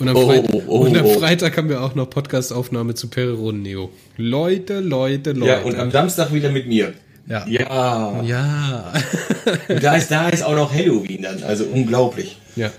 Und 0.00 0.08
am, 0.08 0.16
Oh, 0.16 0.26
Freit 0.26 0.44
oh, 0.50 0.62
oh, 0.66 0.78
und 0.80 0.96
am 0.96 1.04
oh. 1.04 1.18
Freitag 1.18 1.56
haben 1.58 1.68
wir 1.68 1.82
auch 1.82 1.94
noch 1.94 2.08
Podcastaufnahme 2.08 2.94
zu 2.94 3.08
Pereron 3.08 3.62
Neo. 3.62 3.90
Leute, 4.16 4.80
Leute, 4.80 5.32
Leute. 5.32 5.52
Ja, 5.52 5.60
und 5.60 5.76
am 5.76 5.90
Samstag 5.90 6.32
wieder 6.32 6.50
mit 6.50 6.66
mir. 6.66 6.94
Ja. 7.28 7.46
Ja. 7.46 8.22
ja. 8.22 8.92
Und 9.68 9.82
da 9.84 9.94
ist, 9.94 10.10
da 10.10 10.30
ist 10.30 10.42
auch 10.42 10.54
noch 10.54 10.72
Halloween 10.72 11.22
dann. 11.22 11.42
Also 11.44 11.64
unglaublich. 11.64 12.38
Ja. 12.56 12.72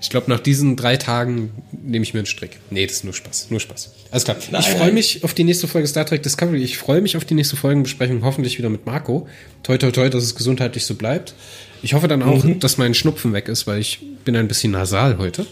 Ich 0.00 0.10
glaube, 0.10 0.30
nach 0.30 0.38
diesen 0.38 0.76
drei 0.76 0.96
Tagen 0.96 1.50
nehme 1.72 2.04
ich 2.04 2.14
mir 2.14 2.20
einen 2.20 2.26
Strick. 2.26 2.58
Nee, 2.70 2.86
das 2.86 2.96
ist 2.96 3.04
nur 3.04 3.14
Spaß. 3.14 3.48
Nur 3.50 3.58
Spaß. 3.58 3.90
Alles 4.10 4.24
klar. 4.24 4.36
Nein, 4.50 4.60
ich 4.60 4.68
freue 4.68 4.92
mich 4.92 5.24
auf 5.24 5.34
die 5.34 5.44
nächste 5.44 5.66
Folge 5.66 5.88
Star 5.88 6.06
Trek 6.06 6.22
Discovery. 6.22 6.62
Ich 6.62 6.78
freue 6.78 7.00
mich 7.00 7.16
auf 7.16 7.24
die 7.24 7.34
nächste 7.34 7.56
Folgenbesprechung, 7.56 8.22
hoffentlich 8.22 8.58
wieder 8.58 8.68
mit 8.68 8.86
Marco. 8.86 9.26
Toi, 9.62 9.76
toi, 9.78 9.90
toi, 9.90 10.08
dass 10.08 10.22
es 10.22 10.36
gesundheitlich 10.36 10.84
so 10.84 10.94
bleibt. 10.94 11.34
Ich 11.82 11.94
hoffe 11.94 12.06
dann 12.06 12.22
auch, 12.22 12.44
dass 12.60 12.78
mein 12.78 12.94
Schnupfen 12.94 13.32
weg 13.32 13.48
ist, 13.48 13.66
weil 13.66 13.80
ich 13.80 14.00
bin 14.24 14.36
ein 14.36 14.46
bisschen 14.46 14.72
nasal 14.72 15.18
heute. 15.18 15.46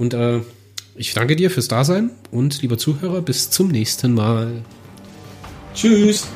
Und 0.00 0.14
äh, 0.14 0.40
ich 0.96 1.12
danke 1.12 1.36
dir 1.36 1.50
fürs 1.50 1.68
Dasein 1.68 2.10
und 2.30 2.62
lieber 2.62 2.78
Zuhörer, 2.78 3.20
bis 3.20 3.50
zum 3.50 3.68
nächsten 3.68 4.14
Mal. 4.14 4.62
Tschüss. 5.74 6.26